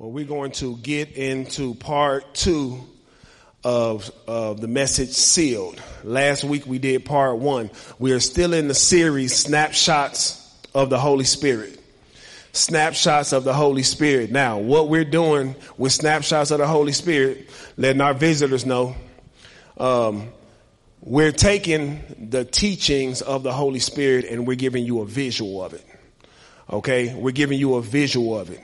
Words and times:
Well, 0.00 0.12
we're 0.12 0.26
going 0.26 0.52
to 0.52 0.76
get 0.76 1.16
into 1.16 1.74
part 1.74 2.32
two 2.32 2.86
of, 3.64 4.08
of 4.28 4.60
the 4.60 4.68
message 4.68 5.08
sealed. 5.08 5.82
Last 6.04 6.44
week 6.44 6.66
we 6.66 6.78
did 6.78 7.04
part 7.04 7.38
one. 7.38 7.68
We 7.98 8.12
are 8.12 8.20
still 8.20 8.52
in 8.54 8.68
the 8.68 8.74
series 8.74 9.34
snapshots 9.34 10.56
of 10.72 10.88
the 10.88 11.00
Holy 11.00 11.24
Spirit. 11.24 11.80
Snapshots 12.52 13.32
of 13.32 13.42
the 13.42 13.52
Holy 13.52 13.82
Spirit. 13.82 14.30
Now, 14.30 14.58
what 14.58 14.88
we're 14.88 15.04
doing 15.04 15.56
with 15.76 15.90
snapshots 15.90 16.52
of 16.52 16.58
the 16.58 16.68
Holy 16.68 16.92
Spirit, 16.92 17.50
letting 17.76 18.00
our 18.00 18.14
visitors 18.14 18.64
know, 18.64 18.94
um, 19.78 20.28
we're 21.00 21.32
taking 21.32 22.28
the 22.30 22.44
teachings 22.44 23.20
of 23.20 23.42
the 23.42 23.52
Holy 23.52 23.80
Spirit 23.80 24.26
and 24.26 24.46
we're 24.46 24.54
giving 24.54 24.84
you 24.84 25.00
a 25.00 25.06
visual 25.06 25.64
of 25.64 25.74
it. 25.74 25.84
Okay? 26.70 27.12
We're 27.16 27.32
giving 27.32 27.58
you 27.58 27.74
a 27.74 27.82
visual 27.82 28.38
of 28.38 28.50
it. 28.50 28.60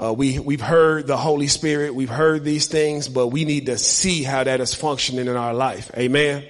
Uh, 0.00 0.12
we, 0.12 0.38
we've 0.38 0.60
heard 0.60 1.08
the 1.08 1.16
Holy 1.16 1.48
Spirit, 1.48 1.92
we've 1.92 2.08
heard 2.08 2.44
these 2.44 2.68
things, 2.68 3.08
but 3.08 3.28
we 3.28 3.44
need 3.44 3.66
to 3.66 3.76
see 3.76 4.22
how 4.22 4.44
that 4.44 4.60
is 4.60 4.72
functioning 4.72 5.26
in 5.26 5.36
our 5.36 5.52
life. 5.52 5.90
Amen. 5.96 6.44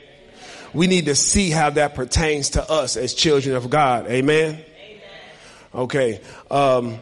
We 0.75 0.87
need 0.87 1.07
to 1.07 1.15
see 1.15 1.49
how 1.49 1.71
that 1.71 1.95
pertains 1.95 2.51
to 2.51 2.71
us 2.71 2.99
as 2.99 3.15
children 3.15 3.57
of 3.57 3.71
God. 3.71 4.07
Amen. 4.07 4.63
Okay. 5.75 6.21
Um, 6.51 6.99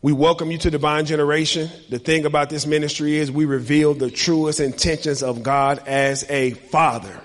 we 0.00 0.12
welcome 0.12 0.52
you 0.52 0.58
to 0.58 0.70
Divine 0.70 1.04
Generation. 1.04 1.68
The 1.88 1.98
thing 1.98 2.24
about 2.24 2.50
this 2.50 2.66
ministry 2.66 3.16
is 3.16 3.32
we 3.32 3.46
reveal 3.46 3.94
the 3.94 4.12
truest 4.12 4.60
intentions 4.60 5.24
of 5.24 5.42
God 5.42 5.82
as 5.88 6.24
a 6.30 6.52
father. 6.52 7.20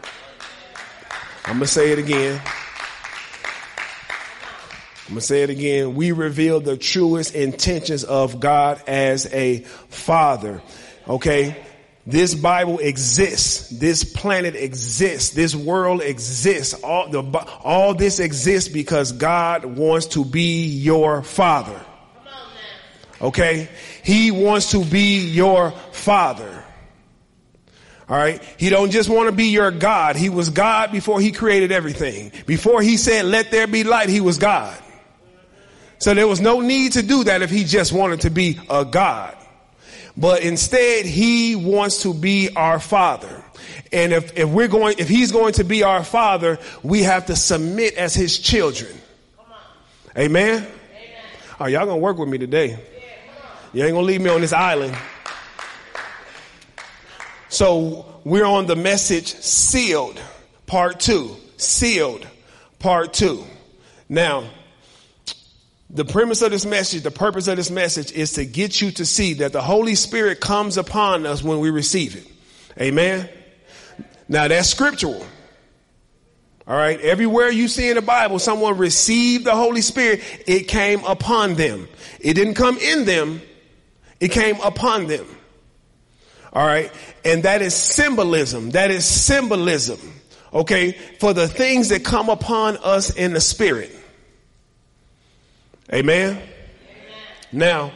I'm 1.45 1.57
going 1.57 1.59
to 1.61 1.67
say 1.67 1.91
it 1.91 1.99
again. 1.99 2.41
I'm 5.11 5.15
going 5.15 5.19
to 5.19 5.27
say 5.27 5.43
it 5.43 5.49
again. 5.49 5.95
We 5.95 6.13
reveal 6.13 6.61
the 6.61 6.77
truest 6.77 7.35
intentions 7.35 8.05
of 8.05 8.39
God 8.39 8.81
as 8.87 9.25
a 9.33 9.59
father. 9.89 10.61
Okay. 11.05 11.61
This 12.07 12.33
Bible 12.33 12.79
exists. 12.79 13.67
This 13.71 14.05
planet 14.05 14.55
exists. 14.55 15.31
This 15.31 15.53
world 15.53 16.01
exists. 16.01 16.81
All 16.81 17.09
the, 17.09 17.23
all 17.61 17.93
this 17.93 18.21
exists 18.21 18.69
because 18.69 19.11
God 19.11 19.65
wants 19.65 20.05
to 20.07 20.23
be 20.23 20.67
your 20.67 21.23
father. 21.23 21.85
Okay. 23.19 23.67
He 24.05 24.31
wants 24.31 24.71
to 24.71 24.85
be 24.85 25.27
your 25.27 25.71
father. 25.91 26.63
All 28.07 28.15
right. 28.15 28.41
He 28.57 28.69
don't 28.69 28.91
just 28.91 29.09
want 29.09 29.27
to 29.27 29.35
be 29.35 29.47
your 29.47 29.71
God. 29.71 30.15
He 30.15 30.29
was 30.29 30.51
God 30.51 30.93
before 30.93 31.19
he 31.19 31.33
created 31.33 31.73
everything. 31.73 32.31
Before 32.45 32.81
he 32.81 32.95
said, 32.95 33.25
let 33.25 33.51
there 33.51 33.67
be 33.67 33.83
light, 33.83 34.07
he 34.07 34.21
was 34.21 34.37
God. 34.37 34.81
So 36.01 36.15
there 36.15 36.27
was 36.27 36.41
no 36.41 36.61
need 36.61 36.93
to 36.93 37.03
do 37.03 37.25
that 37.25 37.43
if 37.43 37.51
he 37.51 37.63
just 37.63 37.93
wanted 37.93 38.21
to 38.21 38.31
be 38.31 38.59
a 38.71 38.83
God. 38.83 39.37
But 40.17 40.41
instead, 40.41 41.05
he 41.05 41.55
wants 41.55 42.01
to 42.01 42.15
be 42.15 42.49
our 42.55 42.79
father. 42.79 43.43
And 43.93 44.11
if, 44.11 44.35
if 44.35 44.49
we're 44.49 44.67
going, 44.67 44.95
if 44.97 45.07
he's 45.07 45.31
going 45.31 45.53
to 45.53 45.63
be 45.63 45.83
our 45.83 46.03
father, 46.03 46.57
we 46.81 47.03
have 47.03 47.27
to 47.27 47.35
submit 47.35 47.93
as 47.97 48.15
his 48.15 48.39
children. 48.39 48.91
Amen? 50.17 50.63
Amen. 50.63 50.67
Are 51.59 51.69
y'all 51.69 51.85
gonna 51.85 51.97
work 51.97 52.17
with 52.17 52.29
me 52.29 52.39
today? 52.39 52.69
Yeah, 52.69 52.77
you 53.71 53.83
ain't 53.83 53.93
gonna 53.93 54.07
leave 54.07 54.21
me 54.21 54.31
on 54.31 54.41
this 54.41 54.53
island. 54.53 54.97
So 57.49 58.21
we're 58.23 58.43
on 58.43 58.65
the 58.65 58.75
message 58.75 59.35
sealed, 59.35 60.19
part 60.65 60.99
two. 60.99 61.35
Sealed, 61.57 62.27
part 62.79 63.13
two. 63.13 63.45
Now, 64.09 64.49
the 65.93 66.05
premise 66.05 66.41
of 66.41 66.51
this 66.51 66.65
message, 66.65 67.03
the 67.03 67.11
purpose 67.11 67.47
of 67.47 67.57
this 67.57 67.69
message 67.69 68.13
is 68.13 68.33
to 68.33 68.45
get 68.45 68.81
you 68.81 68.91
to 68.91 69.05
see 69.05 69.33
that 69.35 69.51
the 69.51 69.61
Holy 69.61 69.95
Spirit 69.95 70.39
comes 70.39 70.77
upon 70.77 71.25
us 71.25 71.43
when 71.43 71.59
we 71.59 71.69
receive 71.69 72.15
it. 72.15 72.25
Amen. 72.81 73.27
Now 74.29 74.47
that's 74.47 74.69
scriptural. 74.69 75.25
All 76.65 76.77
right. 76.77 76.99
Everywhere 77.01 77.49
you 77.49 77.67
see 77.67 77.89
in 77.89 77.95
the 77.95 78.01
Bible, 78.01 78.39
someone 78.39 78.77
received 78.77 79.43
the 79.43 79.55
Holy 79.55 79.81
Spirit, 79.81 80.21
it 80.47 80.69
came 80.69 81.03
upon 81.03 81.55
them. 81.55 81.89
It 82.21 82.35
didn't 82.35 82.53
come 82.53 82.77
in 82.77 83.03
them. 83.03 83.41
It 84.21 84.31
came 84.31 84.61
upon 84.61 85.07
them. 85.07 85.25
All 86.53 86.65
right. 86.65 86.89
And 87.25 87.43
that 87.43 87.61
is 87.61 87.73
symbolism. 87.73 88.69
That 88.71 88.91
is 88.91 89.03
symbolism. 89.05 89.99
Okay. 90.53 90.93
For 91.19 91.33
the 91.33 91.49
things 91.49 91.89
that 91.89 92.05
come 92.05 92.29
upon 92.29 92.77
us 92.77 93.13
in 93.13 93.33
the 93.33 93.41
spirit. 93.41 93.93
Amen? 95.91 96.31
Amen? 96.31 96.43
Now, 97.51 97.91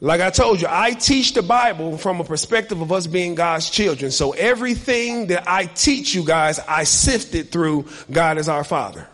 like 0.00 0.20
I 0.20 0.30
told 0.30 0.60
you, 0.60 0.66
I 0.68 0.94
teach 0.94 1.32
the 1.34 1.42
Bible 1.42 1.96
from 1.96 2.20
a 2.20 2.24
perspective 2.24 2.80
of 2.80 2.90
us 2.90 3.06
being 3.06 3.36
God's 3.36 3.70
children. 3.70 4.10
So 4.10 4.32
everything 4.32 5.28
that 5.28 5.48
I 5.48 5.66
teach 5.66 6.14
you 6.14 6.24
guys, 6.24 6.58
I 6.58 6.84
sifted 6.84 7.52
through 7.52 7.86
God 8.10 8.38
as 8.38 8.48
our 8.48 8.64
Father. 8.64 9.06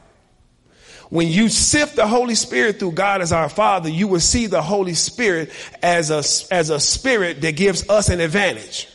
When 1.10 1.28
you 1.28 1.48
sift 1.48 1.96
the 1.96 2.06
Holy 2.06 2.34
Spirit 2.34 2.78
through 2.78 2.92
God 2.92 3.22
as 3.22 3.32
our 3.32 3.48
Father, 3.48 3.88
you 3.88 4.08
will 4.08 4.20
see 4.20 4.46
the 4.46 4.62
Holy 4.62 4.94
Spirit 4.94 5.50
as 5.82 6.10
a, 6.10 6.18
as 6.54 6.70
a 6.70 6.80
spirit 6.80 7.40
that 7.42 7.56
gives 7.56 7.88
us 7.88 8.08
an 8.08 8.20
advantage. 8.20 8.88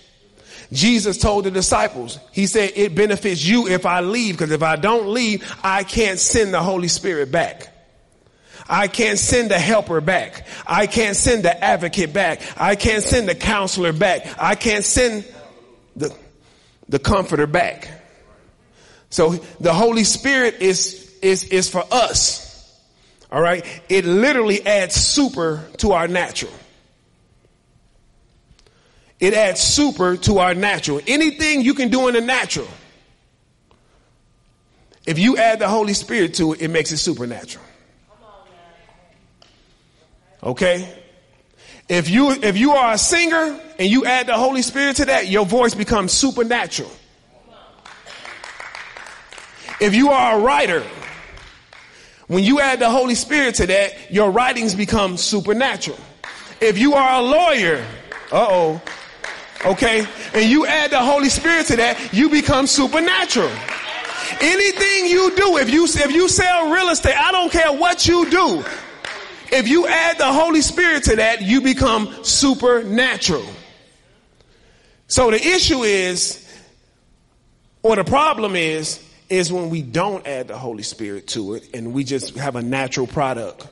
Jesus 0.72 1.18
told 1.18 1.46
the 1.46 1.52
disciples, 1.52 2.20
he 2.31 2.48
said, 2.48 2.72
it 2.75 2.96
benefits 2.96 3.44
you 3.44 3.68
if 3.68 3.86
I 3.86 4.02
leave, 4.02 4.36
because 4.36 4.52
if 4.52 4.64
I 4.64 4.75
don't 4.75 5.10
leave, 5.10 5.44
I 5.64 5.84
can't 5.84 6.20
send 6.20 6.54
the 6.54 6.62
Holy 6.62 6.88
Spirit 6.88 7.31
back. 7.31 7.72
I 8.68 8.88
can't 8.88 9.19
send 9.19 9.51
a 9.51 9.59
helper 9.59 10.01
back. 10.01 10.47
I 10.66 10.88
can't 10.88 11.16
send 11.16 11.44
the 11.44 11.63
advocate 11.63 12.13
back. 12.13 12.41
I 12.57 12.75
can't 12.75 13.03
send 13.03 13.28
the 13.28 13.35
counselor 13.35 13.94
back. 13.94 14.35
I 14.40 14.56
can't 14.56 14.85
send 14.85 15.25
the, 15.96 16.16
the 16.88 17.00
comforter 17.00 17.47
back. 17.47 17.90
So 19.09 19.31
the 19.59 19.74
Holy 19.74 20.03
Spirit 20.03 20.62
is, 20.62 21.18
is, 21.22 21.44
is 21.46 21.69
for 21.69 21.84
us. 21.91 22.79
All 23.31 23.41
right. 23.41 23.66
It 23.90 24.06
literally 24.06 24.66
adds 24.66 24.95
super 24.95 25.68
to 25.78 25.91
our 25.91 26.07
natural. 26.07 26.53
It 29.19 29.34
adds 29.34 29.62
super 29.62 30.18
to 30.18 30.40
our 30.40 30.53
natural. 30.53 31.00
Anything 31.07 31.62
you 31.62 31.74
can 31.74 31.90
do 31.90 32.07
in 32.07 32.13
the 32.13 32.22
natural. 32.22 32.68
If 35.06 35.19
you 35.19 35.38
add 35.38 35.59
the 35.59 35.68
Holy 35.68 35.94
Spirit 35.94 36.35
to 36.35 36.53
it, 36.53 36.62
it 36.62 36.69
makes 36.69 36.91
it 36.91 36.97
supernatural. 36.97 37.66
Okay? 40.44 40.88
If 41.90 42.09
you, 42.09 42.31
if 42.31 42.58
you 42.58 42.72
are 42.72 42.94
a 42.94 42.98
singer 42.98 43.59
and 43.80 43.90
you 43.90 44.06
add 44.06 44.28
the 44.28 44.38
Holy 44.38 44.62
Spirit 44.62 44.98
to 44.98 45.06
that, 45.06 45.28
your 45.28 45.46
voice 45.46 45.74
becomes 45.74 46.12
supernatural. 46.12 46.92
If 49.81 49.96
you 49.96 50.09
are 50.09 50.40
a 50.40 50.42
writer, 50.42 50.84
when 52.28 52.44
you 52.44 52.59
add 52.62 52.80
the 52.80 52.90
Holy 52.90 53.16
Spirit 53.16 53.56
to 53.56 53.68
that, 53.68 54.12
your 54.12 54.31
writings 54.31 54.76
become 54.76 55.18
supernatural. 55.18 56.00
If 56.62 56.78
you 56.78 56.94
are 56.94 57.20
a 57.20 57.22
lawyer, 57.22 57.86
uh 58.31 58.48
oh, 58.50 58.81
okay, 59.66 60.06
and 60.34 60.50
you 60.50 60.66
add 60.66 60.92
the 60.92 61.00
Holy 61.00 61.30
Spirit 61.30 61.68
to 61.68 61.75
that, 61.78 62.14
you 62.14 62.30
become 62.30 62.66
supernatural. 62.66 63.52
Anything 64.40 65.08
you 65.08 65.36
do, 65.36 65.58
if 65.58 65.70
you, 65.70 65.84
if 65.84 66.12
you 66.12 66.30
sell 66.30 66.72
real 66.72 66.90
estate, 66.90 67.18
I 67.18 67.31
don't 67.31 67.52
care 67.52 67.74
what 67.74 68.08
you 68.08 68.30
do. 68.30 68.64
If 69.56 69.68
you 69.68 69.86
add 69.86 70.18
the 70.18 70.34
Holy 70.34 70.62
Spirit 70.62 71.03
to 71.03 71.18
that, 71.18 71.44
you 71.44 71.62
become 71.62 72.24
supernatural. 72.24 73.46
So 75.08 75.30
the 75.30 75.38
issue 75.38 75.84
is, 75.84 76.44
or 77.84 77.96
the 77.96 78.03
problem 78.03 78.56
is, 78.56 79.00
is 79.30 79.53
when 79.53 79.69
we 79.69 79.84
don't 79.84 80.25
add 80.25 80.47
the 80.47 80.58
Holy 80.58 80.81
Spirit 80.81 81.28
to 81.28 81.53
it 81.53 81.69
and 81.75 81.94
we 81.94 82.03
just 82.03 82.36
have 82.36 82.56
a 82.56 82.63
natural 82.63 83.06
product 83.06 83.68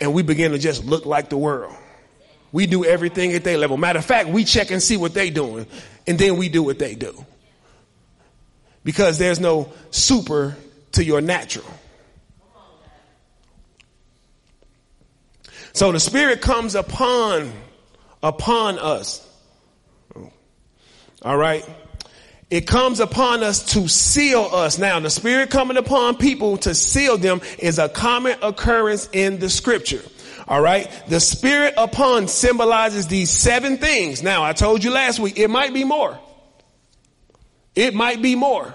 and 0.00 0.14
we 0.14 0.22
begin 0.22 0.52
to 0.52 0.58
just 0.58 0.84
look 0.84 1.04
like 1.04 1.30
the 1.30 1.36
world. 1.36 1.74
We 2.52 2.68
do 2.68 2.84
everything 2.84 3.32
at 3.32 3.42
their 3.42 3.58
level. 3.58 3.76
Matter 3.76 3.98
of 3.98 4.04
fact, 4.04 4.28
we 4.28 4.44
check 4.44 4.70
and 4.70 4.80
see 4.80 4.96
what 4.96 5.14
they're 5.14 5.32
doing 5.32 5.66
and 6.06 6.16
then 6.16 6.36
we 6.36 6.48
do 6.48 6.62
what 6.62 6.78
they 6.78 6.94
do. 6.94 7.26
Because 8.84 9.18
there's 9.18 9.40
no 9.40 9.72
super 9.90 10.56
to 10.92 11.02
your 11.02 11.20
natural. 11.20 11.66
So 15.76 15.92
the 15.92 16.00
Spirit 16.00 16.40
comes 16.40 16.74
upon, 16.74 17.52
upon 18.22 18.78
us. 18.78 19.22
All 21.20 21.36
right. 21.36 21.68
It 22.48 22.66
comes 22.66 22.98
upon 22.98 23.42
us 23.42 23.74
to 23.74 23.86
seal 23.86 24.48
us. 24.54 24.78
Now, 24.78 24.98
the 25.00 25.10
Spirit 25.10 25.50
coming 25.50 25.76
upon 25.76 26.16
people 26.16 26.56
to 26.56 26.74
seal 26.74 27.18
them 27.18 27.42
is 27.58 27.78
a 27.78 27.90
common 27.90 28.38
occurrence 28.40 29.10
in 29.12 29.38
the 29.38 29.50
scripture. 29.50 30.00
All 30.48 30.62
right. 30.62 30.90
The 31.08 31.20
Spirit 31.20 31.74
upon 31.76 32.28
symbolizes 32.28 33.08
these 33.08 33.28
seven 33.28 33.76
things. 33.76 34.22
Now, 34.22 34.44
I 34.44 34.54
told 34.54 34.82
you 34.82 34.90
last 34.90 35.18
week, 35.18 35.38
it 35.38 35.50
might 35.50 35.74
be 35.74 35.84
more. 35.84 36.18
It 37.74 37.92
might 37.94 38.22
be 38.22 38.34
more. 38.34 38.72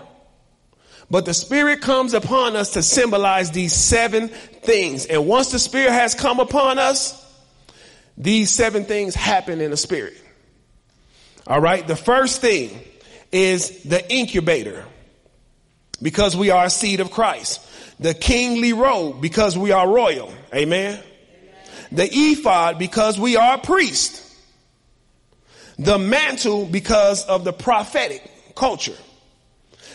But 1.11 1.25
the 1.25 1.33
Spirit 1.33 1.81
comes 1.81 2.13
upon 2.13 2.55
us 2.55 2.71
to 2.71 2.81
symbolize 2.81 3.51
these 3.51 3.73
seven 3.73 4.29
things. 4.29 5.05
And 5.05 5.27
once 5.27 5.51
the 5.51 5.59
Spirit 5.59 5.91
has 5.91 6.15
come 6.15 6.39
upon 6.39 6.79
us, 6.79 7.17
these 8.17 8.49
seven 8.49 8.85
things 8.85 9.13
happen 9.13 9.59
in 9.59 9.71
the 9.71 9.77
Spirit. 9.77 10.13
All 11.45 11.59
right. 11.59 11.85
The 11.85 11.97
first 11.97 12.39
thing 12.39 12.79
is 13.29 13.83
the 13.83 14.09
incubator 14.09 14.85
because 16.01 16.37
we 16.37 16.49
are 16.49 16.65
a 16.65 16.69
seed 16.69 17.01
of 17.01 17.11
Christ. 17.11 17.59
The 17.99 18.13
kingly 18.13 18.71
robe 18.71 19.19
because 19.19 19.57
we 19.57 19.73
are 19.73 19.85
royal. 19.85 20.33
Amen. 20.55 20.97
The 21.91 22.07
ephod 22.09 22.79
because 22.79 23.19
we 23.19 23.35
are 23.35 23.57
priest. 23.57 24.25
The 25.77 25.97
mantle 25.97 26.67
because 26.67 27.25
of 27.25 27.43
the 27.43 27.51
prophetic 27.51 28.55
culture. 28.55 28.95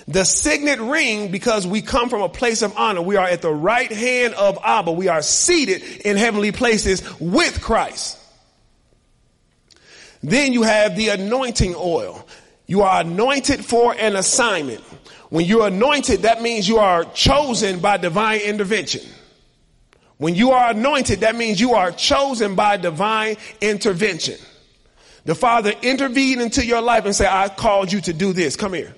The 0.09 0.25
signet 0.25 0.79
ring 0.79 1.33
because 1.33 1.67
we 1.67 1.83
come 1.83 2.09
from 2.09 2.23
a 2.23 2.29
place 2.29 2.63
of 2.63 2.77
honor. 2.77 3.03
We 3.03 3.17
are 3.17 3.27
at 3.27 3.43
the 3.43 3.53
right 3.53 3.91
hand 3.91 4.35
of 4.35 4.59
Abba. 4.63 4.93
We 4.93 5.09
are 5.09 5.23
seated 5.23 5.83
in 6.07 6.17
heavenly 6.17 6.53
places 6.53 7.03
with 7.19 7.61
Christ. 7.61 8.19
Then 10.23 10.53
you 10.53 10.63
have 10.63 10.97
the 10.97 11.09
anointing 11.09 11.75
oil. 11.77 12.27
You 12.67 12.83
are 12.83 13.01
anointed 13.01 13.65
for 13.65 13.95
an 13.95 14.17
assignment. 14.17 14.81
When 15.31 15.45
you're 15.45 15.67
anointed, 15.67 16.23
that 16.23 16.41
means 16.41 16.69
you 16.69 16.79
are 16.79 17.05
chosen 17.05 17.81
by 17.81 17.97
divine 17.97 18.41
intervention. 18.41 19.03
When 20.19 20.35
you 20.35 20.53
are 20.53 20.71
anointed, 20.71 21.21
that 21.21 21.35
means 21.37 21.61
you 21.61 21.75
are 21.75 21.91
chosen 21.91 22.55
by 22.55 22.77
divine 22.77 23.37
intervention. 23.61 24.37
The 25.25 25.35
Father 25.35 25.73
intervened 25.83 26.41
into 26.41 26.65
your 26.65 26.81
life 26.81 27.05
and 27.05 27.15
said, 27.15 27.29
I 27.29 27.49
called 27.49 27.93
you 27.93 28.01
to 28.03 28.13
do 28.13 28.33
this. 28.33 28.55
Come 28.55 28.73
here. 28.73 28.95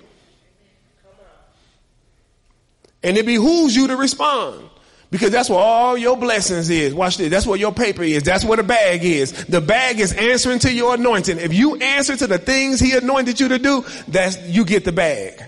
And 3.03 3.17
it 3.17 3.25
behooves 3.25 3.75
you 3.75 3.87
to 3.87 3.95
respond. 3.95 4.69
Because 5.11 5.31
that's 5.31 5.49
what 5.49 5.59
all 5.59 5.97
your 5.97 6.15
blessings 6.17 6.69
is. 6.69 6.93
Watch 6.93 7.17
this. 7.17 7.31
That's 7.31 7.47
what 7.47 7.59
your 7.59 7.71
paper 7.71 8.03
is. 8.03 8.21
That's 8.21 8.45
what 8.45 8.57
the 8.57 8.63
bag 8.63 9.03
is. 9.03 9.45
The 9.45 9.61
bag 9.61 9.99
is 9.99 10.13
answering 10.13 10.59
to 10.59 10.71
your 10.71 10.93
anointing. 10.93 11.39
If 11.39 11.51
you 11.51 11.77
answer 11.77 12.15
to 12.15 12.27
the 12.27 12.37
things 12.37 12.79
he 12.79 12.95
anointed 12.95 13.39
you 13.39 13.47
to 13.47 13.57
do, 13.57 13.83
that's, 14.07 14.39
you 14.47 14.65
get 14.65 14.85
the 14.85 14.91
bag. 14.91 15.41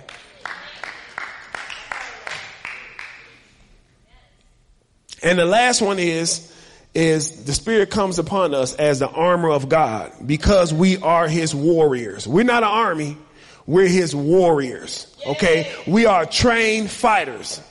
And 5.23 5.37
the 5.37 5.45
last 5.45 5.81
one 5.81 5.99
is, 5.99 6.51
is 6.95 7.45
the 7.45 7.53
spirit 7.53 7.91
comes 7.91 8.17
upon 8.17 8.55
us 8.55 8.73
as 8.73 8.97
the 8.97 9.07
armor 9.07 9.51
of 9.51 9.69
God 9.69 10.11
because 10.25 10.73
we 10.73 10.97
are 10.97 11.27
his 11.27 11.53
warriors. 11.53 12.27
We're 12.27 12.43
not 12.43 12.63
an 12.63 12.69
army. 12.69 13.17
We're 13.65 13.87
his 13.87 14.15
warriors. 14.15 15.07
Okay. 15.25 15.71
We 15.87 16.05
are 16.05 16.25
trained 16.25 16.89
fighters. 16.89 17.61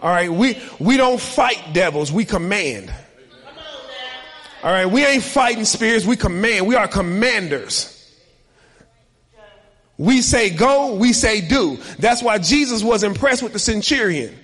All 0.00 0.10
right. 0.10 0.30
We, 0.30 0.60
we 0.78 0.96
don't 0.96 1.20
fight 1.20 1.72
devils. 1.72 2.12
We 2.12 2.24
command. 2.24 2.92
All 4.62 4.72
right. 4.72 4.86
We 4.86 5.04
ain't 5.04 5.22
fighting 5.22 5.64
spirits. 5.64 6.04
We 6.04 6.16
command. 6.16 6.66
We 6.66 6.74
are 6.74 6.88
commanders. 6.88 7.94
We 9.96 10.22
say 10.22 10.50
go. 10.50 10.94
We 10.94 11.12
say 11.12 11.40
do. 11.40 11.78
That's 11.98 12.22
why 12.22 12.38
Jesus 12.38 12.82
was 12.84 13.02
impressed 13.02 13.42
with 13.42 13.52
the 13.52 13.58
centurion. 13.58 14.38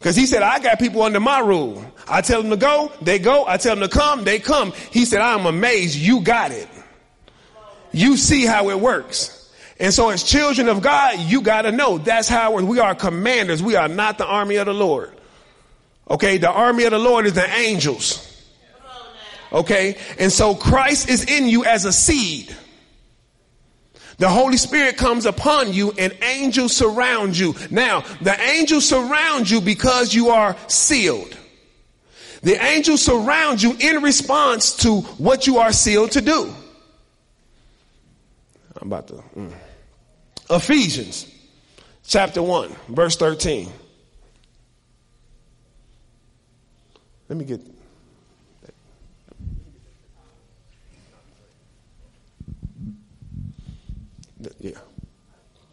Cause 0.00 0.14
he 0.14 0.26
said, 0.26 0.42
I 0.42 0.58
got 0.58 0.78
people 0.78 1.02
under 1.02 1.20
my 1.20 1.40
rule. 1.40 1.84
I 2.06 2.20
tell 2.20 2.42
them 2.42 2.50
to 2.50 2.56
go, 2.56 2.92
they 3.00 3.18
go. 3.18 3.46
I 3.46 3.56
tell 3.56 3.74
them 3.74 3.88
to 3.88 3.92
come, 3.92 4.24
they 4.24 4.38
come. 4.38 4.72
He 4.92 5.04
said, 5.04 5.20
I'm 5.20 5.46
amazed 5.46 5.96
you 5.96 6.20
got 6.20 6.52
it. 6.52 6.68
You 7.92 8.16
see 8.16 8.44
how 8.44 8.68
it 8.70 8.78
works. 8.78 9.45
And 9.78 9.92
so 9.92 10.08
as 10.08 10.22
children 10.22 10.68
of 10.68 10.80
God, 10.80 11.18
you 11.20 11.42
gotta 11.42 11.70
know 11.70 11.98
that's 11.98 12.28
how 12.28 12.60
we 12.60 12.78
are 12.78 12.94
commanders. 12.94 13.62
We 13.62 13.76
are 13.76 13.88
not 13.88 14.18
the 14.18 14.26
army 14.26 14.56
of 14.56 14.66
the 14.66 14.74
Lord. 14.74 15.12
Okay. 16.08 16.38
The 16.38 16.50
army 16.50 16.84
of 16.84 16.92
the 16.92 16.98
Lord 16.98 17.26
is 17.26 17.34
the 17.34 17.48
angels. 17.48 18.22
Okay. 19.52 19.98
And 20.18 20.32
so 20.32 20.54
Christ 20.54 21.08
is 21.08 21.24
in 21.24 21.46
you 21.48 21.64
as 21.64 21.84
a 21.84 21.92
seed. 21.92 22.54
The 24.18 24.28
Holy 24.30 24.56
Spirit 24.56 24.96
comes 24.96 25.26
upon 25.26 25.74
you 25.74 25.92
and 25.98 26.16
angels 26.22 26.74
surround 26.74 27.36
you. 27.36 27.54
Now, 27.70 28.00
the 28.22 28.38
angels 28.40 28.88
surround 28.88 29.50
you 29.50 29.60
because 29.60 30.14
you 30.14 30.30
are 30.30 30.56
sealed. 30.68 31.36
The 32.42 32.62
angels 32.64 33.02
surround 33.02 33.62
you 33.62 33.76
in 33.78 34.02
response 34.02 34.76
to 34.76 35.00
what 35.18 35.46
you 35.46 35.58
are 35.58 35.72
sealed 35.72 36.12
to 36.12 36.22
do. 36.22 36.54
I'm 38.80 38.88
about 38.88 39.08
to. 39.08 39.14
Mm. 39.36 39.52
Ephesians 40.48 41.26
chapter 42.04 42.42
1, 42.42 42.74
verse 42.88 43.16
13. 43.16 43.70
Let 47.28 47.38
me 47.38 47.44
get. 47.44 47.60
Yeah. 54.60 54.72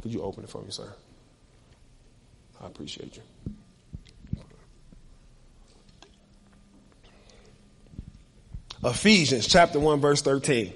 Could 0.01 0.13
you 0.13 0.21
open 0.21 0.43
it 0.43 0.49
for 0.49 0.61
me, 0.61 0.71
sir? 0.71 0.91
I 2.61 2.67
appreciate 2.67 3.15
you. 3.15 3.23
Ephesians 8.83 9.47
chapter 9.47 9.79
1 9.79 10.01
verse 10.01 10.21
13. 10.21 10.73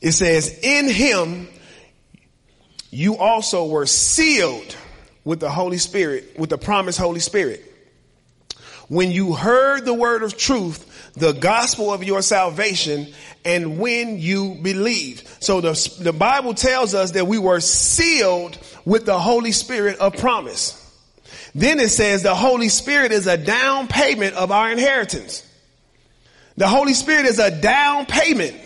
It 0.00 0.12
says, 0.12 0.58
in 0.62 0.88
him 0.88 1.48
you 2.90 3.16
also 3.16 3.66
were 3.66 3.86
sealed 3.86 4.76
with 5.24 5.40
the 5.40 5.50
Holy 5.50 5.78
Spirit, 5.78 6.38
with 6.38 6.50
the 6.50 6.58
promised 6.58 6.98
Holy 6.98 7.20
Spirit. 7.20 7.64
When 8.88 9.12
you 9.12 9.34
heard 9.34 9.84
the 9.84 9.94
word 9.94 10.22
of 10.22 10.36
truth, 10.36 11.12
the 11.14 11.32
gospel 11.32 11.92
of 11.92 12.02
your 12.02 12.22
salvation, 12.22 13.08
and 13.44 13.78
when 13.78 14.18
you 14.18 14.56
believed. 14.62 15.26
So 15.42 15.60
the, 15.60 15.96
the 16.00 16.12
Bible 16.12 16.54
tells 16.54 16.94
us 16.94 17.12
that 17.12 17.26
we 17.26 17.38
were 17.38 17.60
sealed 17.60 18.58
with 18.84 19.06
the 19.06 19.18
Holy 19.18 19.52
Spirit 19.52 19.98
of 19.98 20.16
promise. 20.16 20.76
Then 21.54 21.78
it 21.80 21.88
says 21.90 22.22
the 22.22 22.34
Holy 22.34 22.68
Spirit 22.68 23.12
is 23.12 23.26
a 23.26 23.36
down 23.36 23.88
payment 23.88 24.34
of 24.34 24.50
our 24.50 24.70
inheritance. 24.70 25.46
The 26.56 26.68
Holy 26.68 26.94
Spirit 26.94 27.26
is 27.26 27.38
a 27.38 27.60
down 27.60 28.06
payment. 28.06 28.56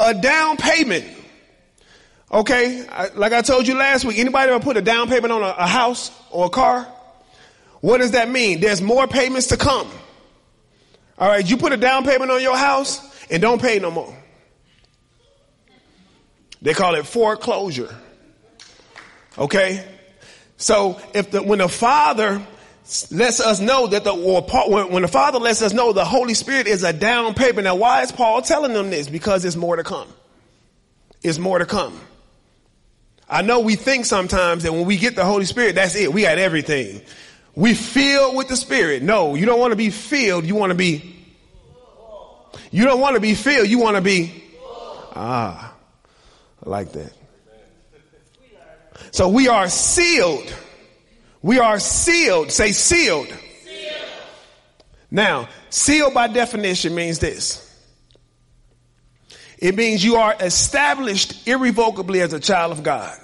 A 0.00 0.14
down 0.14 0.56
payment. 0.56 1.04
Okay, 2.30 2.86
I, 2.88 3.08
like 3.14 3.32
I 3.32 3.40
told 3.40 3.66
you 3.66 3.74
last 3.74 4.04
week, 4.04 4.18
anybody 4.18 4.50
ever 4.50 4.62
put 4.62 4.76
a 4.76 4.82
down 4.82 5.08
payment 5.08 5.32
on 5.32 5.42
a, 5.42 5.54
a 5.58 5.66
house 5.66 6.10
or 6.30 6.46
a 6.46 6.50
car? 6.50 6.86
What 7.80 7.98
does 7.98 8.10
that 8.10 8.28
mean? 8.28 8.60
There's 8.60 8.82
more 8.82 9.06
payments 9.06 9.48
to 9.48 9.56
come. 9.56 9.90
All 11.18 11.28
right, 11.28 11.48
you 11.48 11.56
put 11.56 11.72
a 11.72 11.76
down 11.76 12.04
payment 12.04 12.30
on 12.30 12.42
your 12.42 12.56
house 12.56 13.00
and 13.30 13.40
don't 13.40 13.60
pay 13.60 13.78
no 13.78 13.90
more. 13.90 14.14
They 16.60 16.74
call 16.74 16.94
it 16.96 17.06
foreclosure. 17.06 17.94
Okay? 19.38 19.84
So 20.56 21.00
if 21.14 21.30
the, 21.30 21.42
when 21.42 21.60
the 21.60 21.68
Father 21.68 22.44
lets 23.10 23.40
us 23.40 23.60
know 23.60 23.86
that 23.86 24.04
the, 24.04 24.12
or 24.12 24.42
when 24.88 25.02
the 25.02 25.08
Father 25.08 25.38
lets 25.38 25.62
us 25.62 25.72
know 25.72 25.92
the 25.92 26.04
Holy 26.04 26.34
Spirit 26.34 26.66
is 26.66 26.82
a 26.82 26.92
down 26.92 27.34
payment. 27.34 27.64
Now 27.64 27.76
why 27.76 28.02
is 28.02 28.10
Paul 28.10 28.42
telling 28.42 28.72
them 28.72 28.90
this? 28.90 29.08
Because 29.08 29.44
it's 29.44 29.56
more 29.56 29.76
to 29.76 29.84
come. 29.84 30.08
It's 31.22 31.38
more 31.38 31.58
to 31.58 31.66
come. 31.66 31.98
I 33.28 33.42
know 33.42 33.60
we 33.60 33.76
think 33.76 34.06
sometimes 34.06 34.62
that 34.62 34.72
when 34.72 34.86
we 34.86 34.96
get 34.96 35.14
the 35.14 35.24
Holy 35.24 35.44
Spirit, 35.44 35.74
that's 35.74 35.94
it. 35.94 36.12
We 36.12 36.22
got 36.22 36.38
everything. 36.38 37.02
We 37.54 37.74
filled 37.74 38.36
with 38.36 38.48
the 38.48 38.56
Spirit. 38.56 39.02
No, 39.02 39.34
you 39.34 39.44
don't 39.44 39.60
want 39.60 39.72
to 39.72 39.76
be 39.76 39.90
filled. 39.90 40.46
You 40.46 40.54
want 40.54 40.70
to 40.70 40.76
be. 40.76 41.16
You 42.70 42.84
don't 42.84 43.00
want 43.00 43.16
to 43.16 43.20
be 43.20 43.34
filled. 43.34 43.68
You 43.68 43.78
want 43.78 43.96
to 43.96 44.02
be. 44.02 44.44
Ah, 45.14 45.74
I 46.64 46.68
like 46.68 46.92
that. 46.92 47.12
So 49.10 49.28
we 49.28 49.48
are 49.48 49.68
sealed. 49.68 50.54
We 51.42 51.58
are 51.58 51.78
sealed. 51.78 52.50
Say 52.50 52.72
sealed. 52.72 53.28
sealed. 53.28 54.04
Now, 55.10 55.48
sealed 55.70 56.14
by 56.14 56.28
definition 56.28 56.94
means 56.94 57.18
this. 57.18 57.67
It 59.58 59.76
means 59.76 60.04
you 60.04 60.16
are 60.16 60.36
established 60.40 61.46
irrevocably 61.46 62.20
as 62.20 62.32
a 62.32 62.40
child 62.40 62.72
of 62.72 62.82
God. 62.82 63.16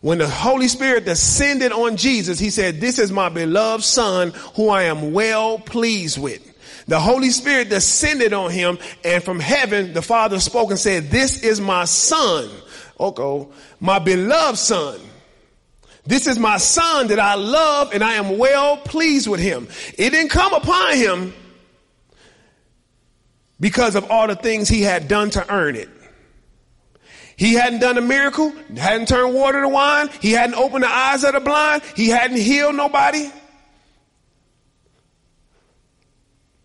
When 0.00 0.18
the 0.18 0.28
Holy 0.28 0.68
Spirit 0.68 1.04
descended 1.04 1.72
on 1.72 1.96
Jesus, 1.96 2.38
he 2.38 2.50
said, 2.50 2.80
this 2.80 2.98
is 2.98 3.10
my 3.10 3.28
beloved 3.28 3.84
son 3.84 4.30
who 4.54 4.68
I 4.68 4.84
am 4.84 5.12
well 5.12 5.58
pleased 5.58 6.18
with. 6.18 6.44
The 6.86 7.00
Holy 7.00 7.30
Spirit 7.30 7.68
descended 7.68 8.32
on 8.32 8.50
him 8.50 8.78
and 9.04 9.22
from 9.22 9.40
heaven 9.40 9.92
the 9.92 10.00
Father 10.00 10.40
spoke 10.40 10.70
and 10.70 10.78
said, 10.78 11.10
this 11.10 11.42
is 11.42 11.60
my 11.60 11.84
son. 11.84 12.48
Okay, 12.98 13.48
my 13.80 13.98
beloved 13.98 14.58
son. 14.58 14.98
This 16.06 16.26
is 16.26 16.38
my 16.38 16.56
son 16.56 17.08
that 17.08 17.20
I 17.20 17.34
love 17.34 17.92
and 17.92 18.02
I 18.02 18.14
am 18.14 18.38
well 18.38 18.78
pleased 18.78 19.28
with 19.28 19.40
him. 19.40 19.68
It 19.98 20.10
didn't 20.10 20.30
come 20.30 20.54
upon 20.54 20.96
him 20.96 21.34
because 23.60 23.94
of 23.94 24.10
all 24.10 24.26
the 24.26 24.36
things 24.36 24.68
he 24.68 24.82
had 24.82 25.08
done 25.08 25.30
to 25.30 25.52
earn 25.52 25.76
it. 25.76 25.88
He 27.36 27.54
hadn't 27.54 27.78
done 27.78 27.96
a 27.98 28.00
miracle, 28.00 28.52
hadn't 28.76 29.06
turned 29.06 29.32
water 29.32 29.60
to 29.60 29.68
wine, 29.68 30.10
he 30.20 30.32
hadn't 30.32 30.56
opened 30.56 30.82
the 30.82 30.88
eyes 30.88 31.22
of 31.22 31.34
the 31.34 31.40
blind, 31.40 31.82
he 31.94 32.08
hadn't 32.08 32.38
healed 32.38 32.74
nobody. 32.74 33.30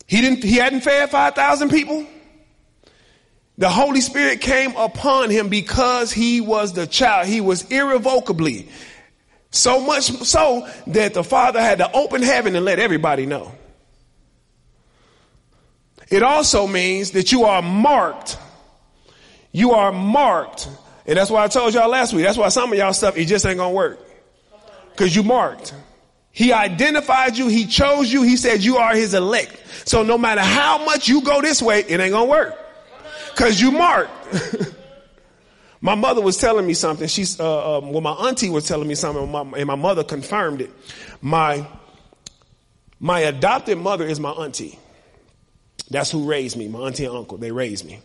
He 0.08 0.22
didn't 0.22 0.44
he 0.44 0.58
hadn't 0.58 0.82
fed 0.82 1.10
5,000 1.10 1.70
people. 1.70 2.06
The 3.58 3.70
Holy 3.70 4.02
Spirit 4.02 4.42
came 4.42 4.76
upon 4.76 5.30
him 5.30 5.50
because 5.50 6.12
he 6.12 6.42
was 6.42 6.74
the 6.74 6.88
child. 6.88 7.28
He 7.28 7.40
was 7.40 7.64
irrevocably. 7.72 8.68
So 9.52 9.80
much 9.80 10.06
so 10.06 10.68
that 10.88 11.14
the 11.14 11.24
Father 11.24 11.62
had 11.62 11.78
to 11.78 11.92
open 11.92 12.24
heaven 12.24 12.56
and 12.56 12.66
let 12.66 12.80
everybody 12.80 13.28
know. 13.28 13.52
It 16.13 16.22
also 16.22 16.67
means 16.67 17.10
that 17.12 17.32
you 17.32 17.46
are 17.46 17.63
marked. 17.63 18.38
You 19.51 19.72
are 19.72 19.91
marked. 19.91 20.70
And 21.08 21.17
that's 21.17 21.32
why 21.32 21.43
I 21.43 21.48
told 21.48 21.74
y'all 21.74 21.89
last 21.89 22.13
week. 22.13 22.24
That's 22.24 22.38
why 22.38 22.50
some 22.50 22.72
of 22.72 22.77
y'all 22.77 22.93
stuff, 22.93 23.17
it 23.17 23.25
just 23.25 23.43
ain't 23.48 23.58
gonna 23.58 23.74
work. 23.74 24.00
Cause 24.96 25.15
you 25.15 25.24
marked. 25.24 25.74
He 26.32 26.53
identified 26.53 27.36
you. 27.36 27.48
He 27.48 27.65
chose 27.65 28.13
you. 28.13 28.22
He 28.22 28.38
said 28.38 28.63
you 28.63 28.77
are 28.77 28.93
his 28.93 29.15
elect. 29.15 29.60
So 29.86 30.03
no 30.03 30.20
matter 30.20 30.41
how 30.41 30.86
much 30.86 31.08
you 31.08 31.24
go 31.24 31.41
this 31.41 31.63
way, 31.63 31.79
it 31.79 32.00
ain't 32.00 32.12
gonna 32.12 32.29
work. 32.29 32.53
Cause 33.36 33.60
you 33.60 33.72
marked. 33.72 34.12
my 35.82 35.96
mother 35.96 36.22
was 36.22 36.38
telling 36.38 36.67
me 36.67 36.75
something. 36.75 37.08
She's, 37.08 37.39
uh, 37.39 37.79
um, 37.79 37.91
well, 37.91 38.01
my 38.01 38.12
auntie 38.12 38.51
was 38.51 38.67
telling 38.67 38.88
me 38.88 38.93
something 38.93 39.24
and 39.24 39.32
my, 39.32 39.58
and 39.58 39.65
my 39.65 39.74
mother 39.74 40.03
confirmed 40.03 40.62
it. 40.62 40.70
My, 41.24 41.65
my 43.00 43.22
adopted 43.22 43.79
mother 43.79 44.05
is 44.05 44.20
my 44.20 44.29
auntie. 44.29 44.77
That's 45.90 46.12
who 46.12 46.25
raised 46.25 46.58
me. 46.58 46.68
My 46.68 46.80
auntie 46.80 47.06
and 47.06 47.16
uncle, 47.16 47.38
they 47.38 47.52
raised 47.52 47.86
me. 47.86 48.00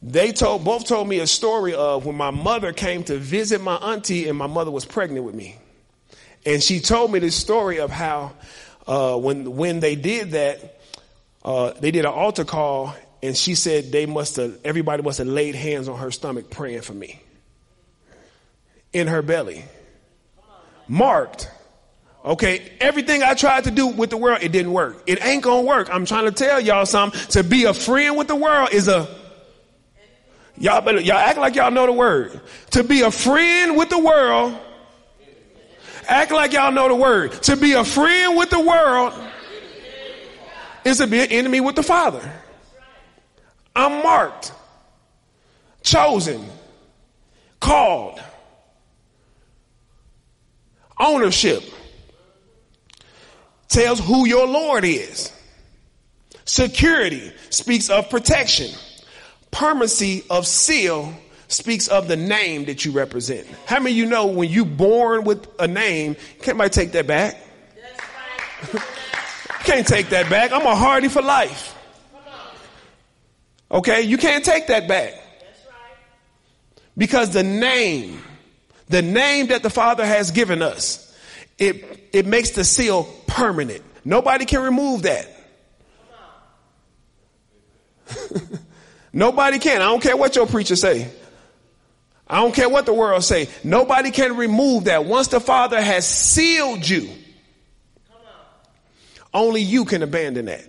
They 0.00 0.32
told, 0.32 0.64
both 0.64 0.86
told 0.86 1.08
me 1.08 1.18
a 1.18 1.26
story 1.26 1.74
of 1.74 2.06
when 2.06 2.16
my 2.16 2.30
mother 2.30 2.72
came 2.72 3.02
to 3.04 3.18
visit 3.18 3.60
my 3.60 3.74
auntie 3.76 4.28
and 4.28 4.38
my 4.38 4.46
mother 4.46 4.70
was 4.70 4.84
pregnant 4.84 5.24
with 5.24 5.34
me. 5.34 5.56
And 6.46 6.62
she 6.62 6.80
told 6.80 7.10
me 7.12 7.18
this 7.18 7.34
story 7.34 7.80
of 7.80 7.90
how, 7.90 8.32
uh, 8.86 9.16
when, 9.16 9.56
when 9.56 9.80
they 9.80 9.96
did 9.96 10.30
that, 10.32 10.80
uh, 11.44 11.72
they 11.72 11.90
did 11.90 12.04
an 12.04 12.12
altar 12.12 12.44
call 12.44 12.94
and 13.22 13.36
she 13.36 13.54
said 13.54 13.90
they 13.90 14.06
must 14.06 14.36
have, 14.36 14.58
everybody 14.64 15.02
must 15.02 15.18
have 15.18 15.26
laid 15.26 15.56
hands 15.56 15.88
on 15.88 15.98
her 15.98 16.10
stomach 16.10 16.48
praying 16.48 16.82
for 16.82 16.94
me. 16.94 17.20
In 18.92 19.08
her 19.08 19.20
belly. 19.20 19.64
Marked. 20.86 21.50
Okay, 22.28 22.70
everything 22.78 23.22
I 23.22 23.32
tried 23.32 23.64
to 23.64 23.70
do 23.70 23.86
with 23.86 24.10
the 24.10 24.18
world, 24.18 24.40
it 24.42 24.52
didn't 24.52 24.72
work. 24.72 25.02
It 25.06 25.24
ain't 25.24 25.42
gonna 25.42 25.62
work. 25.62 25.88
I'm 25.90 26.04
trying 26.04 26.26
to 26.26 26.30
tell 26.30 26.60
y'all 26.60 26.84
something. 26.84 27.18
To 27.30 27.42
be 27.42 27.64
a 27.64 27.72
friend 27.72 28.18
with 28.18 28.28
the 28.28 28.36
world 28.36 28.68
is 28.70 28.86
a 28.86 29.08
y'all 30.58 30.82
better 30.82 31.00
y'all 31.00 31.16
act 31.16 31.38
like 31.38 31.54
y'all 31.54 31.70
know 31.70 31.86
the 31.86 31.92
word. 31.92 32.38
To 32.72 32.84
be 32.84 33.00
a 33.00 33.10
friend 33.10 33.78
with 33.78 33.88
the 33.88 33.98
world, 33.98 34.58
act 36.06 36.30
like 36.30 36.52
y'all 36.52 36.70
know 36.70 36.88
the 36.88 36.94
word. 36.94 37.32
To 37.44 37.56
be 37.56 37.72
a 37.72 37.82
friend 37.82 38.36
with 38.36 38.50
the 38.50 38.60
world 38.60 39.14
is 40.84 40.98
to 40.98 41.06
be 41.06 41.20
an 41.20 41.30
enemy 41.30 41.62
with 41.62 41.76
the 41.76 41.82
Father. 41.82 42.30
I'm 43.74 44.02
marked, 44.02 44.52
chosen, 45.82 46.44
called, 47.58 48.20
ownership 51.00 51.62
tells 53.68 54.00
who 54.00 54.26
your 54.26 54.46
Lord 54.46 54.84
is. 54.84 55.32
Security 56.44 57.32
speaks 57.50 57.90
of 57.90 58.08
protection. 58.08 58.74
Permanency 59.50 60.24
of 60.30 60.46
seal 60.46 61.12
speaks 61.48 61.88
of 61.88 62.08
the 62.08 62.16
name 62.16 62.66
that 62.66 62.84
you 62.84 62.92
represent. 62.92 63.46
How 63.66 63.80
many 63.80 63.92
of 63.92 63.96
you 63.96 64.06
know 64.06 64.26
when 64.26 64.50
you 64.50 64.64
born 64.64 65.24
with 65.24 65.46
a 65.58 65.66
name, 65.66 66.16
can't 66.40 66.56
nobody 66.56 66.70
take 66.70 66.92
that 66.92 67.06
back? 67.06 67.36
can't 69.64 69.86
take 69.86 70.08
that 70.10 70.28
back. 70.30 70.52
I'm 70.52 70.66
a 70.66 70.74
hardy 70.74 71.08
for 71.08 71.22
life. 71.22 71.74
Okay, 73.70 74.02
you 74.02 74.16
can't 74.16 74.44
take 74.44 74.68
that 74.68 74.88
back. 74.88 75.14
Because 76.96 77.30
the 77.30 77.42
name, 77.42 78.22
the 78.88 79.02
name 79.02 79.48
that 79.48 79.62
the 79.62 79.70
Father 79.70 80.04
has 80.04 80.30
given 80.30 80.62
us, 80.62 81.07
it, 81.58 82.08
it 82.12 82.26
makes 82.26 82.50
the 82.50 82.64
seal 82.64 83.04
permanent. 83.26 83.82
Nobody 84.04 84.44
can 84.44 84.62
remove 84.62 85.02
that. 85.02 85.28
Nobody 89.12 89.58
can. 89.58 89.82
I 89.82 89.86
don't 89.86 90.02
care 90.02 90.16
what 90.16 90.36
your 90.36 90.46
preacher 90.46 90.76
say. 90.76 91.10
I 92.26 92.40
don't 92.40 92.54
care 92.54 92.68
what 92.68 92.86
the 92.86 92.92
world 92.92 93.24
say. 93.24 93.48
Nobody 93.64 94.10
can 94.10 94.36
remove 94.36 94.84
that. 94.84 95.04
Once 95.04 95.28
the 95.28 95.40
Father 95.40 95.80
has 95.80 96.06
sealed 96.06 96.86
you, 96.86 97.08
only 99.32 99.62
you 99.62 99.84
can 99.84 100.02
abandon 100.02 100.46
that. 100.46 100.64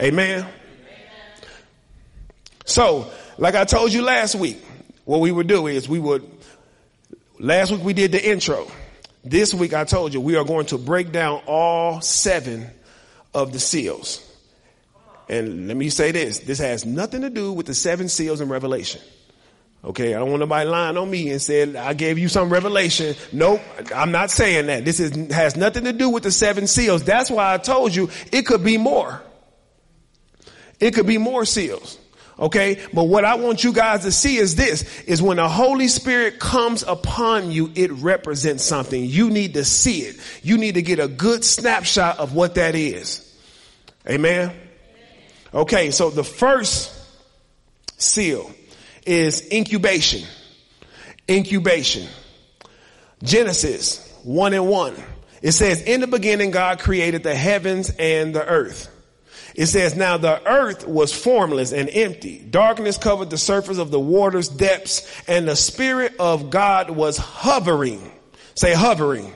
Amen. 0.00 0.46
So, 2.64 3.10
like 3.38 3.54
I 3.54 3.64
told 3.64 3.92
you 3.92 4.02
last 4.02 4.34
week, 4.34 4.62
what 5.04 5.20
we 5.20 5.30
would 5.30 5.46
do 5.46 5.66
is 5.66 5.88
we 5.88 5.98
would, 5.98 6.28
last 7.38 7.70
week 7.70 7.82
we 7.82 7.92
did 7.92 8.12
the 8.12 8.28
intro. 8.28 8.70
This 9.26 9.52
week 9.52 9.74
I 9.74 9.84
told 9.84 10.14
you 10.14 10.20
we 10.20 10.36
are 10.36 10.44
going 10.44 10.66
to 10.66 10.78
break 10.78 11.10
down 11.10 11.42
all 11.46 12.00
seven 12.00 12.70
of 13.34 13.52
the 13.52 13.58
seals. 13.58 14.22
And 15.28 15.66
let 15.66 15.76
me 15.76 15.90
say 15.90 16.12
this, 16.12 16.38
this 16.38 16.60
has 16.60 16.86
nothing 16.86 17.22
to 17.22 17.30
do 17.30 17.52
with 17.52 17.66
the 17.66 17.74
seven 17.74 18.08
seals 18.08 18.40
in 18.40 18.48
Revelation. 18.48 19.00
Okay, 19.84 20.14
I 20.14 20.18
don't 20.20 20.30
want 20.30 20.40
nobody 20.40 20.68
lying 20.68 20.96
on 20.96 21.10
me 21.10 21.30
and 21.30 21.42
said 21.42 21.74
I 21.74 21.92
gave 21.94 22.18
you 22.18 22.28
some 22.28 22.50
revelation. 22.50 23.14
Nope, 23.32 23.60
I'm 23.94 24.10
not 24.10 24.30
saying 24.30 24.66
that. 24.66 24.84
This 24.84 25.00
is, 25.00 25.32
has 25.32 25.56
nothing 25.56 25.84
to 25.84 25.92
do 25.92 26.08
with 26.08 26.22
the 26.22 26.30
seven 26.30 26.66
seals. 26.66 27.02
That's 27.04 27.30
why 27.30 27.54
I 27.54 27.58
told 27.58 27.94
you 27.94 28.10
it 28.32 28.46
could 28.46 28.64
be 28.64 28.78
more. 28.78 29.22
It 30.78 30.94
could 30.94 31.06
be 31.06 31.18
more 31.18 31.44
seals. 31.44 31.98
Okay. 32.38 32.84
But 32.92 33.04
what 33.04 33.24
I 33.24 33.36
want 33.36 33.64
you 33.64 33.72
guys 33.72 34.02
to 34.02 34.12
see 34.12 34.36
is 34.36 34.56
this, 34.56 35.02
is 35.02 35.22
when 35.22 35.38
the 35.38 35.48
Holy 35.48 35.88
Spirit 35.88 36.38
comes 36.38 36.82
upon 36.82 37.50
you, 37.50 37.72
it 37.74 37.90
represents 37.92 38.64
something. 38.64 39.04
You 39.04 39.30
need 39.30 39.54
to 39.54 39.64
see 39.64 40.00
it. 40.00 40.16
You 40.42 40.58
need 40.58 40.74
to 40.74 40.82
get 40.82 40.98
a 40.98 41.08
good 41.08 41.44
snapshot 41.44 42.18
of 42.18 42.34
what 42.34 42.56
that 42.56 42.74
is. 42.74 43.22
Amen. 44.08 44.54
Okay. 45.54 45.90
So 45.90 46.10
the 46.10 46.24
first 46.24 46.92
seal 47.96 48.50
is 49.06 49.50
incubation. 49.50 50.26
Incubation. 51.28 52.06
Genesis 53.22 54.12
1 54.24 54.52
and 54.52 54.68
1. 54.68 54.94
It 55.42 55.52
says, 55.52 55.82
in 55.82 56.00
the 56.00 56.06
beginning, 56.06 56.50
God 56.50 56.80
created 56.80 57.22
the 57.22 57.34
heavens 57.34 57.90
and 57.98 58.34
the 58.34 58.44
earth. 58.44 58.88
It 59.54 59.66
says, 59.66 59.96
now 59.96 60.18
the 60.18 60.46
earth 60.46 60.86
was 60.86 61.12
formless 61.12 61.72
and 61.72 61.88
empty. 61.90 62.38
Darkness 62.38 62.98
covered 62.98 63.30
the 63.30 63.38
surface 63.38 63.78
of 63.78 63.90
the 63.90 64.00
water's 64.00 64.48
depths 64.48 65.10
and 65.26 65.48
the 65.48 65.56
spirit 65.56 66.14
of 66.18 66.50
God 66.50 66.90
was 66.90 67.16
hovering. 67.16 68.12
Say 68.54 68.74
hovering. 68.74 69.32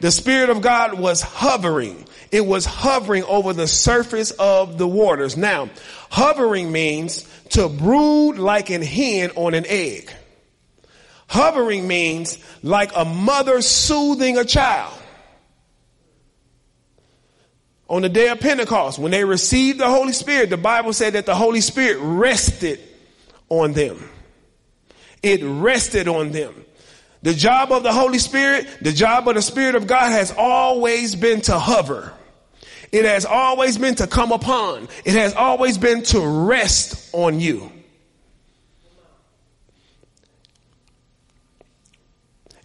The 0.00 0.10
spirit 0.10 0.50
of 0.50 0.60
God 0.60 0.98
was 0.98 1.22
hovering. 1.22 2.06
It 2.32 2.44
was 2.44 2.64
hovering 2.64 3.22
over 3.24 3.52
the 3.52 3.68
surface 3.68 4.32
of 4.32 4.78
the 4.78 4.88
waters. 4.88 5.36
Now, 5.36 5.70
hovering 6.10 6.72
means 6.72 7.28
to 7.50 7.68
brood 7.68 8.38
like 8.38 8.70
an 8.70 8.82
hen 8.82 9.30
on 9.36 9.54
an 9.54 9.66
egg. 9.66 10.12
Hovering 11.28 11.86
means 11.86 12.38
like 12.62 12.90
a 12.96 13.04
mother 13.04 13.62
soothing 13.62 14.38
a 14.38 14.44
child 14.44 14.98
on 17.88 18.02
the 18.02 18.08
day 18.08 18.28
of 18.28 18.40
Pentecost, 18.40 18.98
when 18.98 19.10
they 19.10 19.24
received 19.24 19.78
the 19.78 19.88
Holy 19.88 20.12
Spirit, 20.12 20.50
the 20.50 20.56
Bible 20.56 20.92
said 20.92 21.14
that 21.14 21.26
the 21.26 21.34
Holy 21.34 21.60
Spirit 21.60 21.98
rested 22.00 22.80
on 23.48 23.72
them. 23.72 24.08
It 25.22 25.40
rested 25.42 26.08
on 26.08 26.32
them. 26.32 26.64
The 27.22 27.34
job 27.34 27.70
of 27.70 27.82
the 27.82 27.92
Holy 27.92 28.18
Spirit, 28.18 28.66
the 28.80 28.92
job 28.92 29.28
of 29.28 29.34
the 29.36 29.42
Spirit 29.42 29.74
of 29.76 29.86
God 29.86 30.10
has 30.10 30.32
always 30.36 31.14
been 31.14 31.40
to 31.42 31.58
hover. 31.58 32.12
It 32.90 33.04
has 33.04 33.24
always 33.24 33.78
been 33.78 33.94
to 33.96 34.06
come 34.06 34.32
upon. 34.32 34.88
It 35.04 35.14
has 35.14 35.34
always 35.34 35.78
been 35.78 36.02
to 36.04 36.20
rest 36.20 37.10
on 37.14 37.40
you. 37.40 37.70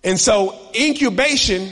And 0.04 0.20
so 0.20 0.58
incubation 0.74 1.72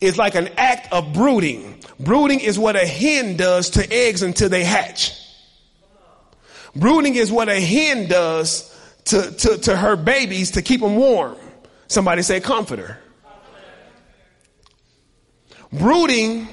is 0.00 0.18
like 0.18 0.34
an 0.34 0.48
act 0.56 0.92
of 0.92 1.12
brooding. 1.12 1.79
Brooding 2.00 2.40
is 2.40 2.58
what 2.58 2.76
a 2.76 2.86
hen 2.86 3.36
does 3.36 3.70
to 3.70 3.92
eggs 3.92 4.22
until 4.22 4.48
they 4.48 4.64
hatch. 4.64 5.12
Brooding 6.74 7.14
is 7.14 7.30
what 7.30 7.50
a 7.50 7.60
hen 7.60 8.08
does 8.08 8.66
to, 9.06 9.30
to, 9.30 9.58
to 9.58 9.76
her 9.76 9.96
babies 9.96 10.52
to 10.52 10.62
keep 10.62 10.80
them 10.80 10.96
warm. 10.96 11.36
Somebody 11.88 12.22
say 12.22 12.40
comforter. 12.40 12.98
Brooding, 15.72 16.48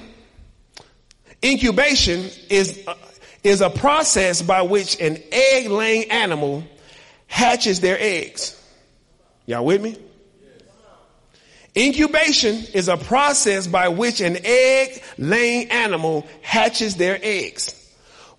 incubation 1.44 2.30
is, 2.50 2.84
uh, 2.86 2.96
is 3.44 3.62
a 3.62 3.70
process 3.70 4.42
by 4.42 4.63
which 4.63 5.00
an 5.00 5.18
egg 5.32 5.70
laying 5.70 6.12
animal 6.12 6.63
hatches 7.27 7.80
their 7.80 7.98
eggs. 8.00 8.54
Y'all 9.46 9.63
with 9.63 9.82
me? 9.82 9.98
Incubation 11.78 12.56
is 12.74 12.88
a 12.88 12.98
process 12.98 13.68
by 13.68 13.90
which 13.90 14.20
an 14.20 14.38
egg 14.44 15.04
laying 15.20 15.70
animal 15.70 16.26
hatches 16.42 16.96
their 16.96 17.20
eggs. 17.22 17.76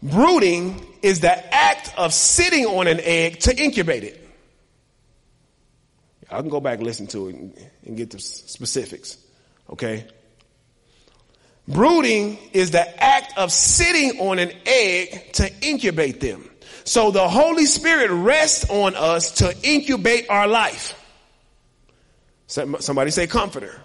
Brooding 0.02 0.85
is 1.02 1.21
the 1.21 1.54
act 1.54 1.92
of 1.97 2.12
sitting 2.12 2.66
on 2.66 2.88
an 2.88 2.99
egg 3.00 3.38
to 3.40 3.57
incubate 3.57 4.02
it. 4.02 4.28
I 6.28 6.40
can 6.40 6.49
go 6.49 6.61
back 6.61 6.78
and 6.78 6.87
listen 6.87 7.07
to 7.09 7.28
it 7.28 7.37
and, 7.87 7.97
get 7.97 8.11
the 8.11 8.18
specifics. 8.18 9.16
Okay? 9.71 10.04
Brooding 11.68 12.38
is 12.52 12.73
the 12.73 13.02
act 13.02 13.38
of 13.38 13.52
sitting 13.52 14.21
on 14.21 14.40
an 14.40 14.50
egg 14.66 15.33
to 15.35 15.49
incubate 15.62 16.21
them. 16.21 16.50
So 16.83 17.12
the 17.12 17.28
Holy 17.28 17.66
Spirit 17.66 18.11
rests 18.11 18.68
on 18.68 18.97
us 18.97 19.30
to 19.35 19.54
incubate 19.62 20.28
our 20.28 20.49
life. 20.49 20.97
Somebody 22.48 23.10
say 23.10 23.26
comforter. 23.26 23.80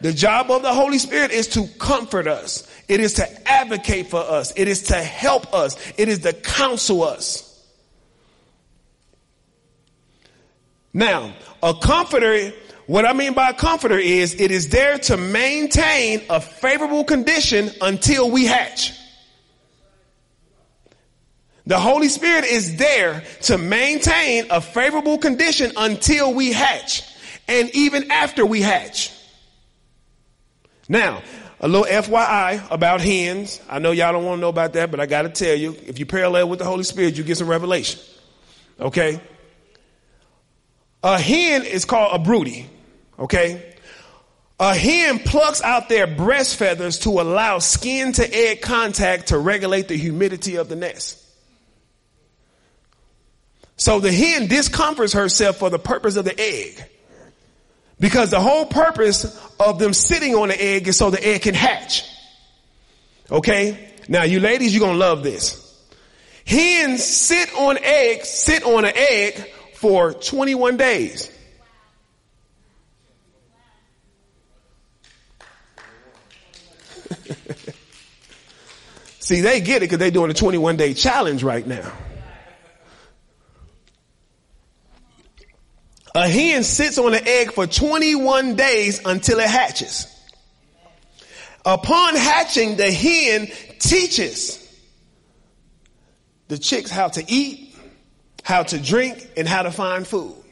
The 0.00 0.12
job 0.12 0.50
of 0.50 0.62
the 0.62 0.72
Holy 0.72 0.98
Spirit 0.98 1.30
is 1.30 1.48
to 1.48 1.66
comfort 1.78 2.26
us. 2.26 2.68
It 2.88 3.00
is 3.00 3.14
to 3.14 3.48
advocate 3.48 4.08
for 4.08 4.20
us. 4.20 4.52
It 4.56 4.66
is 4.68 4.84
to 4.84 4.96
help 4.96 5.52
us. 5.54 5.76
It 5.96 6.08
is 6.08 6.20
to 6.20 6.32
counsel 6.32 7.02
us. 7.04 7.42
Now, 10.92 11.34
a 11.62 11.74
comforter, 11.74 12.52
what 12.86 13.04
I 13.04 13.12
mean 13.12 13.34
by 13.34 13.50
a 13.50 13.54
comforter 13.54 13.98
is 13.98 14.40
it 14.40 14.50
is 14.50 14.70
there 14.70 14.98
to 14.98 15.18
maintain 15.18 16.22
a 16.30 16.40
favorable 16.40 17.04
condition 17.04 17.70
until 17.82 18.30
we 18.30 18.46
hatch. 18.46 18.92
The 21.66 21.78
Holy 21.78 22.08
Spirit 22.08 22.44
is 22.44 22.76
there 22.76 23.24
to 23.42 23.58
maintain 23.58 24.46
a 24.50 24.60
favorable 24.60 25.18
condition 25.18 25.72
until 25.76 26.32
we 26.32 26.52
hatch 26.52 27.02
and 27.48 27.70
even 27.74 28.10
after 28.10 28.44
we 28.44 28.60
hatch. 28.60 29.12
Now, 30.88 31.22
a 31.60 31.68
little 31.68 31.86
FYI 31.86 32.70
about 32.70 33.00
hens. 33.00 33.60
I 33.68 33.78
know 33.78 33.90
y'all 33.92 34.12
don't 34.12 34.24
want 34.24 34.38
to 34.38 34.40
know 34.40 34.48
about 34.48 34.74
that, 34.74 34.90
but 34.90 35.00
I 35.00 35.06
got 35.06 35.22
to 35.22 35.28
tell 35.28 35.54
you, 35.56 35.74
if 35.86 35.98
you 35.98 36.06
parallel 36.06 36.48
with 36.48 36.58
the 36.58 36.64
Holy 36.64 36.84
Spirit, 36.84 37.16
you 37.16 37.24
get 37.24 37.38
some 37.38 37.48
revelation. 37.48 38.00
Okay? 38.78 39.20
A 41.02 41.18
hen 41.18 41.62
is 41.62 41.84
called 41.84 42.20
a 42.20 42.22
broody. 42.22 42.68
Okay? 43.18 43.74
A 44.58 44.74
hen 44.74 45.18
plucks 45.20 45.62
out 45.62 45.88
their 45.88 46.06
breast 46.06 46.56
feathers 46.56 46.98
to 47.00 47.10
allow 47.20 47.58
skin 47.58 48.12
to 48.12 48.34
egg 48.34 48.62
contact 48.62 49.28
to 49.28 49.38
regulate 49.38 49.88
the 49.88 49.96
humidity 49.96 50.56
of 50.56 50.68
the 50.68 50.76
nest. 50.76 51.22
So 53.76 54.00
the 54.00 54.12
hen 54.12 54.46
discomforts 54.46 55.12
herself 55.12 55.56
for 55.56 55.68
the 55.68 55.78
purpose 55.78 56.16
of 56.16 56.24
the 56.24 56.38
egg. 56.38 56.82
Because 57.98 58.30
the 58.30 58.40
whole 58.40 58.66
purpose 58.66 59.24
of 59.58 59.78
them 59.78 59.94
sitting 59.94 60.34
on 60.34 60.48
the 60.48 60.62
egg 60.62 60.86
is 60.88 60.98
so 60.98 61.10
the 61.10 61.26
egg 61.26 61.42
can 61.42 61.54
hatch. 61.54 62.04
Okay? 63.30 63.92
Now 64.08 64.24
you 64.24 64.40
ladies, 64.40 64.74
you're 64.74 64.86
gonna 64.86 64.98
love 64.98 65.22
this. 65.22 65.62
Hens 66.46 67.02
sit 67.02 67.52
on 67.54 67.78
eggs, 67.78 68.28
sit 68.28 68.62
on 68.64 68.84
an 68.84 68.92
egg 68.94 69.52
for 69.74 70.12
21 70.12 70.76
days. 70.76 71.32
See, 79.18 79.40
they 79.40 79.60
get 79.60 79.78
it 79.78 79.80
because 79.80 79.98
they're 79.98 80.10
doing 80.12 80.30
a 80.30 80.34
21 80.34 80.76
day 80.76 80.94
challenge 80.94 81.42
right 81.42 81.66
now. 81.66 81.90
A 86.16 86.26
hen 86.30 86.64
sits 86.64 86.96
on 86.96 87.12
an 87.12 87.28
egg 87.28 87.52
for 87.52 87.66
21 87.66 88.56
days 88.56 89.02
until 89.04 89.38
it 89.38 89.50
hatches. 89.50 90.06
Upon 91.62 92.16
hatching, 92.16 92.78
the 92.78 92.90
hen 92.90 93.48
teaches 93.78 94.66
the 96.48 96.56
chicks 96.56 96.90
how 96.90 97.08
to 97.08 97.24
eat, 97.30 97.76
how 98.44 98.62
to 98.62 98.78
drink, 98.78 99.28
and 99.36 99.46
how 99.46 99.64
to 99.64 99.70
find 99.70 100.06
food. 100.06 100.42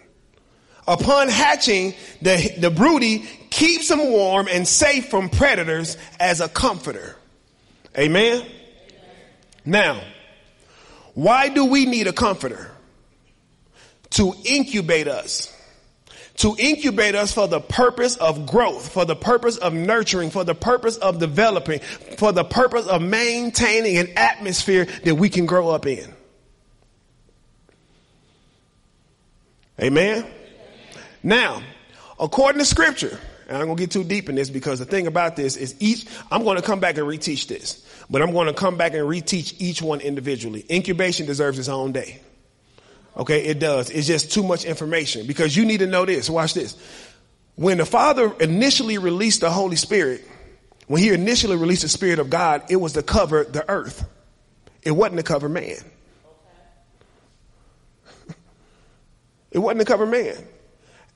Upon 0.87 1.29
hatching, 1.29 1.95
the, 2.21 2.57
the 2.59 2.71
broody 2.71 3.21
keeps 3.49 3.89
them 3.89 4.01
warm 4.01 4.49
and 4.53 4.69
safe 4.69 5.09
from 5.09 5.31
predators 5.31 5.97
as 6.21 6.43
a 6.43 6.49
comforter. 6.51 7.17
Amen? 7.97 8.43
Amen? 8.43 8.51
Now, 9.65 10.05
why 11.15 11.49
do 11.49 11.65
we 11.65 11.87
need 11.87 12.07
a 12.07 12.13
comforter? 12.13 12.71
To 14.11 14.35
incubate 14.45 15.09
us 15.09 15.54
to 16.37 16.57
incubate 16.59 17.15
us 17.15 17.33
for 17.33 17.47
the 17.47 17.61
purpose 17.61 18.17
of 18.17 18.47
growth, 18.47 18.93
for 18.93 19.05
the 19.05 19.15
purpose 19.15 19.57
of 19.57 19.73
nurturing, 19.73 20.31
for 20.31 20.45
the 20.45 20.55
purpose 20.55 20.97
of 20.97 21.19
developing, 21.19 21.79
for 22.19 22.33
the 22.33 22.45
purpose 22.45 22.87
of 22.87 23.03
maintaining 23.03 23.99
an 23.99 24.11
atmosphere 24.17 24.87
that 25.05 25.15
we 25.15 25.29
can 25.29 25.47
grow 25.47 25.69
up 25.69 25.87
in. 25.87 26.13
Amen. 29.81 30.27
Now, 31.23 31.63
according 32.19 32.59
to 32.59 32.65
scripture, 32.65 33.19
and 33.49 33.59
I'm 33.59 33.67
going 33.67 33.77
to 33.77 33.83
get 33.83 33.91
too 33.91 34.05
deep 34.05 34.29
in 34.29 34.35
this 34.35 34.51
because 34.51 34.79
the 34.79 34.85
thing 34.85 35.07
about 35.07 35.37
this 35.37 35.57
is 35.57 35.75
each, 35.81 36.07
I'm 36.31 36.45
going 36.45 36.57
to 36.57 36.63
come 36.63 36.81
back 36.81 36.97
and 36.99 37.07
reteach 37.07 37.47
this, 37.47 37.87
but 38.09 38.23
I'm 38.23 38.33
going 38.33 38.47
to 38.47 38.55
come 38.55 38.77
back 38.77 38.93
and 38.95 39.03
reteach 39.03 39.55
each 39.61 39.83
one 39.83 40.01
individually. 40.01 40.65
Incubation 40.71 41.27
deserves 41.27 41.59
its 41.59 41.69
own 41.69 41.93
day. 41.93 42.21
Okay, 43.17 43.45
it 43.45 43.61
does. 43.61 43.91
It's 43.91 44.07
just 44.07 44.33
too 44.33 44.43
much 44.43 44.65
information 44.65 45.27
because 45.27 45.57
you 45.57 45.65
need 45.65 45.79
to 45.79 45.87
know 45.87 46.05
this. 46.05 46.29
Watch 46.29 46.55
this. 46.55 46.77
When 47.55 47.79
the 47.79 47.87
Father 47.87 48.35
initially 48.41 48.99
released 48.99 49.41
the 49.41 49.51
Holy 49.51 49.77
Spirit, 49.77 50.29
when 50.89 51.01
he 51.01 51.11
initially 51.11 51.57
released 51.57 51.83
the 51.83 51.89
Spirit 51.89 52.19
of 52.19 52.29
God, 52.29 52.65
it 52.71 52.77
was 52.77 52.95
to 52.95 53.03
cover 53.03 53.45
the 53.45 53.69
earth. 53.71 54.05
It 54.83 54.91
wasn't 54.91 55.19
to 55.19 55.23
cover 55.23 55.49
man. 55.49 55.77
it 59.53 59.59
wasn't 59.59 59.81
to 59.81 59.87
cover 59.87 60.07
man. 60.07 60.37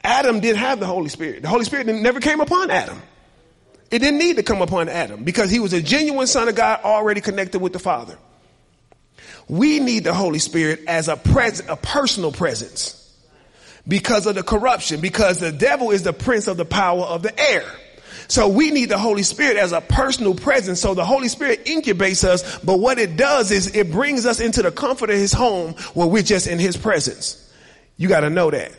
Adam 0.04 0.38
didn't 0.38 0.58
have 0.58 0.78
the 0.78 0.86
Holy 0.86 1.08
Spirit. 1.08 1.42
The 1.42 1.48
Holy 1.48 1.64
Spirit 1.64 1.86
never 1.86 2.20
came 2.20 2.40
upon 2.40 2.70
Adam. 2.70 3.02
It 3.90 3.98
didn't 3.98 4.18
need 4.18 4.36
to 4.36 4.42
come 4.42 4.62
upon 4.62 4.88
Adam 4.88 5.24
because 5.24 5.50
he 5.50 5.58
was 5.58 5.72
a 5.72 5.82
genuine 5.82 6.26
son 6.26 6.48
of 6.48 6.54
God 6.54 6.80
already 6.84 7.20
connected 7.20 7.58
with 7.58 7.72
the 7.72 7.78
Father. 7.78 8.16
We 9.48 9.80
need 9.80 10.04
the 10.04 10.14
Holy 10.14 10.38
Spirit 10.38 10.80
as 10.86 11.08
a 11.08 11.16
pres- 11.16 11.66
a 11.68 11.76
personal 11.76 12.32
presence 12.32 12.94
because 13.86 14.26
of 14.26 14.34
the 14.34 14.42
corruption, 14.42 15.00
because 15.00 15.40
the 15.40 15.52
devil 15.52 15.90
is 15.90 16.02
the 16.02 16.12
prince 16.12 16.46
of 16.46 16.56
the 16.56 16.66
power 16.66 17.02
of 17.02 17.22
the 17.22 17.38
air. 17.40 17.64
So 18.28 18.48
we 18.48 18.70
need 18.70 18.90
the 18.90 18.98
Holy 18.98 19.22
Spirit 19.22 19.56
as 19.56 19.72
a 19.72 19.80
personal 19.80 20.34
presence. 20.34 20.80
So 20.80 20.92
the 20.92 21.04
Holy 21.04 21.28
Spirit 21.28 21.64
incubates 21.64 22.24
us, 22.24 22.58
but 22.58 22.78
what 22.78 22.98
it 22.98 23.16
does 23.16 23.50
is 23.50 23.74
it 23.74 23.90
brings 23.90 24.26
us 24.26 24.38
into 24.38 24.60
the 24.60 24.70
comfort 24.70 25.08
of 25.08 25.16
his 25.16 25.32
home 25.32 25.72
where 25.94 26.06
we're 26.06 26.22
just 26.22 26.46
in 26.46 26.58
his 26.58 26.76
presence. 26.76 27.50
You 27.96 28.06
got 28.08 28.20
to 28.20 28.30
know 28.30 28.50
that. 28.50 28.72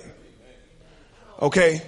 Okay? 1.41 1.82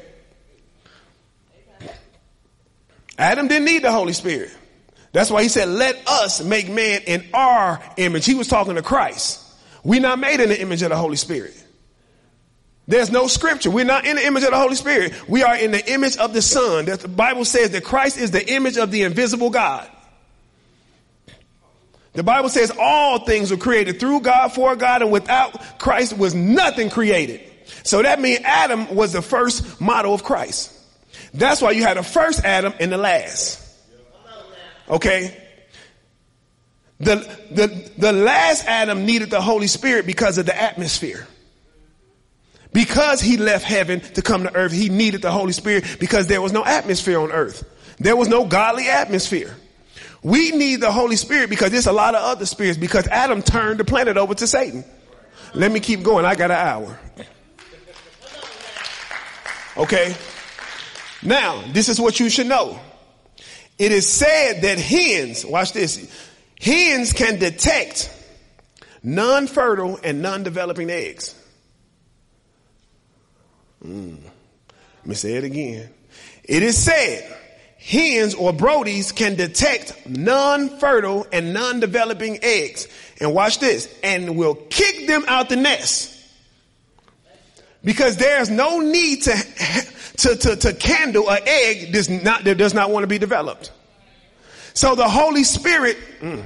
Adam 3.20 3.48
didn't 3.48 3.66
need 3.66 3.84
the 3.84 3.92
Holy 3.92 4.14
Spirit. 4.14 4.50
That's 5.14 5.30
why 5.30 5.44
he 5.44 5.50
said, 5.50 5.68
let 5.68 6.08
us 6.08 6.44
make 6.44 6.70
man 6.70 7.02
in 7.06 7.26
our 7.34 7.82
image. 7.98 8.26
He 8.26 8.36
was 8.36 8.48
talking 8.48 8.76
to 8.76 8.82
Christ. 8.82 9.44
We're 9.84 10.00
not 10.00 10.20
made 10.20 10.40
in 10.40 10.50
the 10.50 10.62
image 10.62 10.82
of 10.84 10.90
the 10.90 10.96
Holy 10.96 11.18
Spirit. 11.18 11.58
There's 12.88 13.12
no 13.12 13.28
scripture. 13.28 13.72
We're 13.72 13.86
not 13.86 14.06
in 14.06 14.16
the 14.16 14.26
image 14.26 14.44
of 14.44 14.52
the 14.52 14.58
Holy 14.58 14.76
Spirit. 14.76 15.14
We 15.30 15.44
are 15.44 15.56
in 15.56 15.72
the 15.72 15.92
image 15.92 16.18
of 16.18 16.34
the 16.34 16.42
Son. 16.42 16.86
The 16.86 17.08
Bible 17.08 17.46
says 17.46 17.72
that 17.72 17.84
Christ 17.84 18.18
is 18.18 18.32
the 18.32 18.46
image 18.54 18.78
of 18.78 18.92
the 18.92 19.04
invisible 19.04 19.50
God. 19.50 19.90
The 22.14 22.24
Bible 22.24 22.50
says 22.50 22.72
all 22.78 23.20
things 23.20 23.52
were 23.52 23.58
created 23.58 24.00
through 24.00 24.22
God, 24.22 24.50
for 24.50 24.76
God, 24.76 25.02
and 25.02 25.12
without 25.12 25.80
Christ 25.80 26.18
was 26.18 26.34
nothing 26.36 26.90
created. 26.90 27.42
So 27.84 28.02
that 28.02 28.20
means 28.20 28.42
Adam 28.44 28.96
was 28.96 29.14
the 29.14 29.22
first 29.22 29.80
model 29.80 30.14
of 30.14 30.24
Christ. 30.24 30.78
That's 31.34 31.62
why 31.62 31.72
you 31.72 31.84
had 31.84 31.98
the 31.98 32.04
first 32.04 32.44
Adam 32.44 32.74
and 32.80 32.92
the 32.92 32.98
last. 32.98 33.61
Okay? 34.92 35.36
The, 37.00 37.16
the, 37.50 37.92
the 37.98 38.12
last 38.12 38.66
Adam 38.68 39.06
needed 39.06 39.32
the 39.32 39.42
Holy 39.42 39.68
Spirit 39.68 40.06
because 40.06 40.38
of 40.38 40.46
the 40.46 40.56
atmosphere. 40.60 41.28
Because 42.74 43.20
he 43.20 43.38
left 43.38 43.66
heaven 43.66 44.02
to 44.02 44.22
come 44.22 44.44
to 44.44 44.54
earth, 44.54 44.72
he 44.72 44.90
needed 44.90 45.22
the 45.22 45.32
Holy 45.32 45.52
Spirit 45.52 45.98
because 46.00 46.28
there 46.28 46.42
was 46.42 46.52
no 46.52 46.64
atmosphere 46.64 47.20
on 47.20 47.32
earth. 47.32 47.64
There 48.00 48.16
was 48.16 48.28
no 48.28 48.46
godly 48.46 48.88
atmosphere. 48.88 49.56
We 50.24 50.52
need 50.52 50.82
the 50.82 50.92
Holy 50.92 51.16
Spirit 51.16 51.50
because 51.50 51.72
there's 51.72 51.88
a 51.88 51.92
lot 51.92 52.14
of 52.14 52.22
other 52.22 52.46
spirits 52.46 52.78
because 52.78 53.08
Adam 53.08 53.42
turned 53.42 53.80
the 53.80 53.84
planet 53.84 54.18
over 54.18 54.36
to 54.36 54.46
Satan. 54.46 54.86
Let 55.54 55.72
me 55.72 55.80
keep 55.80 56.04
going. 56.04 56.24
I 56.26 56.36
got 56.36 56.52
an 56.52 56.58
hour. 56.58 57.00
Okay. 59.78 60.16
Now, 61.24 61.64
this 61.72 61.90
is 61.90 62.00
what 62.00 62.20
you 62.20 62.30
should 62.30 62.48
know. 62.48 62.80
It 63.82 63.92
is 63.92 64.08
said 64.08 64.62
that 64.62 64.78
hens, 64.78 65.44
watch 65.44 65.74
this, 65.74 66.08
hens 66.62 67.14
can 67.14 67.40
detect 67.40 68.16
non-fertile 69.02 70.00
and 70.04 70.22
non-developing 70.22 70.92
eggs. 70.92 71.34
Mm. 73.84 74.20
Let 75.00 75.06
me 75.08 75.16
say 75.16 75.34
it 75.34 75.44
again. 75.44 75.90
It 76.44 76.62
is 76.62 76.78
said, 76.78 77.36
hens 77.80 78.36
or 78.36 78.54
broodies 78.54 79.16
can 79.16 79.34
detect 79.34 80.08
non-fertile 80.08 81.26
and 81.34 81.52
non-developing 81.52 82.38
eggs. 82.44 82.88
And 83.20 83.34
watch 83.34 83.58
this, 83.58 83.92
and 84.04 84.38
will 84.38 84.54
kick 84.54 85.08
them 85.08 85.26
out 85.28 85.50
the 85.50 85.56
nest. 85.56 86.20
Because 87.84 88.18
there's 88.18 88.52
no 88.52 88.78
need 88.78 89.24
to, 89.24 89.32
to, 90.22 90.36
to, 90.36 90.56
to 90.56 90.74
candle 90.74 91.30
an 91.32 91.42
egg 91.48 91.92
does 91.92 92.08
not, 92.08 92.44
that 92.44 92.58
does 92.58 92.76
not 92.76 92.92
want 92.92 93.02
to 93.04 93.08
be 93.08 93.18
developed. 93.18 93.72
So 94.76 94.94
the 94.94 95.10
Holy 95.10 95.44
Spirit, 95.44 95.98
mm. 96.20 96.46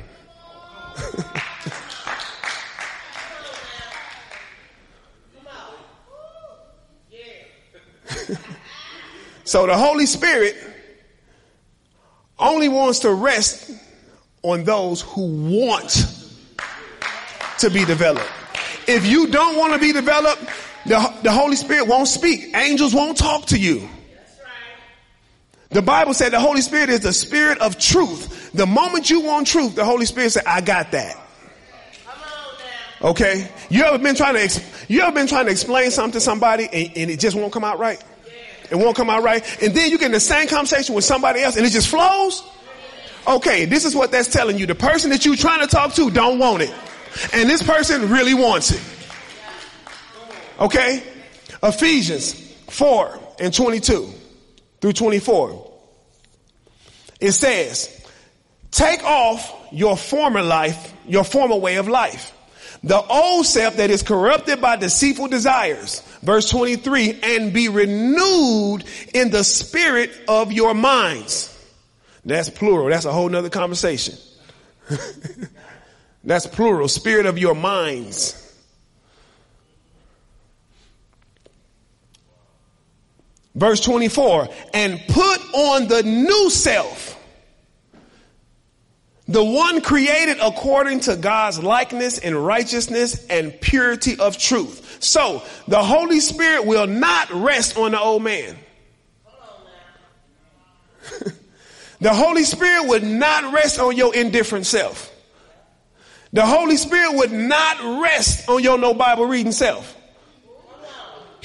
so 9.43 9.67
the 9.67 9.77
Holy 9.77 10.05
Spirit 10.05 10.55
only 12.39 12.69
wants 12.69 12.99
to 12.99 13.13
rest 13.13 13.71
on 14.41 14.63
those 14.63 15.01
who 15.01 15.51
want 15.51 16.07
to 17.59 17.69
be 17.69 17.83
developed. 17.83 18.31
If 18.87 19.05
you 19.05 19.27
don't 19.27 19.57
want 19.57 19.73
to 19.73 19.79
be 19.79 19.91
developed, 19.91 20.49
the, 20.85 21.13
the 21.23 21.31
Holy 21.31 21.55
Spirit 21.55 21.87
won't 21.87 22.07
speak. 22.07 22.55
Angels 22.55 22.93
won't 22.93 23.17
talk 23.17 23.47
to 23.47 23.57
you. 23.57 23.87
The 25.69 25.81
Bible 25.81 26.13
said 26.13 26.31
the 26.31 26.39
Holy 26.39 26.61
Spirit 26.61 26.89
is 26.89 27.01
the 27.01 27.11
spirit 27.11 27.57
of 27.59 27.77
truth. 27.77 28.51
The 28.53 28.65
moment 28.65 29.09
you 29.09 29.21
want 29.21 29.47
truth, 29.47 29.75
the 29.75 29.83
Holy 29.83 30.05
Spirit 30.05 30.31
said, 30.31 30.43
I 30.45 30.61
got 30.61 30.91
that. 30.91 31.17
Okay? 33.01 33.51
You 33.69 33.83
ever 33.83 33.97
been 33.97 34.15
trying 34.15 34.47
to, 34.47 34.61
you 34.87 35.01
ever 35.01 35.11
been 35.11 35.27
trying 35.27 35.45
to 35.45 35.51
explain 35.51 35.91
something 35.91 36.13
to 36.13 36.21
somebody 36.21 36.69
and, 36.71 36.91
and 36.95 37.11
it 37.11 37.19
just 37.19 37.35
won't 37.35 37.51
come 37.51 37.63
out 37.63 37.79
right? 37.79 38.01
It 38.71 38.75
won't 38.75 38.95
come 38.95 39.09
out 39.09 39.23
right. 39.23 39.43
And 39.61 39.73
then 39.75 39.91
you 39.91 39.97
get 39.97 40.07
in 40.07 40.11
the 40.11 40.19
same 40.19 40.47
conversation 40.47 40.95
with 40.95 41.03
somebody 41.03 41.41
else 41.41 41.57
and 41.57 41.65
it 41.65 41.71
just 41.71 41.89
flows? 41.89 42.43
Okay, 43.27 43.65
this 43.65 43.85
is 43.85 43.95
what 43.95 44.11
that's 44.11 44.31
telling 44.31 44.57
you. 44.57 44.65
The 44.65 44.75
person 44.75 45.09
that 45.09 45.25
you're 45.25 45.35
trying 45.35 45.61
to 45.61 45.67
talk 45.67 45.93
to 45.95 46.09
don't 46.11 46.39
want 46.39 46.61
it. 46.61 46.73
And 47.33 47.49
this 47.49 47.63
person 47.63 48.09
really 48.09 48.33
wants 48.33 48.71
it. 48.71 48.81
Okay? 50.59 51.03
Ephesians 51.61 52.33
4 52.69 53.19
and 53.39 53.53
22 53.53 54.09
through 54.81 54.93
24. 54.93 55.71
It 57.19 57.31
says, 57.31 58.05
take 58.71 59.03
off 59.03 59.51
your 59.71 59.97
former 59.97 60.41
life, 60.41 60.93
your 61.07 61.23
former 61.23 61.55
way 61.55 61.77
of 61.77 61.87
life. 61.87 62.33
The 62.83 63.01
old 63.01 63.45
self 63.45 63.77
that 63.77 63.89
is 63.89 64.03
corrupted 64.03 64.61
by 64.61 64.75
deceitful 64.75 65.29
desires. 65.29 66.01
Verse 66.21 66.49
23, 66.49 67.19
and 67.23 67.53
be 67.53 67.67
renewed 67.67 68.83
in 69.13 69.31
the 69.31 69.43
spirit 69.43 70.11
of 70.27 70.51
your 70.51 70.73
minds. 70.73 71.51
That's 72.25 72.49
plural. 72.49 72.89
That's 72.89 73.05
a 73.05 73.11
whole 73.11 73.29
nother 73.29 73.49
conversation. 73.49 74.15
That's 76.23 76.47
plural. 76.47 76.87
Spirit 76.87 77.25
of 77.25 77.37
your 77.37 77.55
minds. 77.55 78.44
Verse 83.55 83.79
24, 83.79 84.49
and 84.73 85.01
put 85.07 85.53
on 85.53 85.87
the 85.87 86.03
new 86.03 86.49
self, 86.49 87.17
the 89.27 89.43
one 89.43 89.79
created 89.81 90.37
according 90.41 90.99
to 91.01 91.15
God's 91.15 91.63
likeness 91.63 92.19
and 92.19 92.35
righteousness 92.45 93.25
and 93.27 93.59
purity 93.59 94.19
of 94.19 94.37
truth. 94.37 94.97
So 95.01 95.41
the 95.69 95.81
Holy 95.81 96.19
Spirit 96.19 96.65
will 96.65 96.85
not 96.85 97.31
rest 97.31 97.77
on 97.77 97.91
the 97.91 97.99
old 97.99 98.23
man. 98.23 98.57
the 102.01 102.13
Holy 102.13 102.43
Spirit 102.43 102.89
would 102.89 103.03
not 103.03 103.53
rest 103.53 103.79
on 103.79 103.95
your 103.95 104.13
indifferent 104.13 104.65
self. 104.65 105.11
The 106.33 106.45
Holy 106.45 106.75
Spirit 106.75 107.15
would 107.15 107.31
not 107.31 108.01
rest 108.01 108.49
on 108.49 108.61
your 108.61 108.77
no 108.77 108.93
Bible 108.93 109.25
reading 109.25 109.53
self. 109.53 109.95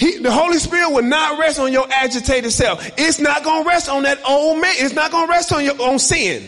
He, 0.01 0.17
the 0.17 0.33
Holy 0.33 0.57
Spirit 0.57 0.93
will 0.93 1.03
not 1.03 1.39
rest 1.39 1.61
on 1.61 1.75
your 1.75 1.87
agitated 1.93 2.51
self. 2.53 2.91
It's 2.97 3.21
not 3.21 3.45
going 3.45 3.65
to 3.65 3.69
rest 3.69 3.91
on 3.91 4.05
that 4.05 4.19
old 4.27 4.59
man. 4.59 4.73
It's 4.79 4.95
not 4.95 5.11
going 5.11 5.27
to 5.27 5.31
rest 5.31 5.53
on 5.53 5.63
your 5.63 5.79
own 5.79 5.99
sin. 5.99 6.43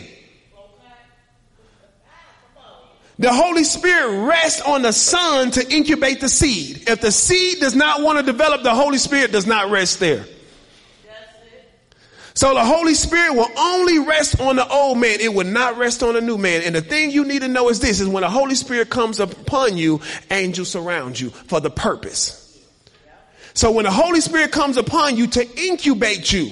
The 3.19 3.31
Holy 3.31 3.63
Spirit 3.63 4.25
rests 4.25 4.59
on 4.61 4.81
the 4.81 4.91
Son 4.91 5.51
to 5.51 5.71
incubate 5.71 6.19
the 6.19 6.29
seed. 6.29 6.89
If 6.89 7.01
the 7.01 7.11
seed 7.11 7.59
does 7.59 7.75
not 7.75 8.01
want 8.01 8.17
to 8.17 8.25
develop, 8.25 8.63
the 8.63 8.73
Holy 8.73 8.97
Spirit 8.97 9.31
does 9.31 9.45
not 9.45 9.69
rest 9.69 9.99
there. 9.99 10.25
So 12.33 12.55
the 12.55 12.65
Holy 12.65 12.95
Spirit 12.95 13.35
will 13.35 13.51
only 13.55 13.99
rest 13.99 14.41
on 14.41 14.55
the 14.55 14.67
old 14.67 14.97
man. 14.97 15.19
It 15.19 15.31
will 15.31 15.45
not 15.45 15.77
rest 15.77 16.01
on 16.01 16.15
the 16.15 16.21
new 16.21 16.39
man. 16.39 16.63
And 16.63 16.73
the 16.73 16.81
thing 16.81 17.11
you 17.11 17.23
need 17.23 17.43
to 17.43 17.47
know 17.47 17.69
is 17.69 17.79
this, 17.79 17.99
is 17.99 18.07
when 18.07 18.21
the 18.21 18.31
Holy 18.31 18.55
Spirit 18.55 18.89
comes 18.89 19.19
upon 19.19 19.77
you, 19.77 20.01
angels 20.31 20.69
surround 20.69 21.19
you 21.19 21.29
for 21.29 21.59
the 21.59 21.69
purpose. 21.69 22.42
So 23.53 23.71
when 23.71 23.85
the 23.85 23.91
Holy 23.91 24.21
Spirit 24.21 24.51
comes 24.51 24.77
upon 24.77 25.15
you 25.15 25.27
to 25.27 25.61
incubate 25.67 26.31
you, 26.31 26.51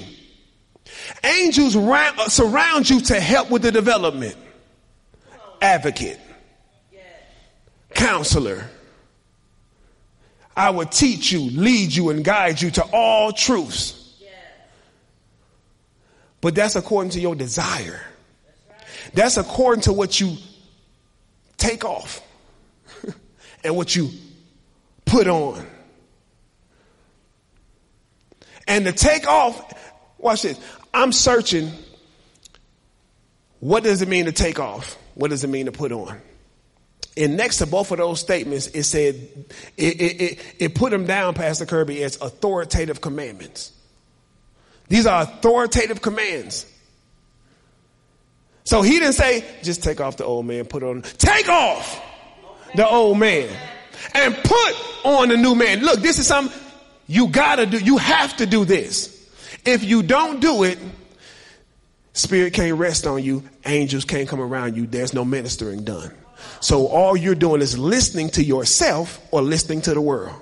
angels 1.23 1.75
uh, 1.75 2.29
surround 2.29 2.89
you 2.89 3.01
to 3.01 3.19
help 3.19 3.49
with 3.49 3.63
the 3.63 3.71
development. 3.71 4.35
Advocate, 5.61 6.19
counselor. 7.93 8.69
I 10.55 10.71
will 10.71 10.85
teach 10.85 11.31
you, 11.31 11.39
lead 11.39 11.93
you, 11.93 12.09
and 12.09 12.23
guide 12.23 12.61
you 12.61 12.71
to 12.71 12.83
all 12.91 13.31
truths. 13.31 13.97
But 16.41 16.55
that's 16.55 16.75
according 16.75 17.11
to 17.11 17.19
your 17.19 17.35
desire. 17.35 18.01
That's 19.13 19.37
according 19.37 19.83
to 19.83 19.93
what 19.93 20.19
you 20.19 20.35
take 21.57 21.85
off 21.85 22.21
and 23.63 23.75
what 23.75 23.95
you 23.95 24.09
put 25.05 25.27
on. 25.27 25.65
And 28.71 28.85
to 28.85 28.93
take 28.93 29.27
off, 29.27 29.73
watch 30.17 30.43
this. 30.43 30.57
I'm 30.93 31.11
searching. 31.11 31.73
What 33.59 33.83
does 33.83 34.01
it 34.01 34.07
mean 34.07 34.25
to 34.25 34.31
take 34.31 34.61
off? 34.61 34.97
What 35.13 35.29
does 35.29 35.43
it 35.43 35.49
mean 35.49 35.65
to 35.65 35.73
put 35.73 35.91
on? 35.91 36.21
And 37.17 37.35
next 37.35 37.57
to 37.57 37.65
both 37.65 37.91
of 37.91 37.97
those 37.97 38.21
statements, 38.21 38.67
it 38.67 38.83
said, 38.83 39.15
it, 39.75 40.01
it, 40.01 40.21
it, 40.21 40.39
it 40.57 40.75
put 40.75 40.91
them 40.91 41.05
down, 41.05 41.33
Pastor 41.33 41.65
Kirby, 41.65 42.01
as 42.01 42.15
authoritative 42.21 43.01
commandments. 43.01 43.73
These 44.87 45.05
are 45.05 45.23
authoritative 45.23 46.01
commands. 46.01 46.65
So 48.63 48.83
he 48.83 48.99
didn't 48.99 49.13
say, 49.15 49.43
just 49.63 49.83
take 49.83 49.99
off 49.99 50.15
the 50.15 50.23
old 50.23 50.45
man, 50.45 50.63
put 50.63 50.81
on, 50.81 51.01
take 51.01 51.49
off 51.49 52.01
the 52.73 52.87
old 52.87 53.19
man 53.19 53.49
and 54.15 54.33
put 54.33 54.75
on 55.03 55.27
the 55.27 55.35
new 55.35 55.55
man. 55.55 55.81
Look, 55.81 55.99
this 55.99 56.19
is 56.19 56.27
something 56.27 56.57
you 57.11 57.27
gotta 57.27 57.65
do, 57.65 57.77
you 57.77 57.97
have 57.97 58.37
to 58.37 58.45
do 58.45 58.63
this. 58.63 59.29
If 59.65 59.83
you 59.83 60.01
don't 60.01 60.39
do 60.39 60.63
it, 60.63 60.79
spirit 62.13 62.53
can't 62.53 62.77
rest 62.77 63.05
on 63.05 63.21
you, 63.21 63.43
angels 63.65 64.05
can't 64.05 64.29
come 64.29 64.39
around 64.39 64.77
you, 64.77 64.87
there's 64.87 65.13
no 65.13 65.25
ministering 65.25 65.83
done. 65.83 66.13
So 66.61 66.87
all 66.87 67.17
you're 67.17 67.35
doing 67.35 67.61
is 67.61 67.77
listening 67.77 68.29
to 68.29 68.43
yourself 68.43 69.19
or 69.29 69.41
listening 69.41 69.81
to 69.81 69.93
the 69.93 69.99
world. 69.99 70.33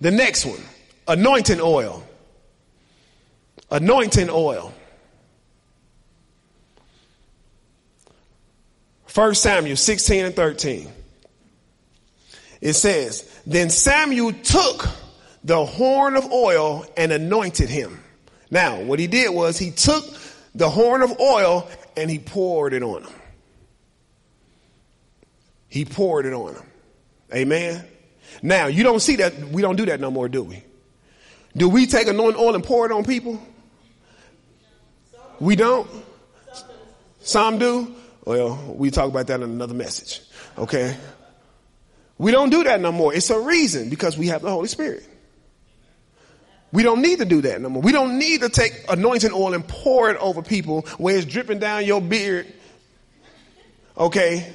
The 0.00 0.10
next 0.10 0.46
one, 0.46 0.60
anointing 1.06 1.60
oil. 1.60 2.04
Anointing 3.70 4.30
oil. 4.30 4.74
1 9.14 9.34
Samuel 9.36 9.76
16 9.76 10.24
and 10.24 10.34
13. 10.34 10.90
It 12.60 12.74
says, 12.74 13.40
Then 13.46 13.70
Samuel 13.70 14.32
took 14.32 14.88
the 15.44 15.64
horn 15.64 16.16
of 16.16 16.30
oil 16.32 16.84
and 16.96 17.12
anointed 17.12 17.68
him. 17.68 18.02
Now, 18.50 18.80
what 18.80 18.98
he 18.98 19.06
did 19.06 19.34
was 19.34 19.58
he 19.58 19.70
took 19.70 20.04
the 20.54 20.68
horn 20.68 21.02
of 21.02 21.20
oil 21.20 21.68
and 21.96 22.10
he 22.10 22.18
poured 22.18 22.72
it 22.72 22.82
on 22.82 23.02
him. 23.02 23.12
He 25.68 25.84
poured 25.84 26.26
it 26.26 26.32
on 26.32 26.54
him. 26.54 26.62
Amen. 27.34 27.84
Now, 28.42 28.66
you 28.66 28.82
don't 28.82 29.00
see 29.00 29.16
that. 29.16 29.36
We 29.48 29.62
don't 29.62 29.76
do 29.76 29.86
that 29.86 30.00
no 30.00 30.10
more, 30.10 30.28
do 30.28 30.42
we? 30.42 30.62
Do 31.56 31.68
we 31.68 31.86
take 31.86 32.06
anointing 32.06 32.40
oil 32.40 32.54
and 32.54 32.64
pour 32.64 32.86
it 32.86 32.92
on 32.92 33.04
people? 33.04 33.40
We 35.40 35.56
don't? 35.56 35.88
Some 37.20 37.58
do? 37.58 37.94
Well, 38.24 38.56
we 38.76 38.90
talk 38.90 39.08
about 39.08 39.26
that 39.26 39.40
in 39.40 39.50
another 39.50 39.74
message. 39.74 40.20
Okay. 40.56 40.96
We 42.18 42.32
don't 42.32 42.50
do 42.50 42.64
that 42.64 42.80
no 42.80 42.92
more. 42.92 43.14
It's 43.14 43.30
a 43.30 43.38
reason 43.38 43.90
because 43.90 44.16
we 44.16 44.28
have 44.28 44.42
the 44.42 44.50
Holy 44.50 44.68
Spirit. 44.68 45.06
We 46.72 46.82
don't 46.82 47.00
need 47.02 47.18
to 47.18 47.24
do 47.24 47.42
that 47.42 47.60
no 47.60 47.68
more. 47.68 47.82
We 47.82 47.92
don't 47.92 48.18
need 48.18 48.40
to 48.40 48.48
take 48.48 48.84
anointing 48.88 49.32
oil 49.32 49.54
and 49.54 49.66
pour 49.66 50.10
it 50.10 50.16
over 50.18 50.42
people 50.42 50.82
where 50.98 51.16
it's 51.16 51.26
dripping 51.26 51.58
down 51.58 51.84
your 51.84 52.00
beard. 52.00 52.52
Okay. 53.96 54.52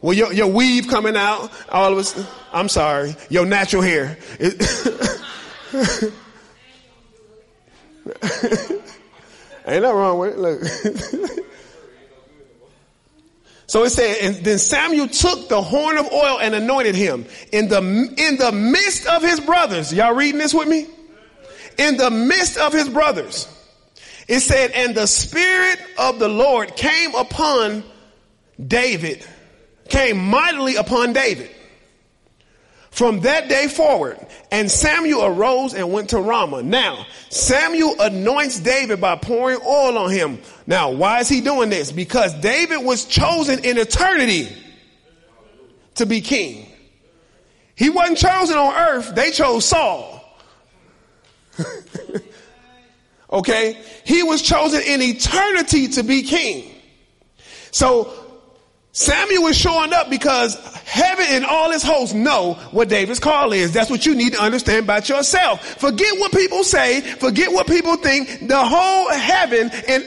Well, 0.00 0.12
your, 0.12 0.32
your 0.32 0.48
weave 0.48 0.88
coming 0.88 1.16
out, 1.16 1.50
all 1.70 1.92
of 1.92 1.98
us, 1.98 2.26
I'm 2.52 2.68
sorry, 2.68 3.16
your 3.30 3.46
natural 3.46 3.82
hair. 3.82 4.18
Ain't 9.66 9.82
nothing 9.82 9.96
wrong 9.96 10.18
with 10.18 10.34
it. 10.34 10.38
Look. 10.38 11.40
so 13.66 13.84
it 13.84 13.90
said, 13.90 14.18
and 14.20 14.36
then 14.44 14.58
Samuel 14.58 15.08
took 15.08 15.48
the 15.48 15.62
horn 15.62 15.96
of 15.96 16.10
oil 16.12 16.38
and 16.40 16.54
anointed 16.54 16.94
him 16.94 17.24
in 17.50 17.68
the, 17.68 17.78
in 17.78 18.36
the 18.36 18.52
midst 18.52 19.06
of 19.06 19.22
his 19.22 19.40
brothers. 19.40 19.92
Y'all 19.92 20.14
reading 20.14 20.38
this 20.38 20.52
with 20.52 20.68
me? 20.68 20.86
In 21.78 21.96
the 21.96 22.10
midst 22.10 22.58
of 22.58 22.72
his 22.72 22.88
brothers. 22.88 23.48
It 24.28 24.40
said, 24.40 24.70
and 24.72 24.94
the 24.94 25.06
spirit 25.06 25.78
of 25.98 26.18
the 26.18 26.28
Lord 26.28 26.76
came 26.76 27.14
upon 27.14 27.84
David, 28.64 29.26
came 29.88 30.18
mightily 30.18 30.76
upon 30.76 31.12
David. 31.12 31.50
From 32.94 33.20
that 33.22 33.48
day 33.48 33.66
forward, 33.66 34.24
and 34.52 34.70
Samuel 34.70 35.24
arose 35.24 35.74
and 35.74 35.92
went 35.92 36.10
to 36.10 36.20
Ramah. 36.20 36.62
Now, 36.62 37.06
Samuel 37.28 37.96
anoints 37.98 38.60
David 38.60 39.00
by 39.00 39.16
pouring 39.16 39.58
oil 39.66 39.98
on 39.98 40.12
him. 40.12 40.38
Now, 40.68 40.92
why 40.92 41.18
is 41.18 41.28
he 41.28 41.40
doing 41.40 41.70
this? 41.70 41.90
Because 41.90 42.32
David 42.34 42.84
was 42.84 43.04
chosen 43.04 43.64
in 43.64 43.78
eternity 43.78 44.48
to 45.96 46.06
be 46.06 46.20
king. 46.20 46.70
He 47.74 47.90
wasn't 47.90 48.18
chosen 48.18 48.56
on 48.56 48.72
earth, 48.72 49.12
they 49.16 49.32
chose 49.32 49.64
Saul. 49.64 50.24
okay? 53.32 53.76
He 54.06 54.22
was 54.22 54.40
chosen 54.40 54.82
in 54.82 55.02
eternity 55.02 55.88
to 55.88 56.04
be 56.04 56.22
king. 56.22 56.70
So 57.72 58.23
Samuel 58.94 59.48
is 59.48 59.58
showing 59.58 59.92
up 59.92 60.08
because 60.08 60.54
heaven 60.84 61.26
and 61.28 61.44
all 61.44 61.72
its 61.72 61.82
hosts 61.82 62.14
know 62.14 62.54
what 62.70 62.88
David's 62.88 63.18
call 63.18 63.52
is. 63.52 63.72
That's 63.72 63.90
what 63.90 64.06
you 64.06 64.14
need 64.14 64.34
to 64.34 64.40
understand 64.40 64.84
about 64.84 65.08
yourself. 65.08 65.80
Forget 65.80 66.16
what 66.20 66.30
people 66.30 66.62
say. 66.62 67.00
Forget 67.00 67.52
what 67.52 67.66
people 67.66 67.96
think. 67.96 68.46
The 68.46 68.64
whole 68.64 69.10
heaven 69.10 69.72
and 69.88 70.06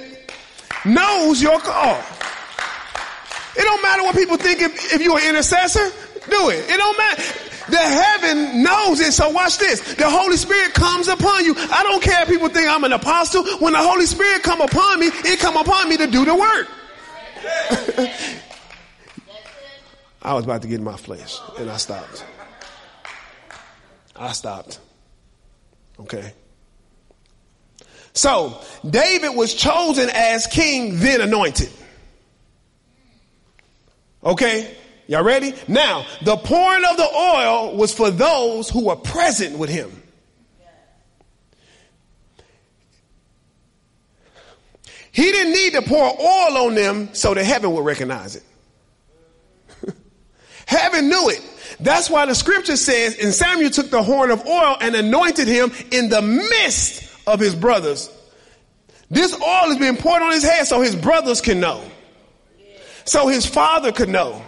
knows 0.86 1.42
your 1.44 1.60
call. 1.60 2.02
It 3.58 3.64
don't 3.64 3.82
matter 3.82 4.04
what 4.04 4.16
people 4.16 4.38
think 4.38 4.62
if, 4.62 4.94
if 4.94 5.02
you're 5.02 5.20
an 5.20 5.28
intercessor. 5.32 5.90
Do 6.30 6.50
it. 6.50 6.70
It 6.70 6.78
don't 6.78 6.98
matter. 6.98 7.22
The 7.70 7.78
heaven 7.78 8.64
knows 8.64 9.02
it. 9.02 9.12
So 9.12 9.30
watch 9.32 9.58
this. 9.58 9.96
The 9.96 10.10
Holy 10.10 10.38
Spirit 10.38 10.74
comes 10.74 11.10
upon 11.10 11.44
you. 11.44 11.56
I 11.58 11.84
don't 11.84 12.02
care 12.02 12.22
if 12.22 12.30
people 12.30 12.48
think 12.48 12.70
I'm 12.70 12.86
an 12.86 12.94
apostle. 12.94 13.44
When 13.60 13.74
the 13.74 13.80
Holy 13.80 14.06
Spirit 14.06 14.44
come 14.44 14.62
upon 14.62 15.02
me, 15.02 15.08
it 15.08 15.42
come 15.42 15.58
upon 15.58 15.90
me 15.90 15.98
to 15.98 16.08
do 16.08 16.24
the 16.24 16.36
work. 16.36 16.70
I 20.22 20.34
was 20.34 20.46
about 20.46 20.62
to 20.64 20.68
get 20.68 20.80
in 20.80 20.84
my 20.84 20.98
flesh 20.98 21.40
and 21.58 21.70
I 21.70 21.78
stopped. 21.78 22.26
I 24.16 24.32
stopped. 24.32 24.80
Okay. 26.00 26.34
So 28.14 28.62
David 28.88 29.36
was 29.36 29.54
chosen 29.54 30.10
as 30.12 30.48
king, 30.48 31.00
then 31.00 31.22
anointed. 31.22 31.70
Okay. 34.24 34.76
Y'all 35.08 35.24
ready? 35.24 35.54
Now, 35.68 36.06
the 36.24 36.36
pouring 36.36 36.84
of 36.84 36.98
the 36.98 37.08
oil 37.08 37.78
was 37.78 37.94
for 37.94 38.12
those 38.12 38.70
who 38.70 38.88
were 38.88 38.98
present 38.98 39.58
with 39.58 39.70
him. 39.70 40.04
He 45.12 45.24
didn't 45.24 45.54
need 45.54 45.74
to 45.74 45.82
pour 45.82 46.04
oil 46.04 46.68
on 46.68 46.76
them 46.76 47.14
so 47.14 47.34
that 47.34 47.44
heaven 47.44 47.72
would 47.72 47.86
recognize 47.86 48.36
it. 48.36 48.44
Heaven 50.68 51.10
knew 51.10 51.30
it. 51.30 51.42
That's 51.80 52.10
why 52.10 52.26
the 52.26 52.36
scripture 52.36 52.76
says, 52.76 53.18
and 53.18 53.34
Samuel 53.34 53.70
took 53.70 53.90
the 53.90 54.04
horn 54.04 54.32
of 54.32 54.46
oil 54.46 54.78
and 54.80 54.96
anointed 54.96 55.48
him 55.48 55.72
in 55.92 56.10
the 56.10 56.22
midst 56.22 57.10
of 57.26 57.40
his 57.40 57.56
brothers. 57.56 58.12
This 59.10 59.34
oil 59.34 59.72
is 59.72 59.78
being 59.78 59.96
poured 59.96 60.22
on 60.22 60.34
his 60.34 60.44
head 60.44 60.68
so 60.68 60.82
his 60.82 60.96
brothers 60.96 61.40
can 61.40 61.60
know. 61.60 61.84
So 63.06 63.30
his 63.30 63.46
father 63.46 63.94
could 63.94 64.10
know. 64.10 64.42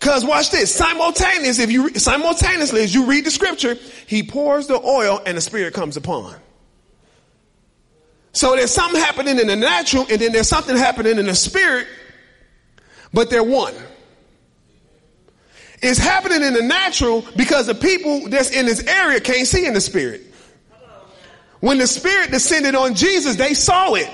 Cause 0.00 0.24
watch 0.24 0.50
this, 0.50 0.74
simultaneous, 0.74 1.58
if 1.58 1.70
you, 1.70 1.88
simultaneously 1.94 2.82
as 2.82 2.94
you 2.94 3.06
read 3.06 3.24
the 3.24 3.30
scripture, 3.30 3.76
he 4.06 4.22
pours 4.22 4.66
the 4.66 4.78
oil 4.78 5.22
and 5.24 5.38
the 5.38 5.40
spirit 5.40 5.72
comes 5.72 5.96
upon. 5.96 6.34
So 8.32 8.54
there's 8.54 8.72
something 8.72 9.00
happening 9.00 9.38
in 9.38 9.46
the 9.46 9.56
natural 9.56 10.06
and 10.10 10.20
then 10.20 10.32
there's 10.32 10.48
something 10.48 10.76
happening 10.76 11.18
in 11.18 11.24
the 11.24 11.34
spirit, 11.34 11.86
but 13.14 13.30
they're 13.30 13.42
one. 13.42 13.74
It's 15.82 15.98
happening 15.98 16.42
in 16.42 16.54
the 16.54 16.62
natural 16.62 17.24
because 17.36 17.66
the 17.66 17.74
people 17.74 18.28
that's 18.28 18.50
in 18.50 18.66
this 18.66 18.82
area 18.86 19.20
can't 19.20 19.46
see 19.46 19.66
in 19.66 19.74
the 19.74 19.80
spirit. 19.80 20.22
When 21.60 21.78
the 21.78 21.86
spirit 21.86 22.30
descended 22.30 22.74
on 22.74 22.94
Jesus, 22.94 23.36
they 23.36 23.54
saw 23.54 23.94
it. 23.94 24.08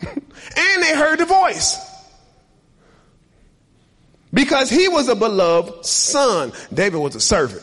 and 0.02 0.82
they 0.82 0.96
heard 0.96 1.18
the 1.18 1.26
voice. 1.26 1.78
Because 4.32 4.70
he 4.70 4.88
was 4.88 5.08
a 5.08 5.14
beloved 5.14 5.86
son. 5.86 6.52
David 6.72 6.98
was 6.98 7.14
a 7.14 7.20
servant. 7.20 7.62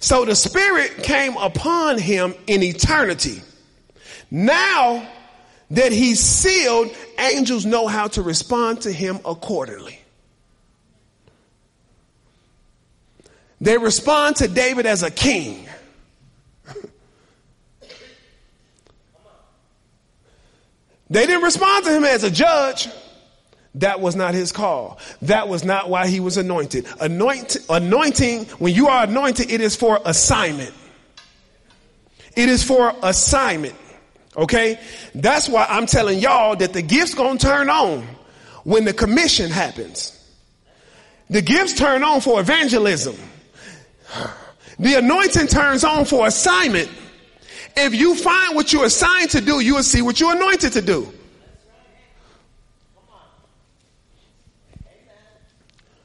So 0.00 0.24
the 0.24 0.34
spirit 0.34 1.02
came 1.04 1.36
upon 1.36 1.98
him 1.98 2.34
in 2.46 2.62
eternity. 2.62 3.42
Now 4.30 5.08
that 5.70 5.92
he's 5.92 6.20
sealed, 6.20 6.90
angels 7.18 7.64
know 7.64 7.86
how 7.86 8.08
to 8.08 8.22
respond 8.22 8.82
to 8.82 8.92
him 8.92 9.20
accordingly. 9.24 10.01
They 13.62 13.78
respond 13.78 14.36
to 14.36 14.48
David 14.48 14.86
as 14.86 15.04
a 15.04 15.10
king. 15.10 15.68
they 21.08 21.26
didn't 21.26 21.44
respond 21.44 21.84
to 21.84 21.92
him 21.92 22.02
as 22.02 22.24
a 22.24 22.30
judge. 22.30 22.88
That 23.76 24.00
was 24.00 24.16
not 24.16 24.34
his 24.34 24.50
call. 24.50 24.98
That 25.22 25.48
was 25.48 25.64
not 25.64 25.88
why 25.88 26.08
he 26.08 26.18
was 26.18 26.36
anointed. 26.38 26.88
Anoint, 27.00 27.56
anointing, 27.70 28.46
when 28.58 28.74
you 28.74 28.88
are 28.88 29.04
anointed, 29.04 29.48
it 29.48 29.60
is 29.60 29.76
for 29.76 30.00
assignment. 30.04 30.74
It 32.34 32.48
is 32.48 32.64
for 32.64 32.92
assignment. 33.00 33.76
Okay? 34.36 34.80
That's 35.14 35.48
why 35.48 35.66
I'm 35.68 35.86
telling 35.86 36.18
y'all 36.18 36.56
that 36.56 36.72
the 36.72 36.82
gifts 36.82 37.14
gonna 37.14 37.38
turn 37.38 37.70
on 37.70 38.08
when 38.64 38.84
the 38.84 38.92
commission 38.92 39.52
happens. 39.52 40.18
The 41.30 41.42
gifts 41.42 41.74
turn 41.74 42.02
on 42.02 42.20
for 42.20 42.40
evangelism. 42.40 43.16
The 44.78 44.94
anointing 44.94 45.46
turns 45.46 45.84
on 45.84 46.04
for 46.04 46.26
assignment. 46.26 46.90
If 47.76 47.94
you 47.94 48.14
find 48.14 48.54
what 48.54 48.72
you're 48.72 48.84
assigned 48.84 49.30
to 49.30 49.40
do, 49.40 49.60
you 49.60 49.76
will 49.76 49.82
see 49.82 50.02
what 50.02 50.20
you're 50.20 50.34
anointed 50.34 50.72
to 50.72 50.82
do. 50.82 51.12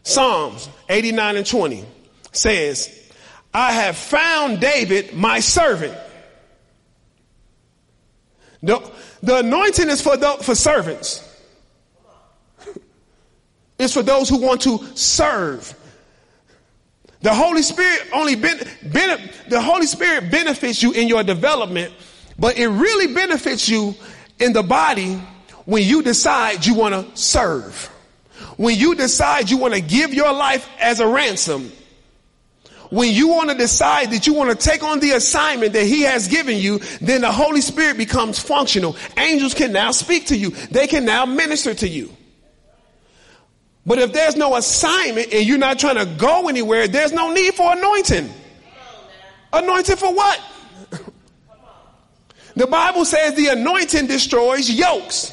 Psalms 0.03 0.69
89 0.87 1.37
and 1.37 1.45
20 1.45 1.85
says, 2.31 3.11
I 3.53 3.73
have 3.73 3.97
found 3.97 4.61
David, 4.61 5.13
my 5.13 5.39
servant. 5.41 5.97
The, 8.63 8.91
the 9.21 9.39
anointing 9.39 9.89
is 9.89 10.01
for, 10.01 10.15
the, 10.15 10.37
for 10.41 10.55
servants. 10.55 11.23
It's 13.79 13.93
for 13.93 14.01
those 14.01 14.27
who 14.27 14.41
want 14.41 14.61
to 14.61 14.83
serve. 14.95 15.71
The 17.21 17.33
Holy 17.33 17.61
Spirit 17.61 18.07
only 18.13 18.35
ben, 18.35 18.59
ben, 18.83 19.29
the 19.49 19.61
Holy 19.61 19.87
Spirit 19.87 20.29
benefits 20.29 20.83
you 20.83 20.91
in 20.91 21.07
your 21.07 21.23
development, 21.23 21.93
but 22.37 22.57
it 22.57 22.67
really 22.67 23.13
benefits 23.13 23.67
you 23.67 23.95
in 24.39 24.53
the 24.53 24.63
body 24.63 25.15
when 25.65 25.83
you 25.83 26.03
decide 26.03 26.65
you 26.65 26.75
want 26.75 26.93
to 26.93 27.21
serve. 27.21 27.91
When 28.57 28.77
you 28.77 28.95
decide 28.95 29.49
you 29.49 29.57
want 29.57 29.73
to 29.73 29.81
give 29.81 30.13
your 30.13 30.31
life 30.31 30.67
as 30.79 30.99
a 30.99 31.07
ransom. 31.07 31.71
When 32.89 33.13
you 33.13 33.27
want 33.27 33.49
to 33.49 33.57
decide 33.57 34.11
that 34.11 34.27
you 34.27 34.33
want 34.33 34.49
to 34.49 34.55
take 34.55 34.81
on 34.81 34.99
the 34.99 35.11
assignment 35.11 35.73
that 35.73 35.85
he 35.85 36.03
has 36.03 36.27
given 36.27 36.57
you, 36.57 36.79
then 37.01 37.21
the 37.21 37.31
Holy 37.31 37.61
Spirit 37.61 37.97
becomes 37.97 38.39
functional. 38.39 38.95
Angels 39.17 39.53
can 39.53 39.73
now 39.73 39.91
speak 39.91 40.27
to 40.27 40.37
you. 40.37 40.51
They 40.51 40.87
can 40.87 41.03
now 41.03 41.25
minister 41.25 41.73
to 41.73 41.87
you. 41.87 42.16
But 43.87 43.99
if 43.99 44.11
there's 44.11 44.35
no 44.35 44.57
assignment 44.57 45.33
and 45.33 45.47
you're 45.47 45.57
not 45.57 45.79
trying 45.79 45.95
to 45.95 46.05
go 46.05 46.49
anywhere, 46.49 46.89
there's 46.89 47.13
no 47.13 47.33
need 47.33 47.53
for 47.53 47.71
anointing. 47.71 48.29
Anointing 49.53 49.95
for 49.95 50.13
what? 50.13 50.41
The 52.57 52.67
Bible 52.67 53.05
says 53.05 53.35
the 53.35 53.47
anointing 53.47 54.07
destroys 54.07 54.69
yokes. 54.69 55.31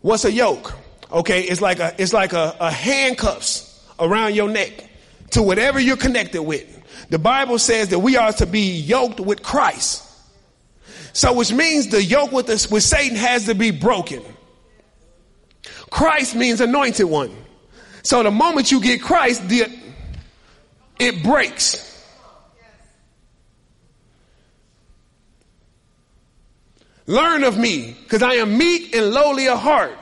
What's 0.00 0.24
a 0.24 0.30
yoke? 0.30 0.74
Okay, 1.10 1.42
it's 1.42 1.60
like 1.60 1.80
a 1.80 1.92
it's 1.98 2.12
like 2.12 2.34
a, 2.34 2.54
a 2.60 2.70
handcuffs 2.70 3.84
around 3.98 4.36
your 4.36 4.48
neck 4.48 4.88
to 5.30 5.42
whatever 5.42 5.80
you're 5.80 5.96
connected 5.96 6.42
with. 6.44 7.08
The 7.10 7.18
Bible 7.18 7.58
says 7.58 7.88
that 7.88 7.98
we 7.98 8.16
are 8.16 8.32
to 8.34 8.46
be 8.46 8.76
yoked 8.76 9.18
with 9.18 9.42
Christ. 9.42 10.08
So 11.14 11.32
which 11.32 11.52
means 11.52 11.88
the 11.88 12.02
yoke 12.02 12.30
with 12.30 12.48
us 12.48 12.70
with 12.70 12.84
Satan 12.84 13.16
has 13.16 13.46
to 13.46 13.56
be 13.56 13.72
broken. 13.72 14.22
Christ 15.94 16.34
means 16.34 16.60
anointed 16.60 17.06
one. 17.06 17.32
So 18.02 18.24
the 18.24 18.32
moment 18.32 18.72
you 18.72 18.80
get 18.80 19.00
Christ, 19.00 19.48
the, 19.48 19.72
it 20.98 21.22
breaks. 21.22 22.04
Learn 27.06 27.44
of 27.44 27.56
me, 27.56 27.96
because 28.02 28.24
I 28.24 28.34
am 28.34 28.58
meek 28.58 28.92
and 28.92 29.12
lowly 29.12 29.46
of 29.46 29.60
heart, 29.60 29.96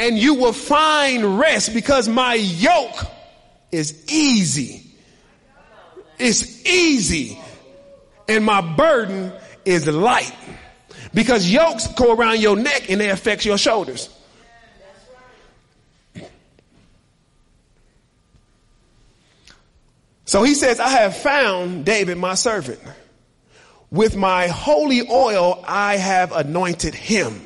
and 0.00 0.18
you 0.18 0.34
will 0.34 0.52
find 0.52 1.38
rest 1.38 1.74
because 1.74 2.08
my 2.08 2.34
yoke 2.34 3.06
is 3.70 4.12
easy. 4.12 4.84
It's 6.18 6.66
easy. 6.66 7.40
And 8.26 8.44
my 8.44 8.62
burden 8.62 9.32
is 9.64 9.86
light. 9.86 10.34
Because 11.14 11.48
yokes 11.48 11.86
go 11.86 12.16
around 12.16 12.40
your 12.40 12.56
neck 12.56 12.90
and 12.90 13.00
they 13.00 13.10
affect 13.10 13.44
your 13.44 13.58
shoulders. 13.58 14.08
So 20.30 20.44
he 20.44 20.54
says, 20.54 20.78
I 20.78 20.90
have 20.90 21.16
found 21.16 21.84
David, 21.84 22.16
my 22.16 22.34
servant. 22.34 22.78
With 23.90 24.14
my 24.14 24.46
holy 24.46 25.02
oil, 25.10 25.60
I 25.66 25.96
have 25.96 26.30
anointed 26.30 26.94
him. 26.94 27.44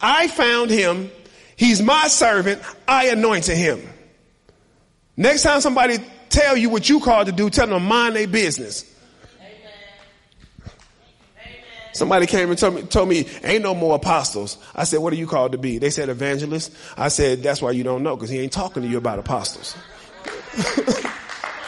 I 0.00 0.28
found 0.28 0.70
him. 0.70 1.10
He's 1.56 1.82
my 1.82 2.08
servant. 2.08 2.62
I 2.88 3.08
anointed 3.08 3.58
him. 3.58 3.86
Next 5.18 5.42
time 5.42 5.60
somebody 5.60 5.98
tell 6.30 6.56
you 6.56 6.70
what 6.70 6.88
you 6.88 6.98
called 6.98 7.26
to 7.26 7.32
do, 7.32 7.50
tell 7.50 7.66
them 7.66 7.84
mind 7.84 8.16
their 8.16 8.26
business. 8.26 8.90
Somebody 11.92 12.24
came 12.24 12.48
and 12.48 12.58
told 12.58 12.74
me, 12.74 12.82
told 12.84 13.08
me, 13.10 13.28
ain't 13.42 13.62
no 13.62 13.74
more 13.74 13.96
apostles. 13.96 14.56
I 14.74 14.84
said, 14.84 15.00
what 15.00 15.12
are 15.12 15.16
you 15.16 15.26
called 15.26 15.52
to 15.52 15.58
be? 15.58 15.76
They 15.76 15.90
said 15.90 16.08
evangelist. 16.08 16.74
I 16.96 17.08
said, 17.08 17.42
that's 17.42 17.60
why 17.60 17.72
you 17.72 17.84
don't 17.84 18.02
know, 18.02 18.16
because 18.16 18.30
he 18.30 18.40
ain't 18.40 18.52
talking 18.52 18.82
to 18.82 18.88
you 18.88 18.96
about 18.96 19.18
apostles. 19.18 19.76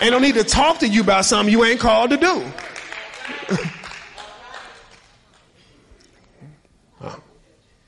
ain't 0.00 0.12
no 0.12 0.18
need 0.18 0.35
to 0.35 0.44
talk 0.44 0.78
to 0.80 0.88
you 0.88 1.00
about 1.02 1.24
something 1.24 1.52
you 1.52 1.64
ain't 1.64 1.80
called 1.80 2.11
to 2.11 2.16
do. 2.16 2.44
oh, 7.02 7.22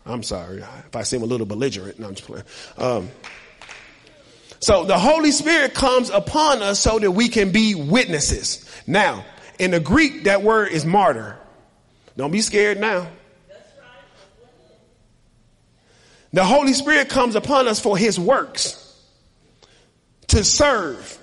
I'm 0.07 0.23
sorry 0.23 0.59
if 0.87 0.97
I 0.97 1.03
seem 1.03 1.23
a 1.23 1.27
little 1.27 1.47
belligerent. 1.47 1.99
No, 1.99 2.09
I'm 2.09 2.15
just 2.15 2.27
playing. 2.27 2.45
Um, 2.77 3.11
so 4.61 4.85
the 4.85 4.99
Holy 4.99 5.31
Spirit 5.31 5.75
comes 5.75 6.11
upon 6.11 6.63
us 6.63 6.81
so 6.81 6.99
that 6.99 7.11
we 7.13 7.29
can 7.29 7.53
be 7.53 7.75
witnesses. 7.75 8.65
Now, 8.87 9.25
in 9.59 9.71
the 9.71 9.81
Greek, 9.81 10.25
that 10.25 10.43
word 10.43 10.73
is 10.73 10.85
martyr. 10.85 11.39
Don't 12.17 12.31
be 12.31 12.41
scared 12.41 12.81
now. 12.81 13.09
The 16.33 16.45
Holy 16.45 16.75
Spirit 16.75 17.09
comes 17.09 17.37
upon 17.37 17.69
us 17.69 17.81
for 17.81 17.97
his 17.97 18.19
works 18.21 18.85
to 20.29 20.45
serve, 20.45 21.19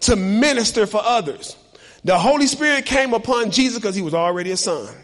to 0.00 0.16
minister 0.16 0.86
for 0.86 1.02
others. 1.02 1.56
The 2.04 2.18
Holy 2.18 2.46
Spirit 2.46 2.86
came 2.86 3.12
upon 3.12 3.50
Jesus 3.50 3.78
because 3.78 3.94
he 3.94 4.02
was 4.02 4.14
already 4.14 4.50
a 4.50 4.56
son. 4.56 4.94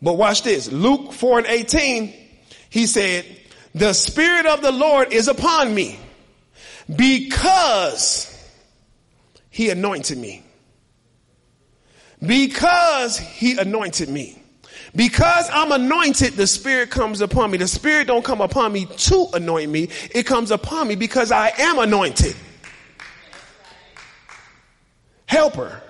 But 0.00 0.14
watch 0.14 0.42
this. 0.42 0.70
Luke 0.70 1.12
4 1.12 1.38
and 1.38 1.46
18, 1.46 2.14
he 2.70 2.86
said, 2.86 3.24
the 3.74 3.92
Spirit 3.92 4.46
of 4.46 4.62
the 4.62 4.70
Lord 4.70 5.12
is 5.12 5.26
upon 5.26 5.74
me 5.74 5.98
because 6.94 8.30
he 9.50 9.70
anointed 9.70 10.18
me. 10.18 10.42
Because 12.24 13.18
he 13.18 13.58
anointed 13.58 14.08
me. 14.08 14.40
Because 14.94 15.50
I'm 15.52 15.72
anointed, 15.72 16.34
the 16.34 16.46
Spirit 16.46 16.90
comes 16.90 17.20
upon 17.20 17.50
me. 17.50 17.58
The 17.58 17.66
Spirit 17.66 18.06
don't 18.06 18.24
come 18.24 18.40
upon 18.40 18.72
me 18.72 18.86
to 18.86 19.26
anoint 19.34 19.70
me. 19.70 19.88
It 20.14 20.24
comes 20.24 20.52
upon 20.52 20.86
me 20.86 20.94
because 20.94 21.32
I 21.32 21.52
am 21.58 21.80
anointed. 21.80 22.36
Helper, 25.34 25.82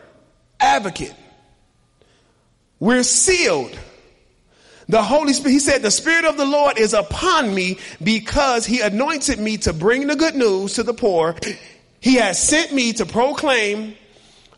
advocate. 0.58 1.12
We're 2.80 3.02
sealed. 3.02 3.78
The 4.88 5.02
Holy 5.02 5.34
Spirit, 5.34 5.52
he 5.52 5.58
said, 5.58 5.82
the 5.82 5.90
Spirit 5.90 6.24
of 6.24 6.38
the 6.38 6.46
Lord 6.46 6.78
is 6.78 6.94
upon 6.94 7.54
me 7.54 7.76
because 8.02 8.64
he 8.64 8.80
anointed 8.80 9.38
me 9.38 9.58
to 9.58 9.74
bring 9.74 10.06
the 10.06 10.16
good 10.16 10.34
news 10.34 10.76
to 10.76 10.82
the 10.82 10.94
poor. 10.94 11.36
He 12.00 12.14
has 12.14 12.42
sent 12.42 12.72
me 12.72 12.94
to 12.94 13.04
proclaim 13.04 13.96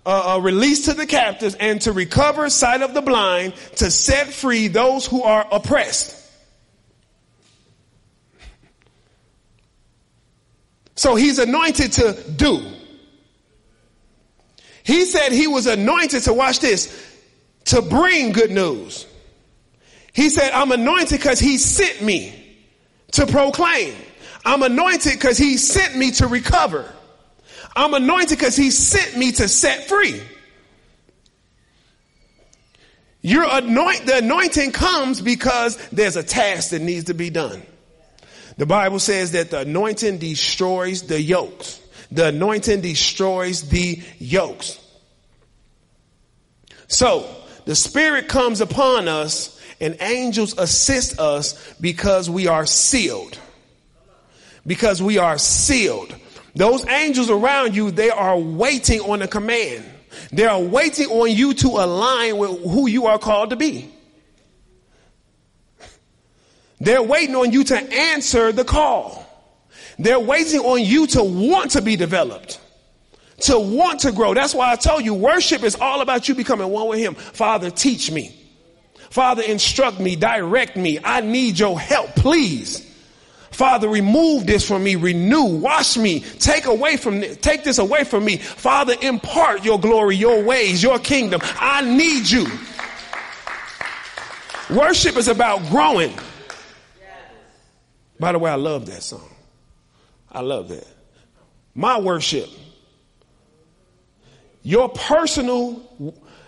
a 0.05 0.39
release 0.41 0.85
to 0.85 0.95
the 0.95 1.07
captives 1.07 1.57
and 1.57 1.81
to 1.81 1.91
recover 1.91 2.49
sight 2.49 2.83
of 2.83 2.95
the 2.95 3.03
blind, 3.03 3.55
to 3.79 3.91
set 3.91 4.29
free 4.29 4.69
those 4.69 5.05
who 5.05 5.25
are 5.25 5.49
oppressed. 5.51 6.15
So 10.95 11.17
he's 11.17 11.41
anointed 11.41 11.91
to 11.95 12.23
do. 12.37 12.76
He 14.87 15.05
said 15.05 15.33
he 15.33 15.49
was 15.49 15.67
anointed 15.67 16.23
to 16.23 16.33
watch 16.33 16.61
this, 16.61 16.87
to 17.67 17.83
bring 17.83 18.31
good 18.31 18.53
news. 18.53 19.05
He 20.13 20.31
said, 20.31 20.53
I'm 20.53 20.71
anointed 20.71 21.19
because 21.19 21.41
he 21.41 21.59
sent 21.59 22.01
me 22.01 22.33
to 23.13 23.27
proclaim. 23.27 23.95
I'm 24.45 24.63
anointed 24.63 25.15
because 25.15 25.37
he 25.37 25.57
sent 25.57 25.97
me 25.97 26.13
to 26.13 26.29
recover. 26.29 26.89
I'm 27.75 27.95
anointed 27.95 28.39
because 28.39 28.55
he 28.55 28.71
sent 28.71 29.17
me 29.17 29.33
to 29.33 29.49
set 29.49 29.89
free. 29.89 30.23
Your 33.23 33.45
anoint, 33.45 34.07
the 34.07 34.19
anointing 34.19 34.71
comes 34.71 35.21
because 35.21 35.77
there's 35.89 36.15
a 36.15 36.23
task 36.23 36.71
that 36.71 36.81
needs 36.81 37.07
to 37.07 37.15
be 37.15 37.29
done. 37.29 37.61
The 38.57 38.67
Bible 38.67 39.01
says 39.01 39.33
that 39.33 39.51
the 39.51 39.61
anointing 39.61 40.19
destroys 40.19 41.03
the 41.03 41.21
yokes. 41.21 41.81
The 42.11 42.29
anointing 42.29 42.81
destroys 42.81 43.69
the 43.69 44.03
yokes. 44.19 44.81
So 46.89 47.29
the 47.65 47.75
spirit 47.75 48.29
comes 48.29 48.61
upon 48.61 49.09
us 49.09 49.61
and 49.81 49.97
angels 50.01 50.57
assist 50.57 51.19
us 51.19 51.75
because 51.81 52.31
we 52.31 52.47
are 52.47 52.67
sealed. 52.67 53.39
Because 54.67 55.03
we 55.03 55.19
are 55.19 55.39
sealed. 55.39 56.15
Those 56.55 56.87
angels 56.87 57.29
around 57.29 57.77
you, 57.77 57.91
they 57.91 58.11
are 58.11 58.39
waiting 58.39 59.01
on 59.01 59.21
a 59.23 59.29
command. 59.29 59.85
They 60.33 60.47
are 60.47 60.61
waiting 60.61 61.09
on 61.09 61.31
you 61.31 61.55
to 61.55 61.69
align 61.69 62.39
with 62.39 62.63
who 62.63 62.89
you 62.89 63.07
are 63.07 63.19
called 63.19 63.51
to 63.51 63.57
be. 63.57 63.93
They're 66.81 67.03
waiting 67.03 67.35
on 67.37 67.53
you 67.53 67.65
to 67.65 67.77
answer 67.77 68.53
the 68.53 68.65
call. 68.65 69.26
They're 69.99 70.21
waiting 70.21 70.61
on 70.61 70.85
you 70.85 71.07
to 71.09 71.23
want 71.23 71.73
to 71.73 71.83
be 71.83 71.97
developed, 71.97 72.61
to 73.43 73.59
want 73.59 74.01
to 74.01 74.13
grow. 74.13 74.35
That's 74.35 74.55
why 74.55 74.73
I 74.73 74.77
told 74.77 75.05
you 75.05 75.15
worship 75.15 75.63
is 75.63 75.77
all 75.77 76.01
about 76.01 76.29
you 76.29 76.35
becoming 76.35 76.69
one 76.69 76.89
with 76.89 76.99
Him. 76.99 77.15
Father, 77.15 77.71
teach 77.71 78.11
me. 78.11 78.35
Father, 79.11 79.43
instruct 79.43 79.99
me, 79.99 80.17
direct 80.17 80.77
me. 80.77 80.99
I 81.03 81.21
need 81.23 81.59
your 81.59 81.79
help, 81.81 82.15
please. 82.17 82.85
Father, 83.51 83.89
remove 83.89 84.47
this 84.47 84.69
from 84.69 84.85
me, 84.85 84.97
renew, 84.97 85.45
wash 85.45 85.97
me, 85.97 86.21
take 86.21 86.67
away 86.67 86.99
from 86.99 87.21
this, 87.21 87.39
take 87.39 87.65
this 87.65 87.79
away 87.79 88.05
from 88.05 88.23
me. 88.23 88.37
Father, 88.37 88.95
impart 89.01 89.65
your 89.65 89.81
glory, 89.81 90.17
your 90.17 90.43
ways, 90.43 90.83
your 90.83 90.99
kingdom. 90.99 91.41
I 91.43 91.81
need 91.81 92.29
you. 92.29 92.47
Worship 94.69 95.17
is 95.17 95.29
about 95.29 95.63
growing. 95.71 96.13
By 98.21 98.33
the 98.33 98.39
way, 98.39 98.51
I 98.51 98.57
love 98.57 98.85
that 98.87 99.03
song. 99.03 99.36
I 100.31 100.41
love 100.41 100.69
that. 100.69 100.87
My 101.75 101.99
worship. 102.01 102.49
Your 104.63 104.89
personal 104.89 105.83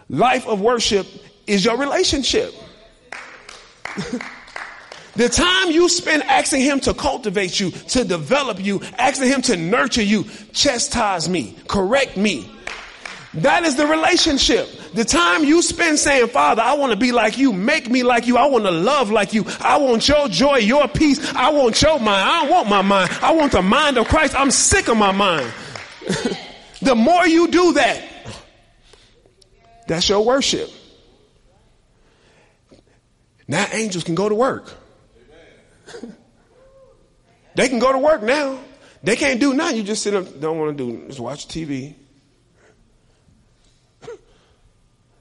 life 0.08 0.46
of 0.46 0.60
worship 0.60 1.06
is 1.46 1.64
your 1.64 1.76
relationship. 1.76 2.52
The 5.18 5.28
time 5.28 5.72
you 5.72 5.88
spend 5.88 6.22
asking 6.22 6.60
him 6.60 6.78
to 6.78 6.94
cultivate 6.94 7.58
you, 7.58 7.72
to 7.72 8.04
develop 8.04 8.64
you, 8.64 8.80
asking 8.98 9.26
him 9.26 9.42
to 9.42 9.56
nurture 9.56 10.00
you, 10.00 10.22
chastise 10.52 11.28
me, 11.28 11.56
correct 11.66 12.16
me. 12.16 12.48
That 13.42 13.64
is 13.64 13.76
the 13.76 13.86
relationship. 13.86 14.68
The 14.94 15.04
time 15.04 15.44
you 15.44 15.62
spend 15.62 15.98
saying, 15.98 16.28
Father, 16.28 16.62
I 16.62 16.74
want 16.74 16.92
to 16.92 16.98
be 16.98 17.12
like 17.12 17.38
you, 17.38 17.52
make 17.52 17.88
me 17.88 18.02
like 18.02 18.26
you, 18.26 18.36
I 18.36 18.46
want 18.46 18.64
to 18.64 18.70
love 18.70 19.10
like 19.10 19.32
you, 19.32 19.44
I 19.60 19.76
want 19.76 20.08
your 20.08 20.28
joy, 20.28 20.56
your 20.56 20.88
peace, 20.88 21.34
I 21.34 21.50
want 21.50 21.80
your 21.80 22.00
mind, 22.00 22.28
I 22.28 22.48
want 22.50 22.68
my 22.68 22.82
mind, 22.82 23.10
I 23.22 23.32
want 23.32 23.52
the 23.52 23.62
mind 23.62 23.96
of 23.98 24.08
Christ, 24.08 24.34
I'm 24.34 24.50
sick 24.50 24.88
of 24.88 24.96
my 24.96 25.12
mind. 25.12 25.52
the 26.82 26.94
more 26.96 27.26
you 27.26 27.48
do 27.48 27.74
that, 27.74 28.02
that's 29.86 30.08
your 30.08 30.24
worship. 30.24 30.70
Now 33.46 33.66
angels 33.72 34.04
can 34.04 34.14
go 34.14 34.28
to 34.28 34.34
work. 34.34 34.72
they 37.54 37.68
can 37.68 37.78
go 37.78 37.92
to 37.92 37.98
work 37.98 38.22
now. 38.22 38.58
They 39.02 39.14
can't 39.16 39.38
do 39.38 39.54
nothing. 39.54 39.76
You 39.76 39.82
just 39.84 40.02
sit 40.02 40.14
up, 40.14 40.40
don't 40.40 40.58
want 40.58 40.76
to 40.76 40.84
do, 40.84 41.06
just 41.06 41.20
watch 41.20 41.46
TV. 41.46 41.94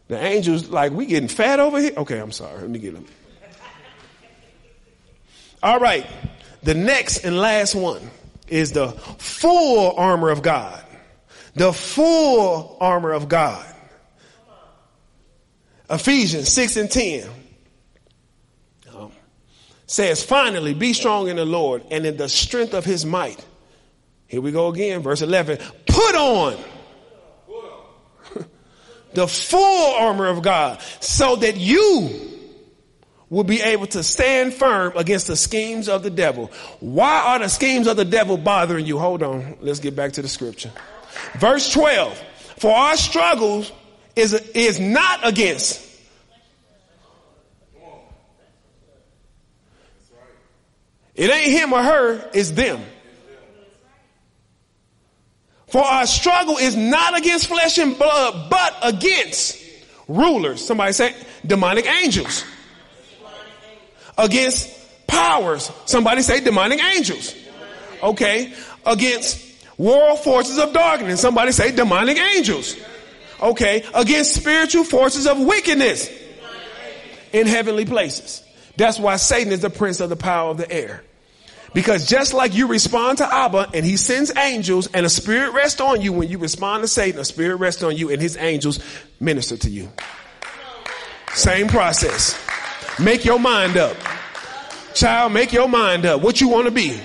The 0.08 0.18
angels, 0.18 0.70
like, 0.70 0.92
we 0.92 1.06
getting 1.06 1.28
fat 1.28 1.60
over 1.60 1.80
here? 1.80 1.94
Okay, 1.98 2.18
I'm 2.18 2.32
sorry. 2.32 2.62
Let 2.62 2.70
me 2.70 2.80
get 2.80 2.94
them. 2.94 3.06
All 5.62 5.80
right. 5.80 6.06
The 6.64 6.74
next 6.74 7.26
and 7.26 7.38
last 7.38 7.76
one 7.76 8.10
is 8.48 8.72
the 8.72 8.92
full 8.92 9.96
armor 9.98 10.30
of 10.30 10.42
God. 10.42 10.84
The 11.56 11.74
full 11.74 12.78
armor 12.80 13.12
of 13.12 13.28
God. 13.28 13.66
Ephesians 15.90 16.50
6 16.50 16.78
and 16.78 16.92
10 16.92 17.30
um, 18.96 19.12
says, 19.86 20.24
Finally, 20.24 20.74
be 20.74 20.94
strong 20.94 21.30
in 21.30 21.38
the 21.38 21.46
Lord 21.46 21.84
and 21.90 22.06
in 22.06 22.18
the 22.18 22.30
strength 22.30 22.74
of 22.74 22.86
his 22.86 23.06
might. 23.06 23.44
Here 24.28 24.42
we 24.42 24.52
go 24.52 24.68
again, 24.68 25.02
verse 25.02 25.22
11. 25.22 25.60
Put 25.86 26.16
on 26.16 26.58
the 29.14 29.28
full 29.28 29.96
armor 29.96 30.28
of 30.28 30.42
God 30.42 30.82
so 31.00 31.36
that 31.38 31.58
you 31.58 32.10
will 33.30 33.44
be 33.44 33.62
able 33.62 33.88
to 33.88 34.04
stand 34.04 34.54
firm 34.54 34.94
against 34.96 35.28
the 35.28 35.36
schemes 35.36 35.90
of 35.90 36.04
the 36.04 36.10
devil. 36.10 36.52
Why 36.80 37.20
are 37.20 37.40
the 37.40 37.50
schemes 37.50 37.88
of 37.88 37.98
the 37.98 38.06
devil 38.06 38.38
bothering 38.38 38.86
you? 38.86 39.00
Hold 39.00 39.24
on. 39.24 39.58
Let's 39.62 39.80
get 39.80 39.96
back 39.96 40.14
to 40.14 40.22
the 40.22 40.30
scripture. 40.30 40.72
Verse 41.38 41.72
12. 41.74 42.18
For 42.58 42.72
our 42.72 42.98
struggles 42.98 43.72
is, 44.16 44.34
is 44.34 44.80
not 44.80 45.28
against 45.28 45.88
It 51.18 51.32
ain't 51.32 51.52
him 51.52 51.74
or 51.74 51.82
her, 51.82 52.30
it's 52.32 52.52
them. 52.52 52.80
For 55.68 55.82
our 55.82 56.06
struggle 56.06 56.58
is 56.58 56.76
not 56.76 57.18
against 57.18 57.48
flesh 57.48 57.78
and 57.78 57.98
blood, 57.98 58.50
but 58.50 58.78
against 58.84 59.62
rulers. 60.08 60.66
Somebody 60.66 60.94
say 60.94 61.14
demonic 61.46 61.86
angels 61.86 62.44
against 64.18 65.08
powers. 65.08 65.72
Somebody 65.86 66.22
say 66.22 66.42
demonic 66.42 66.82
angels. 66.82 67.36
Okay. 68.02 68.54
Against 68.86 69.44
world 69.78 70.20
forces 70.20 70.58
of 70.58 70.74
darkness. 70.74 71.22
Somebody 71.22 71.52
say 71.52 71.76
demonic 71.76 72.18
angels. 72.18 72.76
Okay. 73.42 73.86
Against 73.94 74.36
spiritual 74.36 74.84
forces 74.84 75.28
of 75.28 75.40
wickedness 75.40 76.10
in 77.34 77.48
heavenly 77.48 77.86
places. 77.86 78.44
That's 78.78 79.00
why 79.00 79.16
Satan 79.18 79.52
is 79.52 79.62
the 79.62 79.70
prince 79.70 80.00
of 80.00 80.10
the 80.10 80.16
power 80.16 80.52
of 80.52 80.58
the 80.58 80.72
air. 80.72 81.04
Because 81.78 82.08
just 82.08 82.34
like 82.34 82.56
you 82.56 82.66
respond 82.66 83.20
to 83.20 83.32
Abba 83.32 83.70
and 83.72 83.86
he 83.86 83.98
sends 83.98 84.36
angels 84.36 84.88
and 84.96 85.06
a 85.06 85.10
spirit 85.10 85.54
rests 85.54 85.80
on 85.80 86.02
you, 86.02 86.12
when 86.12 86.28
you 86.28 86.40
respond 86.40 86.82
to 86.82 86.88
Satan, 86.88 87.22
a 87.22 87.24
spirit 87.24 87.58
rests 87.58 87.84
on 87.84 87.96
you 87.96 88.10
and 88.10 88.20
his 88.20 88.36
angels 88.36 88.80
minister 89.20 89.58
to 89.58 89.70
you. 89.70 89.88
Same 91.36 91.68
process. 91.68 92.36
Make 93.00 93.26
your 93.26 93.38
mind 93.38 93.78
up. 93.78 93.96
Child, 94.96 95.34
make 95.34 95.54
your 95.54 95.70
mind 95.70 96.08
up. 96.08 96.24
What 96.24 96.42
you 96.42 96.48
want 96.48 96.66
to 96.66 96.72
be. 96.72 97.00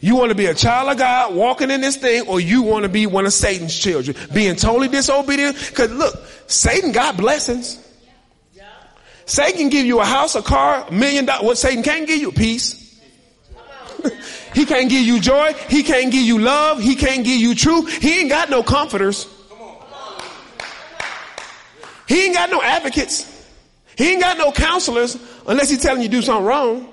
You 0.00 0.16
want 0.16 0.30
to 0.30 0.34
be 0.34 0.46
a 0.46 0.54
child 0.54 0.90
of 0.90 0.96
God 0.96 1.34
walking 1.34 1.70
in 1.70 1.82
this 1.82 1.96
thing 1.96 2.26
or 2.26 2.40
you 2.40 2.62
want 2.62 2.84
to 2.84 2.88
be 2.88 3.04
one 3.06 3.26
of 3.26 3.32
Satan's 3.34 3.78
children 3.78 4.16
being 4.32 4.56
totally 4.56 4.88
disobedient? 4.88 5.54
Cause 5.74 5.90
look, 5.90 6.14
Satan 6.46 6.92
got 6.92 7.18
blessings. 7.18 7.78
Satan 9.26 9.58
can 9.58 9.68
give 9.68 9.84
you 9.84 10.00
a 10.00 10.06
house, 10.06 10.34
a 10.34 10.40
car, 10.40 10.86
a 10.88 10.92
million 10.92 11.26
dollars. 11.26 11.44
What 11.44 11.58
Satan 11.58 11.82
can't 11.82 12.06
give 12.06 12.22
you? 12.22 12.32
Peace. 12.32 12.83
He 14.54 14.66
can't 14.66 14.88
give 14.88 15.02
you 15.02 15.20
joy. 15.20 15.52
He 15.68 15.82
can't 15.82 16.12
give 16.12 16.22
you 16.22 16.38
love. 16.38 16.80
He 16.80 16.94
can't 16.94 17.24
give 17.24 17.40
you 17.40 17.54
truth. 17.54 18.02
He 18.02 18.20
ain't 18.20 18.30
got 18.30 18.50
no 18.50 18.62
comforters. 18.62 19.28
He 22.06 22.26
ain't 22.26 22.34
got 22.34 22.50
no 22.50 22.62
advocates. 22.62 23.30
He 23.96 24.12
ain't 24.12 24.20
got 24.20 24.36
no 24.38 24.52
counselors 24.52 25.16
unless 25.46 25.70
he's 25.70 25.80
telling 25.80 26.02
you 26.02 26.08
do 26.08 26.22
something 26.22 26.44
wrong. 26.44 26.90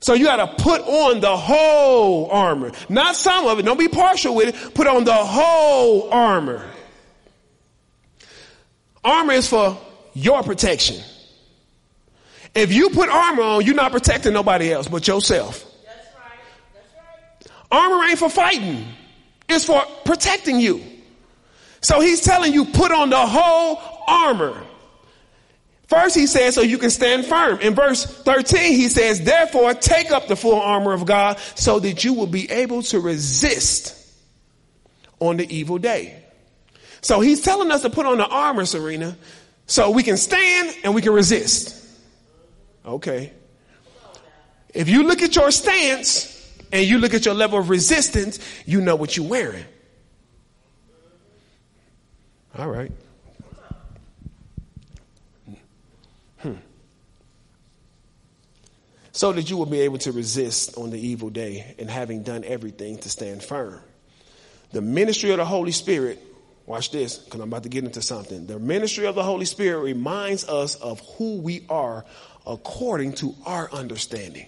So 0.00 0.14
you 0.14 0.24
got 0.24 0.36
to 0.36 0.62
put 0.62 0.80
on 0.80 1.20
the 1.20 1.36
whole 1.36 2.28
armor, 2.28 2.72
not 2.88 3.14
some 3.14 3.46
of 3.46 3.60
it. 3.60 3.62
Don't 3.62 3.78
be 3.78 3.86
partial 3.86 4.34
with 4.34 4.48
it. 4.48 4.74
Put 4.74 4.88
on 4.88 5.04
the 5.04 5.14
whole 5.14 6.10
armor. 6.10 6.68
Armor 9.04 9.32
is 9.32 9.48
for 9.48 9.78
your 10.12 10.42
protection. 10.42 11.00
If 12.54 12.72
you 12.72 12.90
put 12.90 13.08
armor 13.08 13.42
on, 13.42 13.64
you're 13.64 13.74
not 13.74 13.92
protecting 13.92 14.32
nobody 14.32 14.72
else 14.72 14.88
but 14.88 15.06
yourself. 15.08 15.64
That's 15.84 16.14
right. 16.14 16.38
That's 16.74 17.50
right. 17.50 17.80
Armor 17.80 18.04
ain't 18.04 18.18
for 18.18 18.28
fighting. 18.28 18.86
It's 19.48 19.64
for 19.64 19.82
protecting 20.04 20.60
you. 20.60 20.82
So 21.80 22.00
he's 22.00 22.20
telling 22.20 22.52
you 22.52 22.64
put 22.66 22.92
on 22.92 23.10
the 23.10 23.26
whole 23.26 23.80
armor. 24.06 24.62
First, 25.88 26.14
he 26.14 26.26
says, 26.26 26.54
so 26.54 26.62
you 26.62 26.78
can 26.78 26.88
stand 26.90 27.26
firm. 27.26 27.60
In 27.60 27.74
verse 27.74 28.06
13, 28.06 28.74
he 28.74 28.88
says, 28.88 29.20
therefore, 29.22 29.74
take 29.74 30.10
up 30.10 30.26
the 30.26 30.36
full 30.36 30.58
armor 30.58 30.92
of 30.92 31.04
God 31.04 31.38
so 31.54 31.78
that 31.80 32.02
you 32.02 32.14
will 32.14 32.26
be 32.26 32.50
able 32.50 32.82
to 32.84 33.00
resist 33.00 33.98
on 35.20 35.36
the 35.36 35.54
evil 35.54 35.76
day. 35.76 36.22
So 37.02 37.20
he's 37.20 37.42
telling 37.42 37.70
us 37.70 37.82
to 37.82 37.90
put 37.90 38.06
on 38.06 38.16
the 38.16 38.26
armor, 38.26 38.64
Serena, 38.64 39.16
so 39.66 39.90
we 39.90 40.02
can 40.02 40.16
stand 40.16 40.74
and 40.82 40.94
we 40.94 41.02
can 41.02 41.12
resist. 41.12 41.81
Okay. 42.84 43.32
If 44.74 44.88
you 44.88 45.04
look 45.04 45.22
at 45.22 45.36
your 45.36 45.50
stance 45.50 46.28
and 46.72 46.86
you 46.86 46.98
look 46.98 47.14
at 47.14 47.24
your 47.24 47.34
level 47.34 47.58
of 47.58 47.68
resistance, 47.68 48.38
you 48.66 48.80
know 48.80 48.96
what 48.96 49.16
you're 49.16 49.28
wearing. 49.28 49.64
All 52.58 52.68
right. 52.68 52.92
Hmm. 56.38 56.54
so 59.12 59.32
that 59.32 59.48
you 59.48 59.56
will 59.56 59.66
be 59.66 59.80
able 59.80 59.98
to 59.98 60.10
resist 60.10 60.76
on 60.76 60.90
the 60.90 60.98
evil 60.98 61.30
day 61.30 61.76
and 61.78 61.88
having 61.88 62.24
done 62.24 62.42
everything 62.44 62.98
to 62.98 63.08
stand 63.08 63.42
firm. 63.42 63.80
The 64.72 64.80
ministry 64.80 65.30
of 65.30 65.36
the 65.36 65.44
Holy 65.44 65.70
Spirit, 65.70 66.20
watch 66.66 66.90
this, 66.90 67.18
because 67.18 67.40
I'm 67.40 67.48
about 67.48 67.62
to 67.62 67.68
get 67.68 67.84
into 67.84 68.02
something. 68.02 68.46
The 68.46 68.58
ministry 68.58 69.06
of 69.06 69.14
the 69.14 69.22
Holy 69.22 69.44
Spirit 69.44 69.80
reminds 69.80 70.48
us 70.48 70.74
of 70.76 71.00
who 71.16 71.36
we 71.36 71.64
are 71.68 72.04
according 72.46 73.14
to 73.14 73.34
our 73.46 73.70
understanding. 73.72 74.46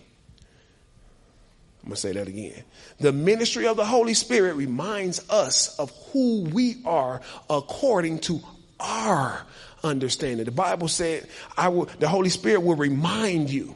I'm 1.83 1.91
going 1.91 1.97
to 1.97 2.01
say 2.01 2.13
that 2.13 2.29
again. 2.29 2.65
The 2.99 3.13
ministry 3.13 3.67
of 3.67 3.77
the 3.77 3.85
Holy 3.85 4.15
Spirit 4.15 4.55
reminds 4.55 5.29
us 5.29 5.79
of 5.79 5.91
who 6.13 6.45
we 6.45 6.77
are 6.87 7.21
according 7.51 8.21
to 8.21 8.41
our 8.81 9.45
understanding. 9.83 10.47
The 10.47 10.51
Bible 10.51 10.89
said, 10.89 11.29
I 11.57 11.69
will, 11.69 11.85
the 11.99 12.09
Holy 12.09 12.31
Spirit 12.31 12.63
will 12.63 12.77
remind 12.77 13.51
you 13.51 13.75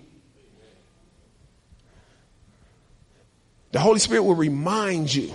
The 3.70 3.80
Holy 3.80 3.98
Spirit 3.98 4.22
will 4.22 4.34
remind 4.34 5.14
you. 5.14 5.32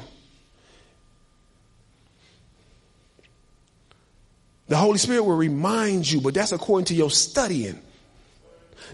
The 4.67 4.77
Holy 4.77 4.97
Spirit 4.97 5.23
will 5.23 5.35
remind 5.35 6.09
you, 6.09 6.19
but 6.19 6.33
that's 6.33 6.51
according 6.51 6.85
to 6.85 6.95
your 6.95 7.11
studying. 7.11 7.79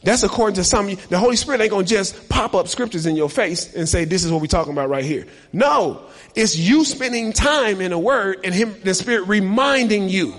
That's 0.04 0.24
according 0.24 0.56
to 0.56 0.64
some, 0.64 0.88
the 1.10 1.18
Holy 1.18 1.36
Spirit 1.36 1.62
ain't 1.62 1.72
gonna 1.72 1.86
just 1.86 2.30
pop 2.30 2.56
up 2.56 2.68
scriptures 2.68 3.06
in 3.06 3.16
your 3.16 3.30
face 3.30 3.74
and 3.74 3.88
say, 3.88 4.06
this 4.06 4.24
is 4.24 4.32
what 4.32 4.42
we're 4.42 4.48
talking 4.48 4.74
about 4.74 4.90
right 4.90 5.04
here. 5.04 5.28
No, 5.52 6.04
it's 6.36 6.58
you 6.58 6.86
spending 6.86 7.34
time 7.34 7.82
in 7.82 7.92
a 7.92 8.00
word 8.00 8.40
and 8.44 8.54
him, 8.54 8.76
the 8.84 8.94
Spirit 8.94 9.28
reminding 9.28 10.10
you. 10.10 10.34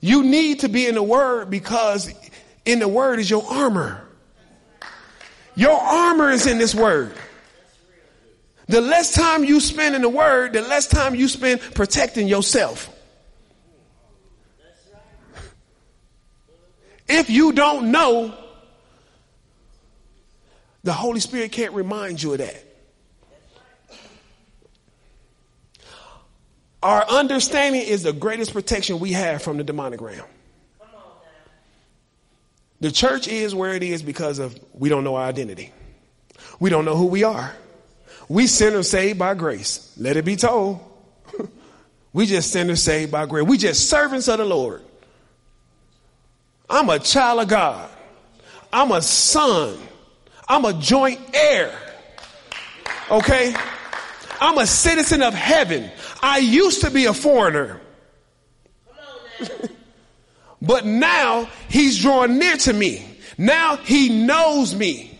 You 0.00 0.24
need 0.24 0.60
to 0.60 0.68
be 0.68 0.86
in 0.86 0.96
the 0.96 1.02
word 1.02 1.48
because 1.48 2.12
in 2.64 2.80
the 2.80 2.88
word 2.88 3.20
is 3.20 3.30
your 3.30 3.44
armor. 3.48 4.04
Your 5.54 5.78
armor 5.78 6.30
is 6.30 6.46
in 6.46 6.58
this 6.58 6.74
word. 6.74 7.14
The 8.66 8.80
less 8.80 9.14
time 9.14 9.44
you 9.44 9.60
spend 9.60 9.94
in 9.94 10.02
the 10.02 10.08
word, 10.08 10.54
the 10.54 10.62
less 10.62 10.86
time 10.88 11.14
you 11.14 11.28
spend 11.28 11.60
protecting 11.60 12.26
yourself. 12.26 12.91
If 17.12 17.28
you 17.28 17.52
don't 17.52 17.90
know, 17.92 18.34
the 20.82 20.94
Holy 20.94 21.20
Spirit 21.20 21.52
can't 21.52 21.74
remind 21.74 22.22
you 22.22 22.32
of 22.32 22.38
that. 22.38 22.64
Our 26.82 27.06
understanding 27.06 27.82
is 27.82 28.02
the 28.02 28.14
greatest 28.14 28.54
protection 28.54 28.98
we 28.98 29.12
have 29.12 29.42
from 29.42 29.58
the 29.58 29.62
demonic 29.62 30.00
realm. 30.00 30.26
The 32.80 32.90
church 32.90 33.28
is 33.28 33.54
where 33.54 33.74
it 33.74 33.82
is 33.82 34.02
because 34.02 34.38
of 34.38 34.58
we 34.72 34.88
don't 34.88 35.04
know 35.04 35.16
our 35.16 35.28
identity. 35.28 35.70
We 36.58 36.70
don't 36.70 36.86
know 36.86 36.96
who 36.96 37.06
we 37.06 37.24
are. 37.24 37.54
We 38.28 38.46
sinners 38.46 38.88
saved 38.88 39.18
by 39.18 39.34
grace. 39.34 39.92
Let 39.98 40.16
it 40.16 40.24
be 40.24 40.36
told. 40.36 40.80
we 42.14 42.24
just 42.24 42.50
sinners 42.50 42.82
saved 42.82 43.12
by 43.12 43.26
grace. 43.26 43.46
We 43.46 43.58
just 43.58 43.90
servants 43.90 44.28
of 44.28 44.38
the 44.38 44.46
Lord. 44.46 44.82
I'm 46.72 46.88
a 46.88 46.98
child 46.98 47.40
of 47.42 47.48
God. 47.48 47.90
I'm 48.72 48.90
a 48.92 49.02
son. 49.02 49.78
I'm 50.48 50.64
a 50.64 50.72
joint 50.72 51.20
heir. 51.34 51.78
Okay? 53.10 53.54
I'm 54.40 54.56
a 54.56 54.66
citizen 54.66 55.20
of 55.22 55.34
heaven. 55.34 55.90
I 56.22 56.38
used 56.38 56.80
to 56.80 56.90
be 56.90 57.04
a 57.04 57.12
foreigner. 57.12 57.78
but 60.62 60.86
now 60.86 61.50
he's 61.68 61.98
drawn 62.00 62.38
near 62.38 62.56
to 62.56 62.72
me. 62.72 63.06
Now 63.36 63.76
he 63.76 64.24
knows 64.24 64.74
me. 64.74 65.10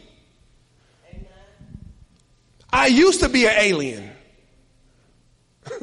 I 2.73 2.87
used 2.87 3.21
to 3.21 3.29
be 3.29 3.45
an 3.45 3.53
alien. 3.55 4.11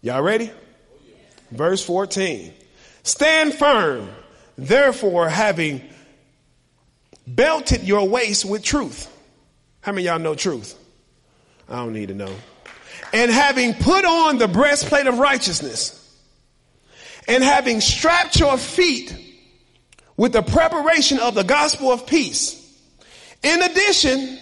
Y'all 0.00 0.22
ready? 0.22 0.50
Verse 1.52 1.84
14. 1.84 2.52
Stand 3.02 3.54
firm, 3.54 4.08
therefore, 4.56 5.28
having 5.28 5.82
belted 7.26 7.82
your 7.82 8.08
waist 8.08 8.44
with 8.44 8.62
truth. 8.62 9.08
How 9.82 9.92
many 9.92 10.06
y'all 10.06 10.18
know 10.18 10.34
truth? 10.34 10.78
I 11.68 11.76
don't 11.76 11.92
need 11.92 12.08
to 12.08 12.14
know. 12.14 12.34
And 13.12 13.30
having 13.30 13.74
put 13.74 14.04
on 14.04 14.38
the 14.38 14.48
breastplate 14.48 15.06
of 15.06 15.18
righteousness, 15.18 15.98
and 17.28 17.44
having 17.44 17.80
strapped 17.80 18.38
your 18.40 18.56
feet 18.56 19.14
with 20.16 20.32
the 20.32 20.42
preparation 20.42 21.18
of 21.18 21.34
the 21.34 21.44
gospel 21.44 21.92
of 21.92 22.06
peace. 22.06 22.58
In 23.42 23.62
addition 23.62 24.38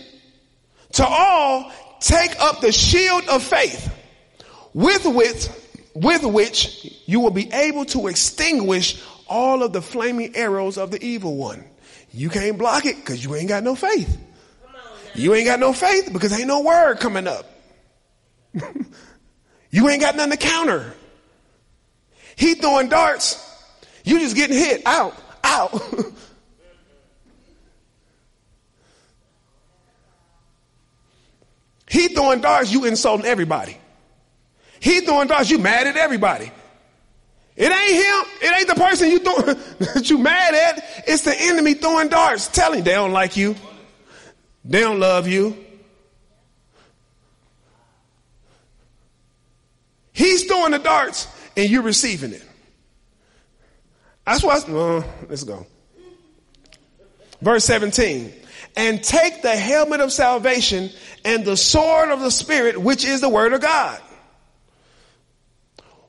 to 0.93 1.07
all, 1.07 1.73
take 2.01 2.39
up 2.41 2.61
the 2.61 2.73
shield 2.73 3.29
of 3.29 3.43
faith 3.43 3.93
with 4.73 5.05
which, 5.05 5.49
with 5.95 6.24
which 6.24 7.03
you 7.07 7.20
will 7.20 7.30
be 7.30 7.51
able 7.53 7.84
to 7.86 8.09
extinguish 8.09 9.03
all 9.28 9.62
of 9.62 9.72
the 9.72 9.82
flaming 9.82 10.34
arrows 10.36 10.78
of 10.78 10.91
the 10.91 11.03
evil 11.05 11.36
one. 11.36 11.64
You 12.12 12.28
can't 12.28 12.59
block 12.59 12.86
it 12.86 12.97
because 12.97 13.24
you 13.24 13.34
ain't 13.34 13.49
got 13.49 13.62
no 13.62 13.74
faith. 13.74 14.18
You 15.14 15.34
ain't 15.34 15.47
got 15.47 15.61
no 15.61 15.72
faith 15.72 16.11
because 16.12 16.32
ain't 16.32 16.47
no 16.49 16.61
word 16.61 17.01
coming 17.01 17.26
up. 17.26 17.47
you 19.70 19.88
ain't 19.88 20.01
got 20.01 20.16
nothing 20.16 20.32
to 20.32 20.38
counter. 20.38 20.95
He 22.36 22.55
throwing 22.55 22.88
darts. 22.88 23.47
You 24.05 24.18
just 24.18 24.34
getting 24.34 24.57
hit. 24.57 24.82
Out. 24.86 25.14
Out. 25.45 25.72
he 31.88 32.09
throwing 32.09 32.41
darts. 32.41 32.72
You 32.72 32.86
insulting 32.86 33.26
everybody. 33.26 33.76
He 34.81 35.01
throwing 35.01 35.28
darts. 35.28 35.51
You 35.51 35.59
mad 35.59 35.87
at 35.87 35.97
everybody. 35.97 36.51
It 37.55 37.70
ain't 37.70 37.93
him. 37.93 38.49
It 38.49 38.59
ain't 38.59 38.68
the 38.68 38.74
person 38.74 39.11
you 39.11 39.18
throwing, 39.18 39.45
that 39.95 40.09
you 40.09 40.18
mad 40.18 40.55
at. 40.55 41.05
It's 41.07 41.22
the 41.22 41.35
enemy 41.39 41.74
throwing 41.74 42.09
darts. 42.09 42.49
Telling 42.49 42.83
they 42.83 42.93
don't 42.93 43.12
like 43.12 43.37
you. 43.37 43.55
They 44.64 44.81
don't 44.81 44.99
love 44.99 45.28
you. 45.28 45.57
He's 50.12 50.45
throwing 50.45 50.72
the 50.72 50.78
darts 50.78 51.28
and 51.57 51.70
you're 51.70 51.83
receiving 51.83 52.33
it. 52.33 52.45
That's 54.26 54.43
why, 54.43 54.61
well, 54.68 55.05
let's 55.28 55.45
go. 55.45 55.66
Verse 57.41 57.64
17. 57.64 58.33
And 58.76 59.03
take 59.03 59.43
the 59.43 59.57
helmet 59.57 60.01
of 60.01 60.12
salvation 60.12 60.91
and 61.24 61.45
the 61.45 61.57
sword 61.57 62.11
of 62.11 62.20
the 62.20 62.31
Spirit, 62.31 62.78
which 62.78 63.05
is 63.05 63.20
the 63.20 63.28
word 63.28 63.53
of 63.53 63.61
God. 63.61 64.01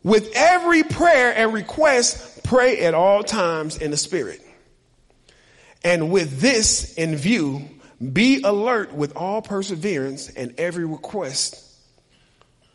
With 0.04 0.32
every 0.36 0.84
prayer 0.84 1.34
and 1.36 1.54
request, 1.54 2.44
pray 2.44 2.80
at 2.80 2.94
all 2.94 3.24
times 3.24 3.78
in 3.78 3.92
the 3.92 3.98
Spirit. 3.98 4.42
And 5.84 6.12
with 6.12 6.40
this 6.40 6.96
in 6.96 7.16
view, 7.16 7.70
be 8.02 8.42
alert 8.44 8.94
with 8.94 9.16
all 9.16 9.42
perseverance 9.42 10.30
and 10.30 10.56
every 10.60 10.86
request 10.86 11.64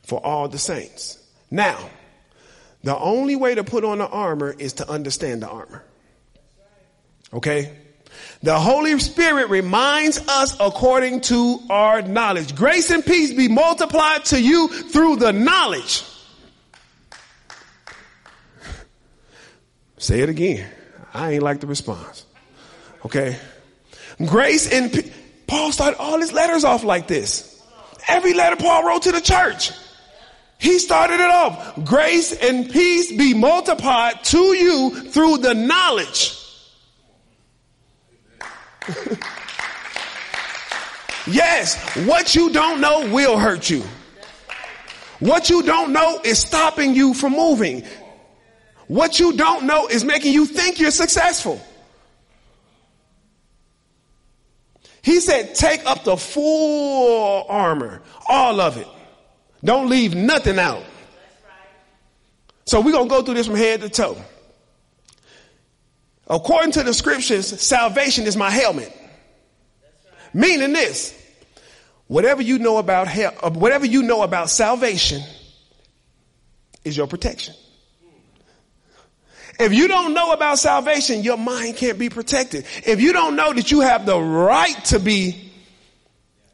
for 0.05 0.25
all 0.25 0.49
the 0.49 0.59
saints. 0.59 1.19
Now, 1.51 1.91
the 2.85 2.97
only 2.97 3.35
way 3.35 3.57
to 3.57 3.65
put 3.65 3.85
on 3.85 3.99
the 3.99 4.07
armor 4.07 4.55
is 4.57 4.75
to 4.75 4.89
understand 4.89 5.43
the 5.43 5.49
armor. 5.49 5.85
Okay? 7.33 7.77
The 8.43 8.59
Holy 8.59 8.99
Spirit 9.01 9.51
reminds 9.51 10.19
us 10.29 10.57
according 10.61 11.23
to 11.23 11.59
our 11.71 12.03
knowledge. 12.03 12.55
Grace 12.55 12.91
and 12.91 13.05
peace 13.05 13.33
be 13.33 13.49
multiplied 13.49 14.27
to 14.27 14.41
you 14.41 14.69
through 14.69 15.17
the 15.17 15.33
knowledge. 15.33 16.05
Say 19.99 20.21
it 20.21 20.29
again. 20.29 20.69
I 21.15 21.33
ain't 21.33 21.43
like 21.43 21.61
the 21.61 21.67
response. 21.67 22.25
Okay? 23.05 23.39
Grace 24.19 24.71
and 24.71 25.13
Paul 25.47 25.73
started 25.73 25.99
all 25.99 26.19
his 26.19 26.33
letters 26.33 26.65
off 26.65 26.85
like 26.85 27.07
this. 27.07 27.53
Every 28.09 28.35
letter 28.35 28.57
Paul 28.57 28.85
wrote 28.85 29.03
to 29.03 29.13
the 29.13 29.21
church. 29.21 29.73
He 30.59 30.79
started 30.79 31.21
it 31.21 31.31
off. 31.31 31.85
Grace 31.85 32.33
and 32.33 32.71
peace 32.71 33.13
be 33.13 33.35
multiplied 33.35 34.25
to 34.25 34.39
you 34.39 34.91
through 35.11 35.39
the 35.39 35.55
knowledge. 35.55 36.43
yes, 41.27 41.77
what 42.07 42.35
you 42.35 42.51
don't 42.53 42.81
know 42.81 43.13
will 43.13 43.39
hurt 43.39 43.69
you. 43.69 43.83
What 45.19 45.51
you 45.51 45.63
don't 45.63 45.93
know 45.93 46.21
is 46.25 46.39
stopping 46.39 46.95
you 46.95 47.13
from 47.15 47.33
moving. 47.33 47.85
What 48.89 49.19
you 49.19 49.37
don't 49.37 49.67
know 49.67 49.89
is 49.89 50.05
making 50.05 50.33
you 50.33 50.47
think 50.47 50.79
you're 50.79 50.91
successful. 50.91 51.61
He 55.03 55.21
said, 55.21 55.55
take 55.55 55.87
up 55.87 56.05
the 56.05 56.17
full 56.17 57.47
armor, 57.49 58.03
all 58.29 58.61
of 58.61 58.77
it. 58.77 58.89
Don't 59.65 59.89
leave 59.89 60.15
nothing 60.15 60.59
out. 60.59 60.83
So 62.65 62.81
we're 62.81 62.93
going 62.93 63.09
to 63.09 63.11
go 63.11 63.23
through 63.23 63.35
this 63.35 63.47
from 63.47 63.57
head 63.57 63.81
to 63.83 63.89
toe. 63.89 64.17
According 66.27 66.73
to 66.73 66.83
the 66.83 66.93
scriptures, 66.93 67.61
salvation 67.61 68.27
is 68.27 68.37
my 68.37 68.51
helmet. 68.51 68.93
Meaning 70.35 70.73
this, 70.73 71.15
whatever 72.09 72.43
you 72.43 72.59
know 72.59 72.79
about 72.79 73.07
hell, 73.07 73.33
uh, 73.43 73.51
whatever 73.51 73.87
you 73.87 74.03
know 74.03 74.23
about 74.23 74.51
salvation 74.51 75.23
is 76.85 76.97
your 76.97 77.07
protection. 77.07 77.55
If 79.59 79.73
you 79.73 79.89
don't 79.89 80.13
know 80.13 80.33
about 80.33 80.59
salvation, 80.59 81.23
your 81.23 81.39
mind 81.39 81.77
can't 81.77 81.99
be 81.99 82.11
protected. 82.11 82.67
If 82.85 83.01
you 83.01 83.13
don't 83.13 83.37
know 83.37 83.53
that 83.53 83.71
you 83.71 83.81
have 83.81 84.05
the 84.05 84.19
right 84.19 84.85
to 84.87 84.99
be 84.99 85.51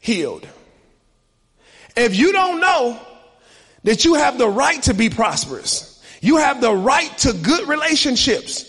healed, 0.01 0.47
if 1.97 2.15
you 2.15 2.33
don't 2.33 2.61
know 2.61 3.01
that 3.85 4.05
you 4.05 4.15
have 4.15 4.39
the 4.39 4.49
right 4.49 4.81
to 4.85 4.95
be 4.95 5.11
prosperous, 5.11 6.03
you 6.21 6.37
have 6.37 6.61
the 6.61 6.73
right 6.73 7.17
to 7.19 7.33
good 7.33 7.69
relationships. 7.69 8.69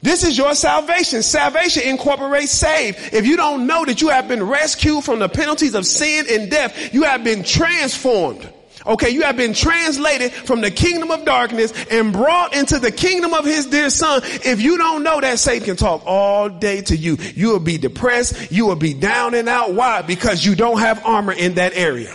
This 0.00 0.22
is 0.22 0.36
your 0.36 0.54
salvation. 0.54 1.22
Salvation 1.22 1.82
incorporates 1.84 2.52
save. 2.52 3.14
If 3.14 3.26
you 3.26 3.36
don't 3.36 3.66
know 3.66 3.84
that 3.86 4.02
you 4.02 4.10
have 4.10 4.28
been 4.28 4.42
rescued 4.42 5.02
from 5.02 5.18
the 5.18 5.30
penalties 5.30 5.74
of 5.74 5.86
sin 5.86 6.26
and 6.30 6.50
death, 6.50 6.92
you 6.92 7.04
have 7.04 7.24
been 7.24 7.42
transformed. 7.42 8.46
Okay, 8.86 9.10
you 9.10 9.22
have 9.22 9.36
been 9.36 9.54
translated 9.54 10.32
from 10.32 10.60
the 10.60 10.70
kingdom 10.70 11.10
of 11.10 11.24
darkness 11.24 11.72
and 11.90 12.12
brought 12.12 12.54
into 12.54 12.78
the 12.78 12.92
kingdom 12.92 13.32
of 13.32 13.46
his 13.46 13.66
dear 13.66 13.88
son. 13.88 14.20
If 14.24 14.60
you 14.60 14.76
don't 14.76 15.02
know 15.02 15.20
that 15.20 15.38
Satan 15.38 15.64
can 15.64 15.76
talk 15.76 16.02
all 16.04 16.50
day 16.50 16.82
to 16.82 16.96
you, 16.96 17.16
you 17.34 17.48
will 17.48 17.60
be 17.60 17.78
depressed. 17.78 18.52
You 18.52 18.66
will 18.66 18.76
be 18.76 18.92
down 18.92 19.34
and 19.34 19.48
out. 19.48 19.72
Why? 19.72 20.02
Because 20.02 20.44
you 20.44 20.54
don't 20.54 20.80
have 20.80 21.04
armor 21.06 21.32
in 21.32 21.54
that 21.54 21.74
area. 21.74 22.14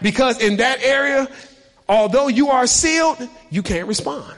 Because 0.00 0.40
in 0.40 0.56
that 0.58 0.82
area, 0.82 1.28
although 1.88 2.28
you 2.28 2.50
are 2.50 2.66
sealed, 2.66 3.18
you 3.50 3.62
can't 3.62 3.88
respond. 3.88 4.32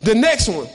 The 0.00 0.14
next 0.14 0.48
one, 0.48 0.68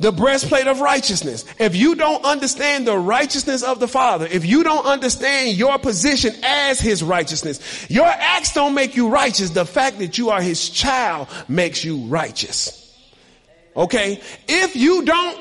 the 0.00 0.12
breastplate 0.12 0.66
of 0.66 0.80
righteousness. 0.80 1.44
If 1.58 1.76
you 1.76 1.94
don't 1.94 2.24
understand 2.24 2.86
the 2.86 2.98
righteousness 2.98 3.62
of 3.62 3.78
the 3.78 3.88
Father, 3.88 4.26
if 4.26 4.44
you 4.44 4.64
don't 4.64 4.84
understand 4.84 5.56
your 5.56 5.78
position 5.78 6.34
as 6.42 6.80
His 6.80 7.02
righteousness, 7.02 7.86
your 7.88 8.06
acts 8.06 8.52
don't 8.52 8.74
make 8.74 8.96
you 8.96 9.08
righteous. 9.08 9.50
The 9.50 9.64
fact 9.64 9.98
that 10.00 10.18
you 10.18 10.30
are 10.30 10.42
His 10.42 10.68
child 10.70 11.28
makes 11.48 11.84
you 11.84 12.06
righteous. 12.06 12.78
Okay? 13.76 14.20
If 14.48 14.76
you 14.76 15.04
don't 15.04 15.38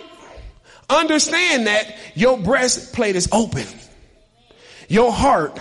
understand 0.89 1.67
that, 1.67 1.95
your 2.15 2.37
breastplate 2.37 3.15
is 3.15 3.29
open. 3.31 3.65
Your 4.87 5.11
heart, 5.11 5.59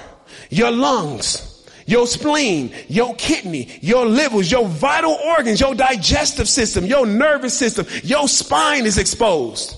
your 0.50 0.70
lungs, 0.70 1.49
your 1.90 2.06
spleen, 2.06 2.72
your 2.88 3.14
kidney, 3.16 3.68
your 3.80 4.06
livers, 4.06 4.50
your 4.50 4.66
vital 4.66 5.12
organs, 5.12 5.60
your 5.60 5.74
digestive 5.74 6.48
system, 6.48 6.86
your 6.86 7.04
nervous 7.04 7.52
system, 7.52 7.86
your 8.04 8.28
spine 8.28 8.86
is 8.86 8.96
exposed. 8.96 9.76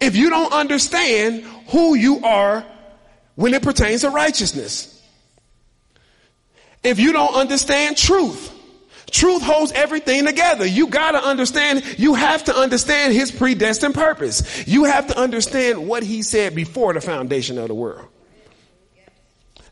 If 0.00 0.14
you 0.14 0.30
don't 0.30 0.52
understand 0.52 1.44
who 1.68 1.94
you 1.94 2.20
are 2.24 2.64
when 3.34 3.54
it 3.54 3.62
pertains 3.62 4.00
to 4.00 4.10
righteousness. 4.10 4.94
If 6.82 6.98
you 6.98 7.12
don't 7.12 7.34
understand 7.34 7.96
truth, 7.96 8.52
truth 9.10 9.42
holds 9.42 9.72
everything 9.72 10.26
together. 10.26 10.66
You 10.66 10.88
gotta 10.88 11.22
understand, 11.22 11.84
you 11.98 12.14
have 12.14 12.44
to 12.44 12.56
understand 12.56 13.14
his 13.14 13.30
predestined 13.30 13.94
purpose. 13.94 14.66
You 14.66 14.84
have 14.84 15.06
to 15.08 15.18
understand 15.18 15.86
what 15.86 16.02
he 16.02 16.22
said 16.22 16.54
before 16.54 16.94
the 16.94 17.00
foundation 17.00 17.58
of 17.58 17.68
the 17.68 17.74
world. 17.74 18.08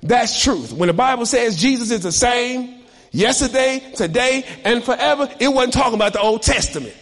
That's 0.07 0.43
truth. 0.43 0.73
When 0.73 0.87
the 0.87 0.93
Bible 0.93 1.27
says 1.27 1.57
Jesus 1.57 1.91
is 1.91 2.03
the 2.03 2.13
same 2.13 2.85
yesterday, 3.11 3.83
today, 3.95 4.45
and 4.65 4.83
forever, 4.85 5.29
it 5.41 5.49
wasn't 5.49 5.75
talking 5.75 5.95
about 5.95 6.13
the 6.13 6.21
Old 6.21 6.43
Testament. 6.43 6.95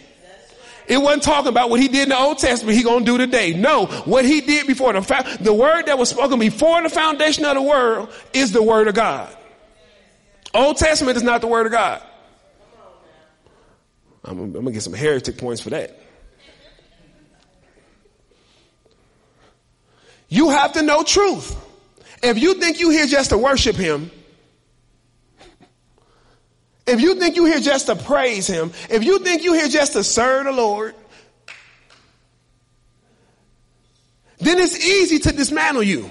It 0.87 0.97
wasn't 0.97 1.23
talking 1.23 1.49
about 1.49 1.69
what 1.69 1.79
he 1.79 1.87
did 1.87 2.03
in 2.03 2.09
the 2.09 2.19
Old 2.19 2.37
Testament, 2.37 2.77
he 2.77 2.83
gonna 2.83 3.05
do 3.05 3.17
today. 3.17 3.53
No, 3.53 3.87
what 4.05 4.23
he 4.23 4.41
did 4.41 4.67
before 4.67 4.93
the 4.93 5.01
fa- 5.01 5.37
the 5.41 5.53
word 5.53 5.87
that 5.87 5.97
was 5.97 6.09
spoken 6.09 6.39
before 6.39 6.81
the 6.83 6.89
foundation 6.89 7.43
of 7.45 7.55
the 7.55 7.61
world 7.61 8.09
is 8.33 8.51
the 8.51 8.61
word 8.61 8.87
of 8.87 8.93
God. 8.93 9.35
Old 10.53 10.77
Testament 10.77 11.17
is 11.17 11.23
not 11.23 11.41
the 11.41 11.47
word 11.47 11.65
of 11.65 11.71
God. 11.71 12.01
I'm, 14.23 14.39
I'm 14.39 14.51
gonna 14.51 14.71
get 14.71 14.83
some 14.83 14.93
heretic 14.93 15.37
points 15.37 15.61
for 15.61 15.71
that. 15.71 15.99
You 20.29 20.49
have 20.49 20.73
to 20.73 20.81
know 20.81 21.03
truth. 21.03 21.55
If 22.23 22.39
you 22.39 22.55
think 22.55 22.79
you're 22.79 22.91
here 22.91 23.07
just 23.07 23.29
to 23.31 23.37
worship 23.37 23.75
him, 23.75 24.11
if 26.87 27.01
you 27.01 27.15
think 27.15 27.35
you're 27.35 27.47
here 27.47 27.59
just 27.59 27.87
to 27.87 27.95
praise 27.95 28.47
him, 28.47 28.71
if 28.89 29.03
you 29.03 29.19
think 29.19 29.43
you're 29.43 29.55
here 29.55 29.67
just 29.67 29.93
to 29.93 30.03
serve 30.03 30.45
the 30.45 30.51
Lord, 30.51 30.95
then 34.37 34.59
it's 34.59 34.85
easy 34.85 35.19
to 35.19 35.31
dismantle 35.31 35.83
you. 35.83 36.09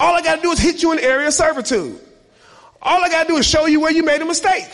All 0.00 0.14
I 0.14 0.22
got 0.22 0.36
to 0.36 0.42
do 0.42 0.50
is 0.50 0.58
hit 0.58 0.82
you 0.82 0.90
in 0.92 0.98
the 0.98 1.04
area 1.04 1.28
of 1.28 1.34
servitude. 1.34 2.00
All 2.82 3.02
I 3.02 3.08
got 3.08 3.22
to 3.22 3.28
do 3.28 3.36
is 3.38 3.46
show 3.46 3.66
you 3.66 3.80
where 3.80 3.92
you 3.92 4.02
made 4.02 4.20
a 4.20 4.24
mistake. 4.24 4.68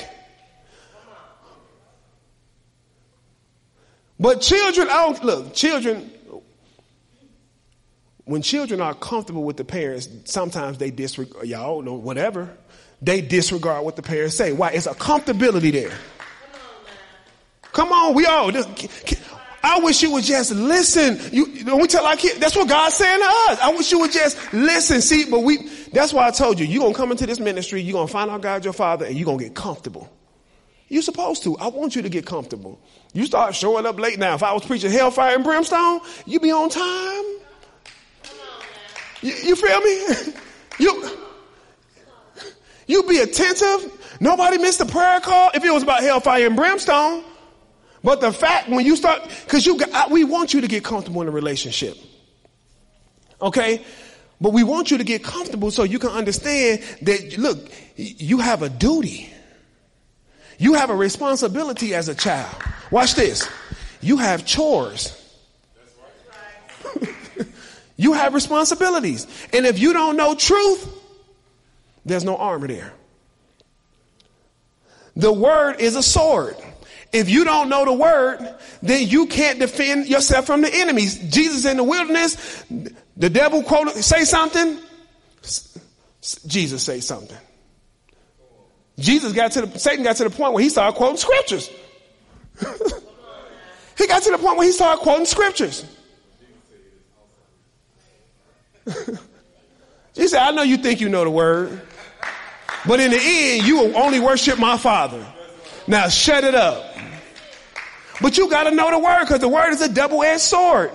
But 4.18 4.40
children, 4.40 4.88
I 4.88 5.06
don't 5.06 5.24
look, 5.24 5.54
children, 5.54 6.10
when 8.30 8.42
children 8.42 8.80
are 8.80 8.94
comfortable 8.94 9.42
with 9.42 9.56
the 9.56 9.64
parents, 9.64 10.08
sometimes 10.24 10.78
they 10.78 10.92
disregard, 10.92 11.48
y'all 11.48 11.82
know, 11.82 11.94
whatever, 11.94 12.48
they 13.02 13.20
disregard 13.20 13.84
what 13.84 13.96
the 13.96 14.02
parents 14.02 14.36
say. 14.36 14.52
Why? 14.52 14.70
It's 14.70 14.86
a 14.86 14.94
comfortability 14.94 15.72
there. 15.72 15.90
Come 15.90 16.60
on, 16.62 16.84
man. 16.84 16.94
Come 17.72 17.92
on, 17.92 18.14
we 18.14 18.26
all. 18.26 18.52
I 19.64 19.80
wish 19.80 20.00
you 20.02 20.12
would 20.12 20.22
just 20.22 20.52
listen. 20.52 21.18
You, 21.32 21.64
know, 21.64 21.76
we 21.76 21.88
tell 21.88 22.06
our 22.06 22.14
kids, 22.14 22.38
that's 22.38 22.54
what 22.54 22.68
God's 22.68 22.94
saying 22.94 23.18
to 23.18 23.26
us. 23.26 23.58
I 23.60 23.74
wish 23.76 23.90
you 23.90 23.98
would 23.98 24.12
just 24.12 24.52
listen. 24.52 25.00
See, 25.00 25.28
but 25.28 25.40
we, 25.40 25.68
that's 25.92 26.12
why 26.12 26.28
I 26.28 26.30
told 26.30 26.60
you, 26.60 26.66
you're 26.66 26.82
going 26.82 26.92
to 26.92 26.96
come 26.96 27.10
into 27.10 27.26
this 27.26 27.40
ministry, 27.40 27.82
you're 27.82 27.94
going 27.94 28.06
to 28.06 28.12
find 28.12 28.30
out 28.30 28.42
God 28.42 28.64
your 28.64 28.74
father, 28.74 29.06
and 29.06 29.16
you're 29.16 29.26
going 29.26 29.38
to 29.38 29.44
get 29.44 29.56
comfortable. 29.56 30.08
You're 30.86 31.02
supposed 31.02 31.42
to. 31.42 31.58
I 31.58 31.66
want 31.66 31.96
you 31.96 32.02
to 32.02 32.08
get 32.08 32.26
comfortable. 32.26 32.80
You 33.12 33.26
start 33.26 33.56
showing 33.56 33.86
up 33.86 33.98
late 33.98 34.20
now. 34.20 34.36
If 34.36 34.44
I 34.44 34.52
was 34.52 34.64
preaching 34.64 34.92
hellfire 34.92 35.34
and 35.34 35.42
brimstone, 35.42 36.00
you'd 36.26 36.42
be 36.42 36.52
on 36.52 36.68
time. 36.68 37.40
You, 39.22 39.32
you 39.32 39.56
feel 39.56 39.80
me? 39.80 40.32
you, 40.78 41.10
you 42.86 43.02
be 43.04 43.18
attentive. 43.18 44.16
Nobody 44.20 44.58
missed 44.58 44.80
a 44.80 44.86
prayer 44.86 45.20
call 45.20 45.50
if 45.54 45.64
it 45.64 45.72
was 45.72 45.82
about 45.82 46.02
hellfire 46.02 46.46
and 46.46 46.56
brimstone. 46.56 47.24
But 48.02 48.20
the 48.20 48.32
fact 48.32 48.68
when 48.68 48.84
you 48.84 48.96
start, 48.96 49.28
cause 49.46 49.66
you 49.66 49.78
got, 49.78 50.10
we 50.10 50.24
want 50.24 50.54
you 50.54 50.62
to 50.62 50.68
get 50.68 50.84
comfortable 50.84 51.22
in 51.22 51.28
a 51.28 51.30
relationship. 51.30 51.96
Okay? 53.40 53.84
But 54.40 54.52
we 54.52 54.64
want 54.64 54.90
you 54.90 54.98
to 54.98 55.04
get 55.04 55.22
comfortable 55.22 55.70
so 55.70 55.82
you 55.82 55.98
can 55.98 56.10
understand 56.10 56.82
that, 57.02 57.36
look, 57.36 57.58
you 57.96 58.38
have 58.38 58.62
a 58.62 58.70
duty. 58.70 59.30
You 60.58 60.74
have 60.74 60.90
a 60.90 60.94
responsibility 60.94 61.94
as 61.94 62.08
a 62.08 62.14
child. 62.14 62.54
Watch 62.90 63.14
this. 63.14 63.48
You 64.00 64.16
have 64.16 64.46
chores. 64.46 65.19
You 68.00 68.14
have 68.14 68.32
responsibilities. 68.32 69.26
And 69.52 69.66
if 69.66 69.78
you 69.78 69.92
don't 69.92 70.16
know 70.16 70.34
truth, 70.34 70.88
there's 72.06 72.24
no 72.24 72.34
armor 72.38 72.66
there. 72.66 72.94
The 75.16 75.30
word 75.30 75.80
is 75.80 75.96
a 75.96 76.02
sword. 76.02 76.56
If 77.12 77.28
you 77.28 77.44
don't 77.44 77.68
know 77.68 77.84
the 77.84 77.92
word, 77.92 78.54
then 78.80 79.06
you 79.06 79.26
can't 79.26 79.58
defend 79.58 80.06
yourself 80.06 80.46
from 80.46 80.62
the 80.62 80.74
enemies. 80.74 81.18
Jesus 81.30 81.66
in 81.66 81.76
the 81.76 81.84
wilderness, 81.84 82.64
the 83.18 83.28
devil 83.28 83.62
quoted, 83.62 84.02
say 84.02 84.24
something. 84.24 84.78
Jesus 86.46 86.82
say 86.82 87.00
something. 87.00 87.36
Jesus 88.98 89.34
got 89.34 89.52
to 89.52 89.66
the, 89.66 89.78
Satan 89.78 90.04
got 90.04 90.16
to 90.16 90.24
the 90.24 90.30
point 90.30 90.54
where 90.54 90.62
he 90.62 90.70
started 90.70 90.96
quoting 90.96 91.18
scriptures. 91.18 91.68
he 93.98 94.06
got 94.06 94.22
to 94.22 94.30
the 94.30 94.38
point 94.38 94.56
where 94.56 94.66
he 94.66 94.72
started 94.72 95.02
quoting 95.02 95.26
scriptures. 95.26 95.84
he 100.14 100.28
said, 100.28 100.40
I 100.40 100.50
know 100.52 100.62
you 100.62 100.76
think 100.76 101.00
you 101.00 101.08
know 101.08 101.24
the 101.24 101.30
word, 101.30 101.80
but 102.86 103.00
in 103.00 103.10
the 103.10 103.20
end, 103.20 103.66
you 103.66 103.78
will 103.78 103.96
only 103.96 104.20
worship 104.20 104.58
my 104.58 104.76
father. 104.76 105.24
Now 105.86 106.08
shut 106.08 106.44
it 106.44 106.54
up. 106.54 106.94
But 108.20 108.36
you 108.36 108.50
got 108.50 108.64
to 108.64 108.70
know 108.70 108.90
the 108.90 108.98
word 108.98 109.20
because 109.22 109.40
the 109.40 109.48
word 109.48 109.70
is 109.70 109.80
a 109.80 109.88
double 109.88 110.22
edged 110.22 110.42
sword. 110.42 110.92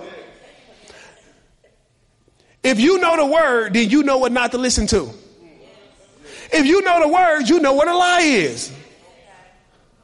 If 2.62 2.80
you 2.80 2.98
know 2.98 3.16
the 3.16 3.26
word, 3.26 3.74
then 3.74 3.90
you 3.90 4.02
know 4.02 4.18
what 4.18 4.32
not 4.32 4.52
to 4.52 4.58
listen 4.58 4.86
to. 4.88 5.10
If 6.52 6.66
you 6.66 6.82
know 6.82 7.00
the 7.00 7.08
word, 7.08 7.48
you 7.48 7.60
know 7.60 7.74
what 7.74 7.88
a 7.88 7.96
lie 7.96 8.20
is. 8.20 8.72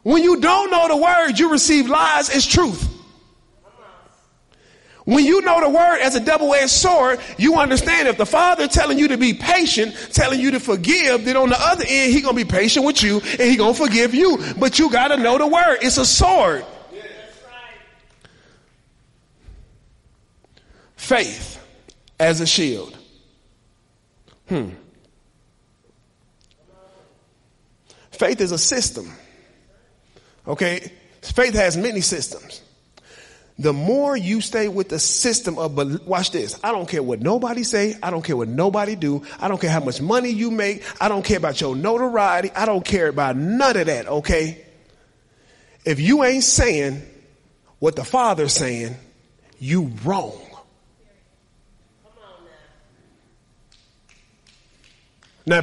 When 0.02 0.22
you 0.22 0.40
don't 0.40 0.70
know 0.70 0.88
the 0.88 0.96
word, 0.96 1.38
you 1.38 1.50
receive 1.50 1.88
lies 1.88 2.28
as 2.30 2.46
truth. 2.46 2.91
When 5.04 5.24
you 5.24 5.40
know 5.40 5.60
the 5.60 5.68
word 5.68 5.98
as 6.00 6.14
a 6.14 6.20
double-edged 6.20 6.70
sword, 6.70 7.20
you 7.36 7.56
understand 7.56 8.06
if 8.06 8.18
the 8.18 8.26
father 8.26 8.68
telling 8.68 8.98
you 8.98 9.08
to 9.08 9.18
be 9.18 9.34
patient, 9.34 9.94
telling 10.12 10.40
you 10.40 10.52
to 10.52 10.60
forgive, 10.60 11.24
then 11.24 11.36
on 11.36 11.48
the 11.48 11.58
other 11.58 11.84
end, 11.86 12.12
he 12.12 12.20
gonna 12.20 12.36
be 12.36 12.44
patient 12.44 12.86
with 12.86 13.02
you 13.02 13.20
and 13.20 13.40
he 13.40 13.56
gonna 13.56 13.74
forgive 13.74 14.14
you. 14.14 14.38
But 14.58 14.78
you 14.78 14.90
gotta 14.90 15.16
know 15.16 15.38
the 15.38 15.46
word. 15.46 15.78
It's 15.82 15.98
a 15.98 16.06
sword. 16.06 16.64
Faith 20.96 21.60
as 22.20 22.40
a 22.40 22.46
shield. 22.46 22.96
Hmm. 24.48 24.70
Faith 28.12 28.40
is 28.40 28.52
a 28.52 28.58
system. 28.58 29.10
Okay? 30.46 30.92
Faith 31.22 31.54
has 31.54 31.76
many 31.76 32.00
systems. 32.00 32.61
The 33.62 33.72
more 33.72 34.16
you 34.16 34.40
stay 34.40 34.66
with 34.66 34.88
the 34.88 34.98
system 34.98 35.56
of, 35.56 36.04
watch 36.04 36.32
this. 36.32 36.58
I 36.64 36.72
don't 36.72 36.88
care 36.88 37.00
what 37.00 37.20
nobody 37.20 37.62
say. 37.62 37.96
I 38.02 38.10
don't 38.10 38.22
care 38.22 38.36
what 38.36 38.48
nobody 38.48 38.96
do. 38.96 39.22
I 39.38 39.46
don't 39.46 39.60
care 39.60 39.70
how 39.70 39.78
much 39.78 40.00
money 40.00 40.30
you 40.30 40.50
make. 40.50 40.82
I 41.00 41.08
don't 41.08 41.24
care 41.24 41.36
about 41.36 41.60
your 41.60 41.76
notoriety. 41.76 42.50
I 42.50 42.66
don't 42.66 42.84
care 42.84 43.06
about 43.06 43.36
none 43.36 43.76
of 43.76 43.86
that. 43.86 44.08
Okay? 44.08 44.66
If 45.84 46.00
you 46.00 46.24
ain't 46.24 46.42
saying 46.42 47.02
what 47.78 47.94
the 47.94 48.02
Father's 48.02 48.52
saying, 48.52 48.96
you 49.60 49.92
wrong. 50.04 50.40
Now, 55.46 55.62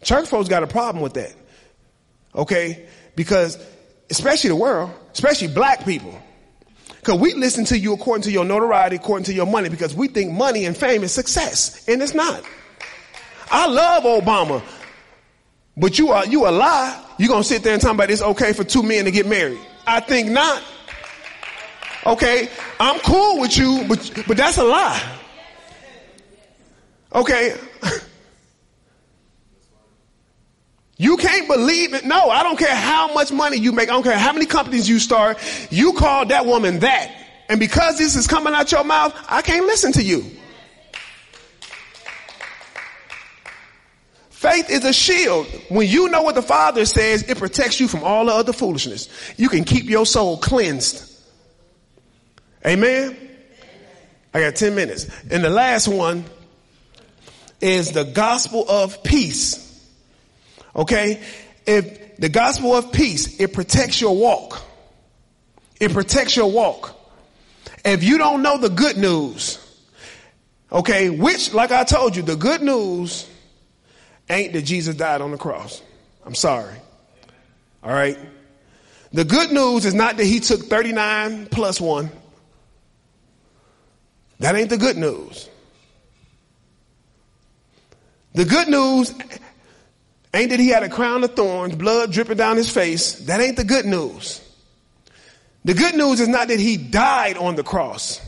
church 0.00 0.26
folks 0.26 0.48
got 0.48 0.62
a 0.62 0.66
problem 0.66 1.02
with 1.02 1.14
that. 1.14 1.34
Okay? 2.34 2.86
Because, 3.14 3.58
especially 4.08 4.48
the 4.48 4.56
world, 4.56 4.90
especially 5.12 5.48
black 5.48 5.84
people, 5.84 6.18
because 7.00 7.18
we 7.18 7.32
listen 7.32 7.64
to 7.66 7.78
you 7.78 7.94
according 7.94 8.22
to 8.24 8.30
your 8.30 8.44
notoriety, 8.44 8.96
according 8.96 9.24
to 9.24 9.32
your 9.32 9.46
money, 9.46 9.70
because 9.70 9.94
we 9.94 10.06
think 10.06 10.32
money 10.32 10.66
and 10.66 10.76
fame 10.76 11.02
is 11.02 11.12
success. 11.12 11.88
And 11.88 12.02
it's 12.02 12.12
not. 12.12 12.44
I 13.50 13.66
love 13.66 14.04
Obama, 14.04 14.62
but 15.78 15.98
you 15.98 16.10
are, 16.10 16.26
you 16.26 16.46
a 16.46 16.50
lie. 16.50 17.02
You're 17.18 17.30
gonna 17.30 17.42
sit 17.42 17.62
there 17.62 17.72
and 17.72 17.80
talk 17.80 17.94
about 17.94 18.10
it's 18.10 18.20
okay 18.22 18.52
for 18.52 18.64
two 18.64 18.82
men 18.82 19.06
to 19.06 19.10
get 19.10 19.26
married. 19.26 19.58
I 19.86 20.00
think 20.00 20.30
not. 20.30 20.62
Okay? 22.04 22.48
I'm 22.78 23.00
cool 23.00 23.40
with 23.40 23.56
you, 23.56 23.84
but, 23.88 24.12
but 24.28 24.36
that's 24.36 24.58
a 24.58 24.64
lie. 24.64 25.02
Okay? 27.14 27.56
You 31.00 31.16
can't 31.16 31.48
believe 31.48 31.94
it. 31.94 32.04
No, 32.04 32.28
I 32.28 32.42
don't 32.42 32.58
care 32.58 32.76
how 32.76 33.14
much 33.14 33.32
money 33.32 33.56
you 33.56 33.72
make. 33.72 33.88
I 33.88 33.92
don't 33.92 34.02
care 34.02 34.18
how 34.18 34.34
many 34.34 34.44
companies 34.44 34.86
you 34.86 34.98
start. 34.98 35.38
You 35.70 35.94
call 35.94 36.26
that 36.26 36.44
woman 36.44 36.80
that. 36.80 37.10
And 37.48 37.58
because 37.58 37.96
this 37.96 38.16
is 38.16 38.26
coming 38.26 38.52
out 38.52 38.70
your 38.70 38.84
mouth, 38.84 39.14
I 39.26 39.40
can't 39.40 39.64
listen 39.64 39.92
to 39.92 40.02
you. 40.02 40.22
Faith 44.28 44.68
is 44.68 44.84
a 44.84 44.92
shield. 44.92 45.46
When 45.70 45.88
you 45.88 46.10
know 46.10 46.20
what 46.20 46.34
the 46.34 46.42
Father 46.42 46.84
says, 46.84 47.22
it 47.22 47.38
protects 47.38 47.80
you 47.80 47.88
from 47.88 48.04
all 48.04 48.26
the 48.26 48.32
other 48.32 48.52
foolishness. 48.52 49.08
You 49.38 49.48
can 49.48 49.64
keep 49.64 49.86
your 49.86 50.04
soul 50.04 50.36
cleansed. 50.36 51.10
Amen? 52.66 53.16
I 54.34 54.40
got 54.40 54.54
10 54.54 54.74
minutes. 54.74 55.06
And 55.30 55.42
the 55.42 55.48
last 55.48 55.88
one 55.88 56.26
is 57.62 57.92
the 57.92 58.04
gospel 58.04 58.68
of 58.68 59.02
peace. 59.02 59.69
Okay? 60.74 61.22
If 61.66 62.16
the 62.16 62.28
gospel 62.28 62.74
of 62.74 62.92
peace, 62.92 63.40
it 63.40 63.52
protects 63.52 64.00
your 64.00 64.16
walk. 64.16 64.62
It 65.80 65.92
protects 65.92 66.36
your 66.36 66.50
walk. 66.50 66.96
If 67.84 68.04
you 68.04 68.18
don't 68.18 68.42
know 68.42 68.58
the 68.58 68.68
good 68.68 68.98
news, 68.98 69.58
Okay, 70.72 71.10
which, 71.10 71.52
like 71.52 71.72
I 71.72 71.84
told 71.84 72.14
you, 72.14 72.22
the 72.22 72.36
good 72.36 72.62
news 72.62 73.28
ain't 74.28 74.52
that 74.52 74.62
Jesus 74.62 74.94
died 74.94 75.20
on 75.20 75.32
the 75.32 75.36
cross. 75.36 75.82
I'm 76.24 76.34
sorry. 76.34 76.76
All 77.82 77.92
right. 77.92 78.18
The 79.12 79.24
good 79.24 79.50
news 79.50 79.84
is 79.84 79.94
not 79.94 80.16
that 80.18 80.24
he 80.24 80.38
took 80.38 80.60
39 80.66 81.46
plus 81.46 81.80
one. 81.80 82.10
That 84.38 84.54
ain't 84.54 84.70
the 84.70 84.78
good 84.78 84.96
news. 84.96 85.48
The 88.34 88.44
good 88.44 88.68
news 88.68 89.12
ain't 90.32 90.50
that 90.50 90.60
he 90.60 90.68
had 90.68 90.82
a 90.82 90.88
crown 90.88 91.24
of 91.24 91.34
thorns, 91.34 91.74
blood 91.74 92.12
dripping 92.12 92.36
down 92.36 92.56
his 92.56 92.70
face. 92.70 93.14
That 93.26 93.40
ain't 93.40 93.56
the 93.56 93.64
good 93.64 93.86
news. 93.86 94.40
The 95.64 95.74
good 95.74 95.94
news 95.94 96.20
is 96.20 96.28
not 96.28 96.48
that 96.48 96.60
he 96.60 96.76
died 96.76 97.36
on 97.36 97.54
the 97.56 97.62
cross. 97.62 98.20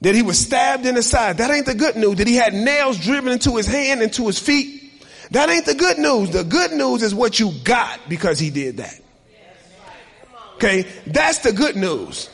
That 0.00 0.14
he 0.14 0.22
was 0.22 0.38
stabbed 0.38 0.86
in 0.86 0.94
the 0.94 1.02
side. 1.02 1.38
That 1.38 1.50
ain't 1.50 1.66
the 1.66 1.74
good 1.74 1.96
news. 1.96 2.16
That 2.16 2.26
he 2.26 2.36
had 2.36 2.54
nails 2.54 2.98
driven 2.98 3.32
into 3.32 3.56
his 3.56 3.66
hand 3.66 4.00
and 4.00 4.12
to 4.14 4.26
his 4.26 4.38
feet. 4.38 5.02
That 5.32 5.50
ain't 5.50 5.66
the 5.66 5.74
good 5.74 5.98
news. 5.98 6.30
The 6.30 6.44
good 6.44 6.72
news 6.72 7.02
is 7.02 7.14
what 7.14 7.38
you 7.38 7.52
got 7.64 8.08
because 8.08 8.38
he 8.38 8.50
did 8.50 8.78
that. 8.78 8.98
Okay. 10.54 10.86
That's 11.06 11.38
the 11.38 11.52
good 11.52 11.76
news. 11.76 12.30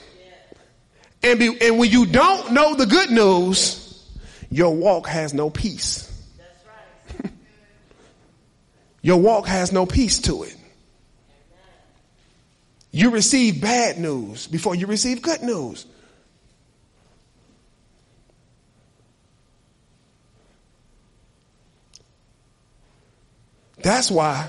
And, 1.23 1.39
be, 1.39 1.57
and 1.63 1.79
when 1.79 1.91
you 1.91 2.05
don't 2.05 2.53
know 2.53 2.75
the 2.75 2.87
good 2.87 3.11
news, 3.11 3.81
your 4.51 4.75
walk 4.75 5.09
has 5.09 5.33
no 5.33 5.49
peace. 5.49 6.11
Your 9.05 9.19
walk 9.19 9.47
has 9.47 9.71
no 9.71 9.85
peace 9.85 10.19
to 10.21 10.45
it. 10.45 10.57
You 12.91 13.11
receive 13.11 13.61
bad 13.61 13.99
news 13.99 14.47
before 14.47 14.75
you 14.75 14.87
receive 14.87 15.21
good 15.21 15.43
news. 15.43 15.85
That's 23.83 24.11
why 24.11 24.49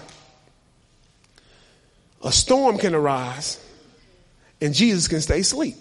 a 2.23 2.31
storm 2.31 2.77
can 2.77 2.95
arise 2.95 3.61
and 4.61 4.73
Jesus 4.73 5.09
can 5.09 5.19
stay 5.19 5.41
asleep. 5.41 5.75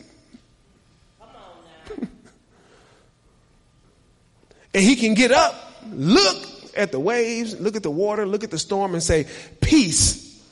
and 2.00 2.08
he 4.74 4.96
can 4.96 5.14
get 5.14 5.30
up, 5.30 5.54
look 5.92 6.53
at 6.76 6.92
the 6.92 7.00
waves, 7.00 7.58
look 7.58 7.76
at 7.76 7.82
the 7.82 7.90
water, 7.90 8.26
look 8.26 8.44
at 8.44 8.50
the 8.50 8.58
storm, 8.58 8.94
and 8.94 9.02
say, 9.02 9.26
Peace, 9.60 10.42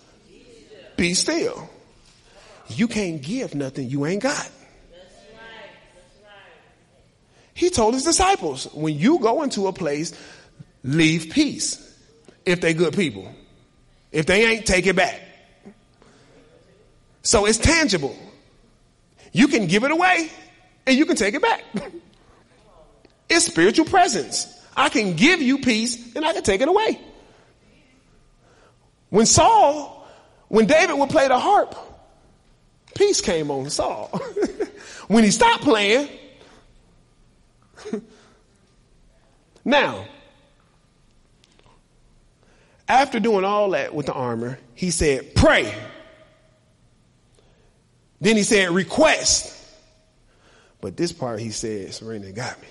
be 0.96 1.14
still. 1.14 1.68
You 2.68 2.88
can't 2.88 3.20
give 3.20 3.54
nothing 3.54 3.90
you 3.90 4.06
ain't 4.06 4.22
got. 4.22 4.48
He 7.54 7.70
told 7.70 7.94
his 7.94 8.04
disciples, 8.04 8.64
when 8.72 8.96
you 8.96 9.18
go 9.18 9.42
into 9.42 9.66
a 9.66 9.72
place, 9.72 10.12
leave 10.82 11.30
peace 11.30 11.96
if 12.46 12.60
they 12.60 12.74
good 12.74 12.94
people. 12.94 13.32
If 14.10 14.26
they 14.26 14.46
ain't, 14.46 14.66
take 14.66 14.86
it 14.86 14.96
back. 14.96 15.20
So 17.22 17.46
it's 17.46 17.58
tangible. 17.58 18.16
You 19.32 19.48
can 19.48 19.66
give 19.66 19.84
it 19.84 19.90
away 19.90 20.30
and 20.86 20.96
you 20.96 21.06
can 21.06 21.16
take 21.16 21.34
it 21.34 21.42
back. 21.42 21.64
it's 23.28 23.46
spiritual 23.46 23.86
presence. 23.86 24.61
I 24.76 24.88
can 24.88 25.14
give 25.16 25.42
you 25.42 25.58
peace 25.58 26.14
and 26.14 26.24
I 26.24 26.32
can 26.32 26.42
take 26.42 26.60
it 26.60 26.68
away. 26.68 27.00
When 29.10 29.26
Saul, 29.26 30.06
when 30.48 30.66
David 30.66 30.98
would 30.98 31.10
play 31.10 31.28
the 31.28 31.38
harp, 31.38 31.76
peace 32.94 33.20
came 33.20 33.50
on 33.50 33.68
Saul. 33.70 34.06
when 35.08 35.24
he 35.24 35.30
stopped 35.30 35.62
playing, 35.62 36.08
now, 39.64 40.06
after 42.88 43.20
doing 43.20 43.44
all 43.44 43.70
that 43.70 43.94
with 43.94 44.06
the 44.06 44.12
armor, 44.12 44.58
he 44.74 44.90
said, 44.90 45.34
pray. 45.34 45.74
Then 48.20 48.36
he 48.36 48.42
said, 48.44 48.70
request. 48.70 49.58
But 50.80 50.96
this 50.96 51.12
part 51.12 51.40
he 51.40 51.50
said, 51.50 51.92
Serena 51.92 52.32
got 52.32 52.60
me. 52.60 52.68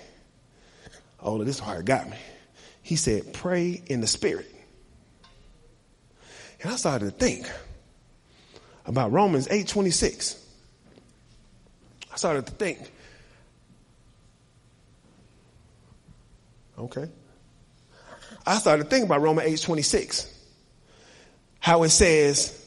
Of 1.21 1.45
this 1.45 1.59
part 1.59 1.85
got 1.85 2.09
me. 2.09 2.17
He 2.81 2.95
said, 2.95 3.33
pray 3.33 3.81
in 3.85 4.01
the 4.01 4.07
spirit. 4.07 4.51
And 6.61 6.71
I 6.71 6.75
started 6.75 7.05
to 7.05 7.11
think 7.11 7.49
about 8.85 9.11
Romans 9.11 9.47
8 9.49 9.67
26. 9.67 10.37
I 12.11 12.15
started 12.17 12.47
to 12.47 12.51
think, 12.53 12.91
okay. 16.77 17.07
I 18.45 18.57
started 18.57 18.83
to 18.83 18.89
think 18.89 19.05
about 19.05 19.21
Romans 19.21 19.47
8 19.47 19.61
26. 19.61 20.27
How 21.59 21.83
it 21.83 21.89
says, 21.89 22.57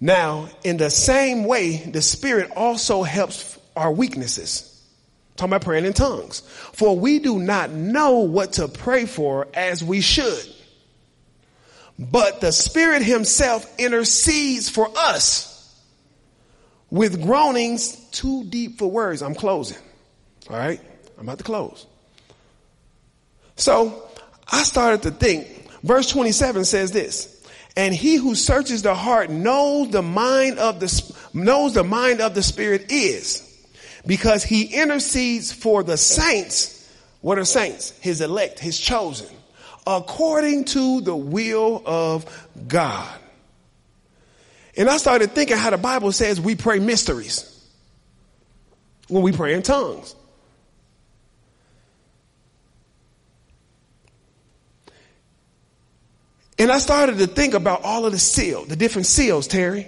now 0.00 0.48
in 0.62 0.76
the 0.76 0.90
same 0.90 1.44
way, 1.44 1.78
the 1.78 2.02
Spirit 2.02 2.50
also 2.54 3.02
helps 3.02 3.58
our 3.74 3.90
weaknesses. 3.90 4.75
Talking 5.36 5.52
about 5.52 5.62
praying 5.62 5.84
in 5.84 5.92
tongues. 5.92 6.40
For 6.72 6.96
we 6.96 7.18
do 7.18 7.38
not 7.38 7.70
know 7.70 8.18
what 8.18 8.54
to 8.54 8.68
pray 8.68 9.06
for 9.06 9.48
as 9.54 9.82
we 9.84 10.00
should. 10.00 10.44
But 11.98 12.40
the 12.40 12.52
Spirit 12.52 13.02
Himself 13.02 13.70
intercedes 13.78 14.68
for 14.68 14.90
us 14.96 15.52
with 16.90 17.22
groanings 17.22 17.96
too 18.10 18.44
deep 18.44 18.78
for 18.78 18.90
words. 18.90 19.22
I'm 19.22 19.34
closing. 19.34 19.78
All 20.50 20.56
right? 20.56 20.80
I'm 21.18 21.26
about 21.26 21.38
to 21.38 21.44
close. 21.44 21.86
So 23.56 24.08
I 24.50 24.62
started 24.62 25.02
to 25.02 25.10
think, 25.10 25.48
verse 25.82 26.10
27 26.10 26.64
says 26.64 26.92
this, 26.92 27.32
and 27.76 27.94
he 27.94 28.16
who 28.16 28.34
searches 28.34 28.82
the 28.82 28.94
heart 28.94 29.30
knows 29.30 29.90
the 29.90 30.02
mind 30.02 30.58
of 30.58 30.80
the, 30.80 31.14
knows 31.34 31.74
the 31.74 31.84
mind 31.84 32.20
of 32.20 32.34
the 32.34 32.42
spirit 32.42 32.90
is 32.90 33.45
because 34.06 34.44
he 34.44 34.64
intercedes 34.64 35.52
for 35.52 35.82
the 35.82 35.96
saints. 35.96 36.72
What 37.20 37.38
are 37.38 37.44
saints? 37.44 37.90
His 38.00 38.20
elect, 38.20 38.58
his 38.58 38.78
chosen, 38.78 39.34
according 39.86 40.66
to 40.66 41.00
the 41.00 41.16
will 41.16 41.82
of 41.84 42.24
God. 42.68 43.18
And 44.76 44.88
I 44.88 44.98
started 44.98 45.32
thinking 45.32 45.56
how 45.56 45.70
the 45.70 45.78
Bible 45.78 46.12
says 46.12 46.40
we 46.40 46.54
pray 46.54 46.78
mysteries 46.78 47.52
when 49.08 49.22
we 49.22 49.32
pray 49.32 49.54
in 49.54 49.62
tongues. 49.62 50.14
And 56.58 56.70
I 56.70 56.78
started 56.78 57.18
to 57.18 57.26
think 57.26 57.54
about 57.54 57.82
all 57.84 58.06
of 58.06 58.12
the 58.12 58.18
seals, 58.18 58.68
the 58.68 58.76
different 58.76 59.06
seals, 59.06 59.46
Terry. 59.46 59.86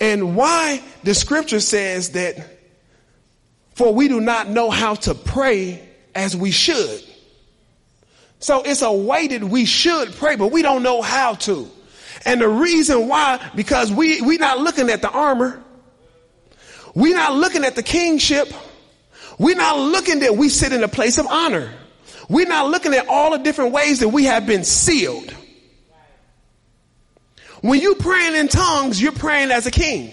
And 0.00 0.36
why 0.36 0.82
the 1.04 1.14
scripture 1.14 1.60
says 1.60 2.10
that, 2.10 2.36
for 3.74 3.94
we 3.94 4.08
do 4.08 4.20
not 4.20 4.48
know 4.48 4.70
how 4.70 4.94
to 4.94 5.14
pray 5.14 5.86
as 6.14 6.36
we 6.36 6.50
should. 6.50 7.02
So 8.38 8.62
it's 8.62 8.82
a 8.82 8.92
way 8.92 9.28
that 9.28 9.44
we 9.44 9.64
should 9.64 10.12
pray, 10.12 10.36
but 10.36 10.52
we 10.52 10.62
don't 10.62 10.82
know 10.82 11.02
how 11.02 11.34
to. 11.34 11.70
And 12.24 12.40
the 12.40 12.48
reason 12.48 13.08
why, 13.08 13.50
because 13.54 13.92
we, 13.92 14.20
we're 14.20 14.38
not 14.38 14.58
looking 14.58 14.90
at 14.90 15.02
the 15.02 15.10
armor. 15.10 15.62
We're 16.94 17.14
not 17.14 17.34
looking 17.34 17.64
at 17.64 17.76
the 17.76 17.82
kingship. 17.82 18.52
We're 19.38 19.56
not 19.56 19.78
looking 19.78 20.20
that 20.20 20.36
we 20.36 20.48
sit 20.48 20.72
in 20.72 20.82
a 20.82 20.88
place 20.88 21.18
of 21.18 21.26
honor. 21.26 21.72
We're 22.28 22.48
not 22.48 22.70
looking 22.70 22.94
at 22.94 23.08
all 23.08 23.32
the 23.32 23.38
different 23.38 23.72
ways 23.72 24.00
that 24.00 24.08
we 24.08 24.24
have 24.24 24.46
been 24.46 24.64
sealed. 24.64 25.34
When 27.62 27.80
you're 27.80 27.96
praying 27.96 28.34
in 28.34 28.48
tongues, 28.48 29.00
you're 29.00 29.12
praying 29.12 29.50
as 29.50 29.66
a 29.66 29.70
king. 29.70 30.12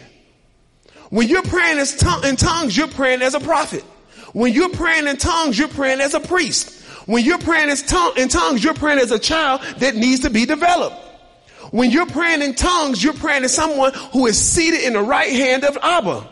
When 1.10 1.28
you're 1.28 1.44
praying 1.44 1.78
in 1.78 2.36
tongues, 2.36 2.76
you're 2.76 2.88
praying 2.88 3.22
as 3.22 3.36
a 3.36 3.40
prophet. 3.40 3.84
When 4.34 4.52
you're 4.52 4.70
praying 4.70 5.08
in 5.08 5.18
tongues, 5.18 5.60
you're 5.60 5.68
praying 5.68 6.02
as 6.02 6.14
a 6.14 6.20
priest. 6.20 6.82
When 7.06 7.24
you're 7.24 7.38
praying 7.38 7.70
in 7.70 8.30
tongues, 8.30 8.64
you're 8.64 8.74
praying 8.74 9.00
as 9.00 9.12
a 9.12 9.20
child 9.20 9.62
that 9.78 9.96
needs 9.96 10.22
to 10.22 10.30
be 10.30 10.46
developed. 10.46 10.96
When 11.72 11.92
you're 11.92 12.08
praying 12.08 12.42
in 12.42 12.56
tongues, 12.56 13.04
you're 13.04 13.14
praying 13.14 13.44
as 13.44 13.54
someone 13.54 13.94
who 14.12 14.26
is 14.26 14.40
seated 14.40 14.82
in 14.82 14.94
the 14.94 15.02
right 15.02 15.32
hand 15.32 15.66
of 15.66 15.78
Abba. 15.82 16.30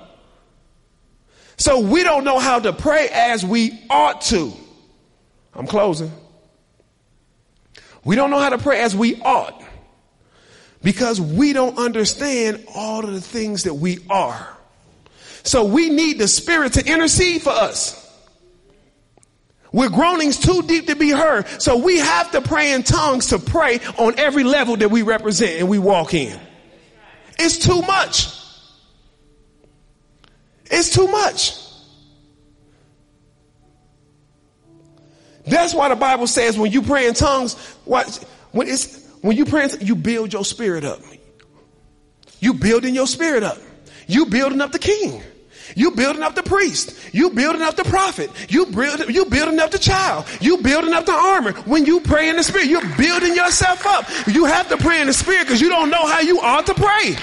So 1.57 1.79
we 1.79 2.03
don't 2.03 2.23
know 2.23 2.39
how 2.39 2.59
to 2.59 2.73
pray 2.73 3.07
as 3.11 3.45
we 3.45 3.79
ought 3.89 4.21
to. 4.21 4.51
I'm 5.53 5.67
closing. 5.67 6.11
We 8.03 8.15
don't 8.15 8.31
know 8.31 8.39
how 8.39 8.49
to 8.49 8.57
pray 8.57 8.81
as 8.81 8.95
we 8.95 9.21
ought 9.21 9.61
because 10.83 11.21
we 11.21 11.53
don't 11.53 11.77
understand 11.77 12.65
all 12.73 13.03
of 13.03 13.13
the 13.13 13.21
things 13.21 13.63
that 13.63 13.75
we 13.75 13.99
are. 14.09 14.57
So 15.43 15.65
we 15.65 15.89
need 15.89 16.19
the 16.19 16.27
Spirit 16.27 16.73
to 16.73 16.85
intercede 16.85 17.41
for 17.41 17.51
us. 17.51 17.97
We're 19.71 19.89
groanings 19.89 20.37
too 20.37 20.63
deep 20.63 20.87
to 20.87 20.95
be 20.95 21.11
heard. 21.11 21.47
So 21.61 21.77
we 21.77 21.97
have 21.97 22.31
to 22.31 22.41
pray 22.41 22.73
in 22.73 22.83
tongues 22.83 23.27
to 23.27 23.39
pray 23.39 23.79
on 23.97 24.19
every 24.19 24.43
level 24.43 24.75
that 24.77 24.89
we 24.89 25.01
represent 25.01 25.59
and 25.59 25.69
we 25.69 25.79
walk 25.79 26.13
in. 26.13 26.37
It's 27.39 27.57
too 27.57 27.81
much. 27.81 28.37
It's 30.65 30.89
too 30.93 31.07
much. 31.07 31.57
That's 35.45 35.73
why 35.73 35.89
the 35.89 35.95
Bible 35.95 36.27
says 36.27 36.57
when 36.57 36.71
you 36.71 36.81
pray 36.81 37.07
in 37.07 37.13
tongues, 37.13 37.55
what, 37.85 38.07
when 38.51 38.67
it's, 38.67 39.00
when 39.21 39.37
you 39.37 39.45
pray, 39.45 39.69
you 39.79 39.95
build 39.95 40.33
your 40.33 40.45
spirit 40.45 40.83
up. 40.83 40.99
You 42.39 42.55
building 42.55 42.95
your 42.95 43.07
spirit 43.07 43.43
up. 43.43 43.57
You 44.07 44.25
building 44.25 44.61
up 44.61 44.71
the 44.71 44.79
king. 44.79 45.21
You 45.75 45.91
building 45.91 46.23
up 46.23 46.35
the 46.35 46.43
priest. 46.43 47.13
You 47.13 47.29
building 47.29 47.61
up 47.61 47.75
the 47.75 47.83
prophet. 47.83 48.29
You 48.49 48.65
build, 48.65 49.09
you 49.09 49.25
building 49.25 49.59
up 49.59 49.71
the 49.71 49.79
child. 49.79 50.25
You 50.41 50.57
building 50.57 50.93
up 50.93 51.05
the 51.05 51.13
armor. 51.13 51.53
When 51.61 51.85
you 51.85 52.01
pray 52.01 52.29
in 52.29 52.35
the 52.35 52.43
spirit, 52.43 52.67
you're 52.67 52.95
building 52.97 53.35
yourself 53.35 53.85
up. 53.85 54.05
You 54.27 54.45
have 54.45 54.69
to 54.69 54.77
pray 54.77 55.01
in 55.01 55.07
the 55.07 55.13
spirit 55.13 55.45
because 55.45 55.61
you 55.61 55.69
don't 55.69 55.89
know 55.89 56.05
how 56.05 56.19
you 56.19 56.41
ought 56.41 56.65
to 56.65 56.73
pray. 56.73 57.15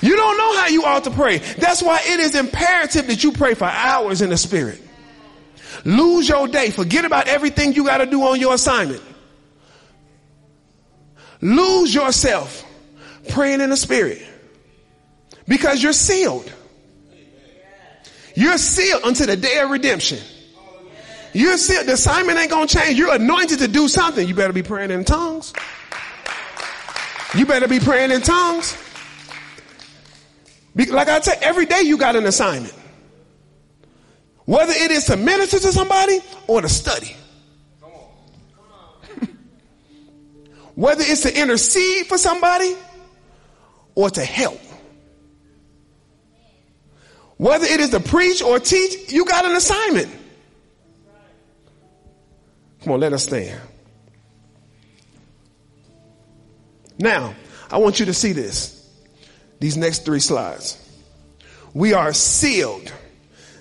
You 0.00 0.16
don't 0.16 0.38
know 0.38 0.56
how 0.56 0.68
you 0.68 0.84
ought 0.84 1.04
to 1.04 1.10
pray. 1.10 1.38
That's 1.38 1.82
why 1.82 2.00
it 2.04 2.20
is 2.20 2.34
imperative 2.34 3.08
that 3.08 3.22
you 3.22 3.32
pray 3.32 3.54
for 3.54 3.64
hours 3.64 4.22
in 4.22 4.30
the 4.30 4.36
spirit. 4.36 4.80
Lose 5.84 6.28
your 6.28 6.48
day. 6.48 6.70
Forget 6.70 7.04
about 7.04 7.28
everything 7.28 7.74
you 7.74 7.84
got 7.84 7.98
to 7.98 8.06
do 8.06 8.22
on 8.22 8.40
your 8.40 8.54
assignment. 8.54 9.02
Lose 11.40 11.94
yourself 11.94 12.64
praying 13.28 13.60
in 13.60 13.70
the 13.70 13.76
spirit 13.76 14.22
because 15.46 15.82
you're 15.82 15.92
sealed. 15.92 16.52
You're 18.34 18.58
sealed 18.58 19.02
until 19.04 19.26
the 19.26 19.36
day 19.36 19.58
of 19.58 19.70
redemption. 19.70 20.18
You're 21.32 21.58
sealed. 21.58 21.86
The 21.86 21.94
assignment 21.94 22.38
ain't 22.38 22.50
going 22.50 22.68
to 22.68 22.78
change. 22.78 22.98
You're 22.98 23.14
anointed 23.14 23.58
to 23.60 23.68
do 23.68 23.88
something. 23.88 24.26
You 24.26 24.34
better 24.34 24.52
be 24.52 24.62
praying 24.62 24.90
in 24.90 25.04
tongues. 25.04 25.52
You 27.34 27.46
better 27.46 27.68
be 27.68 27.80
praying 27.80 28.10
in 28.10 28.22
tongues. 28.22 28.76
Like 30.74 31.08
I 31.08 31.20
said, 31.20 31.38
every 31.42 31.66
day 31.66 31.82
you 31.82 31.98
got 31.98 32.16
an 32.16 32.26
assignment. 32.26 32.74
Whether 34.44 34.72
it 34.72 34.90
is 34.90 35.04
to 35.06 35.16
minister 35.16 35.58
to 35.58 35.72
somebody 35.72 36.20
or 36.46 36.62
to 36.62 36.68
study. 36.68 37.14
Whether 40.78 41.02
it's 41.04 41.22
to 41.22 41.36
intercede 41.36 42.06
for 42.06 42.16
somebody 42.16 42.76
or 43.96 44.10
to 44.10 44.24
help. 44.24 44.60
Whether 47.36 47.66
it 47.66 47.80
is 47.80 47.90
to 47.90 47.98
preach 47.98 48.42
or 48.42 48.60
teach, 48.60 49.10
you 49.12 49.24
got 49.24 49.44
an 49.44 49.56
assignment. 49.56 50.08
Come 52.84 52.92
on, 52.92 53.00
let 53.00 53.12
us 53.12 53.24
stand. 53.24 53.60
Now, 56.96 57.34
I 57.72 57.78
want 57.78 57.98
you 57.98 58.06
to 58.06 58.14
see 58.14 58.30
this. 58.30 58.88
These 59.58 59.76
next 59.76 60.04
three 60.04 60.20
slides. 60.20 60.78
We 61.74 61.92
are 61.92 62.12
sealed. 62.12 62.92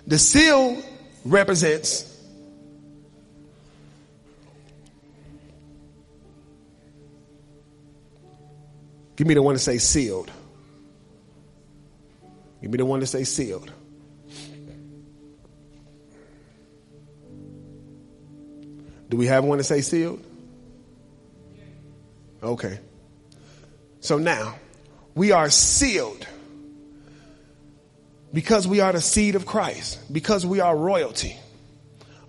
The 0.05 0.20
seal 0.20 0.84
represents 1.26 2.16
Give 9.18 9.28
me 9.28 9.34
the 9.34 9.41
one 9.41 9.55
to 9.55 9.59
say 9.59 9.80
sealed. 9.80 10.32
Give 12.61 12.72
me 12.72 12.78
the 12.78 12.86
one 12.86 13.01
to 13.01 13.07
say 13.07 13.24
sealed. 13.24 13.72
Do 19.09 19.18
we 19.18 19.26
have 19.26 19.43
one 19.43 19.57
to 19.57 19.63
say 19.63 19.82
sealed? 19.82 20.24
Okay. 22.43 22.80
So 24.01 24.18
now, 24.20 24.55
we 25.15 25.32
are 25.32 25.49
sealed 25.49 26.28
because 28.32 28.68
we 28.68 28.82
are 28.82 28.93
the 28.93 29.01
seed 29.01 29.36
of 29.36 29.45
Christ, 29.45 30.13
because 30.13 30.45
we 30.45 30.59
are 30.59 30.76
royalty. 30.78 31.36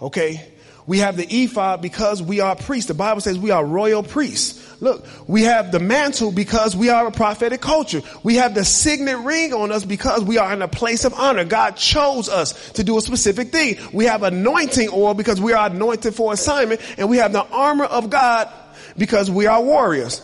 Okay? 0.01 0.53
We 0.89 1.01
have 1.01 1.19
the 1.19 1.27
ephod 1.27 1.83
because 1.83 2.23
we 2.23 2.41
are 2.41 2.57
priests. 2.57 2.89
The 2.89 2.95
Bible 2.95 3.21
says 3.21 3.39
we 3.39 3.51
are 3.51 3.63
royal 3.63 4.03
priests. 4.03 4.81
Look, 4.81 5.07
we 5.27 5.43
have 5.43 5.71
the 5.71 5.81
mantle 5.81 6.33
because 6.33 6.75
we 6.75 6.89
are 6.89 7.07
a 7.07 7.11
prophetic 7.11 7.61
culture. 7.61 8.01
We 8.23 8.37
have 8.37 8.55
the 8.55 8.65
signet 8.65 9.19
ring 9.19 9.53
on 9.53 9.71
us 9.71 9.85
because 9.85 10.25
we 10.25 10.39
are 10.39 10.51
in 10.51 10.63
a 10.63 10.67
place 10.67 11.05
of 11.05 11.13
honor. 11.13 11.45
God 11.45 11.77
chose 11.77 12.31
us 12.31 12.71
to 12.73 12.85
do 12.85 12.97
a 12.97 13.03
specific 13.03 13.53
thing. 13.53 13.77
We 13.93 14.07
have 14.07 14.23
anointing 14.23 14.89
oil 14.91 15.13
because 15.13 15.43
we 15.43 15.53
are 15.53 15.67
anointed 15.67 16.15
for 16.15 16.33
assignment 16.33 16.81
and 16.97 17.11
we 17.11 17.19
have 17.19 17.35
the 17.35 17.45
armor 17.45 17.85
of 17.85 18.09
God 18.09 18.49
because 18.97 19.31
we 19.31 19.45
are 19.45 19.63
warriors. 19.63 20.23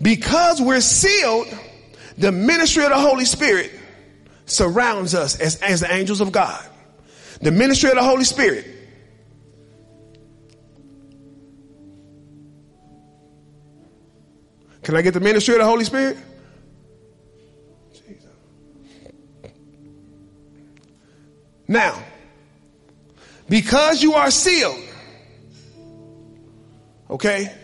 Because 0.00 0.62
we're 0.62 0.80
sealed, 0.80 1.46
the 2.16 2.32
ministry 2.32 2.84
of 2.84 2.90
the 2.90 2.98
Holy 2.98 3.26
Spirit 3.26 3.70
surrounds 4.46 5.14
us 5.14 5.38
as, 5.38 5.60
as 5.60 5.80
the 5.80 5.92
angels 5.92 6.22
of 6.22 6.32
God. 6.32 6.64
The 7.42 7.50
ministry 7.50 7.90
of 7.90 7.96
the 7.96 8.02
Holy 8.02 8.24
Spirit 8.24 8.77
Can 14.88 14.96
I 14.96 15.02
get 15.02 15.12
the 15.12 15.20
ministry 15.20 15.52
of 15.52 15.60
the 15.60 15.66
Holy 15.66 15.84
Spirit? 15.84 16.16
Jesus. 17.92 18.24
Now, 21.68 22.02
because 23.50 24.02
you 24.02 24.14
are 24.14 24.30
sealed, 24.30 24.82
okay, 27.10 27.54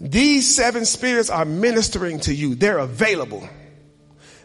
these 0.00 0.56
seven 0.56 0.86
spirits 0.86 1.28
are 1.28 1.44
ministering 1.44 2.20
to 2.20 2.34
you. 2.34 2.54
They're 2.54 2.78
available. 2.78 3.46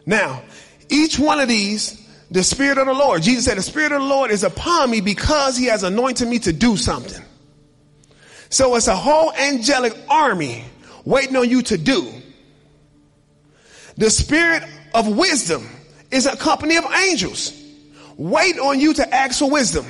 Now, 0.05 0.43
each 0.89 1.17
one 1.17 1.39
of 1.39 1.47
these, 1.47 2.05
the 2.29 2.43
Spirit 2.43 2.77
of 2.77 2.87
the 2.87 2.93
Lord, 2.93 3.21
Jesus 3.21 3.45
said, 3.45 3.57
the 3.57 3.61
Spirit 3.61 3.93
of 3.93 4.01
the 4.01 4.07
Lord 4.07 4.31
is 4.31 4.43
upon 4.43 4.91
me 4.91 4.99
because 4.99 5.55
He 5.55 5.67
has 5.67 5.83
anointed 5.83 6.27
me 6.27 6.39
to 6.39 6.51
do 6.51 6.75
something. 6.75 7.23
So 8.49 8.75
it's 8.75 8.87
a 8.87 8.97
whole 8.97 9.31
angelic 9.31 9.97
army 10.09 10.65
waiting 11.08 11.38
on 11.38 11.49
you 11.49 11.62
to 11.62 11.78
do. 11.78 12.12
The 13.95 14.10
spirit 14.10 14.64
of 14.93 15.08
wisdom 15.08 15.66
is 16.12 16.26
a 16.26 16.36
company 16.36 16.76
of 16.76 16.84
angels 17.08 17.53
waiting 18.18 18.60
on 18.60 18.80
you 18.80 18.93
to 18.93 19.16
ask 19.16 19.39
for 19.39 19.49
wisdom. 19.49 19.86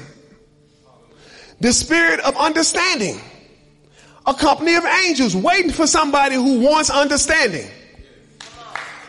The 1.59 1.73
spirit 1.73 2.19
of 2.19 2.37
understanding, 2.37 3.19
a 4.27 4.33
company 4.35 4.75
of 4.75 4.85
angels 4.85 5.35
waiting 5.35 5.71
for 5.71 5.87
somebody 5.87 6.35
who 6.35 6.59
wants 6.59 6.91
understanding. 6.91 7.67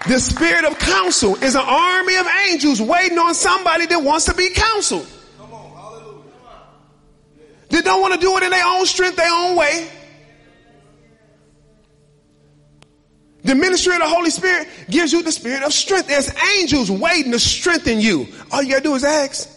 The 0.08 0.18
spirit 0.18 0.64
of 0.64 0.78
counsel 0.78 1.36
is 1.36 1.56
an 1.56 1.64
army 1.64 2.16
of 2.16 2.26
angels 2.48 2.80
waiting 2.80 3.18
on 3.18 3.34
somebody 3.34 3.84
that 3.84 4.02
wants 4.02 4.24
to 4.26 4.34
be 4.34 4.48
counseled. 4.54 5.06
They 7.68 7.82
don't 7.82 8.00
want 8.00 8.14
to 8.14 8.20
do 8.20 8.34
it 8.38 8.44
in 8.44 8.50
their 8.50 8.64
own 8.64 8.86
strength, 8.86 9.16
their 9.16 9.30
own 9.30 9.56
way. 9.56 9.90
The 13.44 13.54
ministry 13.54 13.94
of 13.94 14.00
the 14.00 14.08
Holy 14.08 14.30
Spirit 14.30 14.68
gives 14.90 15.12
you 15.12 15.22
the 15.22 15.32
spirit 15.32 15.62
of 15.62 15.72
strength. 15.72 16.08
There's 16.08 16.30
angels 16.58 16.90
waiting 16.90 17.32
to 17.32 17.38
strengthen 17.38 18.00
you. 18.00 18.26
All 18.50 18.62
you 18.62 18.70
gotta 18.70 18.82
do 18.82 18.94
is 18.94 19.04
ask. 19.04 19.48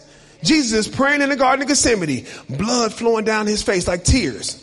Jesus 0.42 0.86
is 0.86 0.94
praying 0.94 1.22
in 1.22 1.28
the 1.28 1.36
Garden 1.36 1.62
of 1.62 1.68
Gethsemane, 1.68 2.26
blood 2.48 2.92
flowing 2.92 3.24
down 3.24 3.46
his 3.46 3.62
face 3.62 3.86
like 3.86 4.04
tears. 4.04 4.58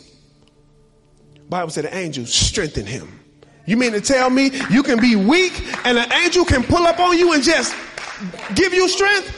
Bible 1.48 1.70
said 1.70 1.84
the 1.84 1.94
angels 1.94 2.32
strengthen 2.32 2.86
him. 2.86 3.20
You 3.66 3.76
mean 3.76 3.92
to 3.92 4.00
tell 4.00 4.30
me 4.30 4.50
you 4.70 4.82
can 4.82 5.00
be 5.00 5.16
weak 5.16 5.52
and 5.84 5.98
an 5.98 6.12
angel 6.12 6.44
can 6.44 6.62
pull 6.62 6.86
up 6.86 6.98
on 6.98 7.18
you 7.18 7.32
and 7.32 7.42
just 7.42 7.74
give 8.54 8.72
you 8.72 8.88
strength? 8.88 9.36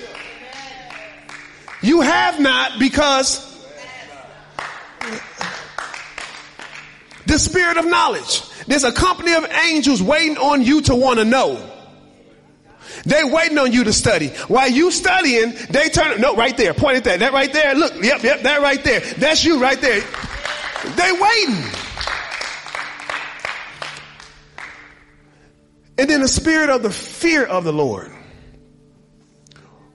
You 1.82 2.00
have 2.00 2.38
not 2.40 2.78
because 2.78 3.51
the 7.32 7.38
spirit 7.38 7.78
of 7.78 7.86
knowledge. 7.86 8.42
There's 8.66 8.84
a 8.84 8.92
company 8.92 9.32
of 9.32 9.44
angels 9.50 10.02
waiting 10.02 10.36
on 10.36 10.62
you 10.62 10.82
to 10.82 10.94
want 10.94 11.18
to 11.18 11.24
know. 11.24 11.68
They 13.06 13.24
waiting 13.24 13.58
on 13.58 13.72
you 13.72 13.84
to 13.84 13.92
study. 13.92 14.28
While 14.48 14.70
you 14.70 14.90
studying, 14.90 15.54
they 15.70 15.88
turn, 15.88 16.20
no, 16.20 16.36
right 16.36 16.54
there, 16.56 16.74
point 16.74 16.98
at 16.98 17.04
that, 17.04 17.20
that 17.20 17.32
right 17.32 17.50
there, 17.52 17.74
look, 17.74 17.94
yep, 18.02 18.22
yep, 18.22 18.42
that 18.42 18.60
right 18.60 18.84
there. 18.84 19.00
That's 19.00 19.44
you 19.44 19.60
right 19.60 19.80
there. 19.80 20.00
They 20.94 21.12
waiting. 21.12 21.64
And 25.98 26.10
then 26.10 26.20
the 26.20 26.28
spirit 26.28 26.68
of 26.68 26.82
the 26.82 26.90
fear 26.90 27.44
of 27.44 27.64
the 27.64 27.72
Lord, 27.72 28.12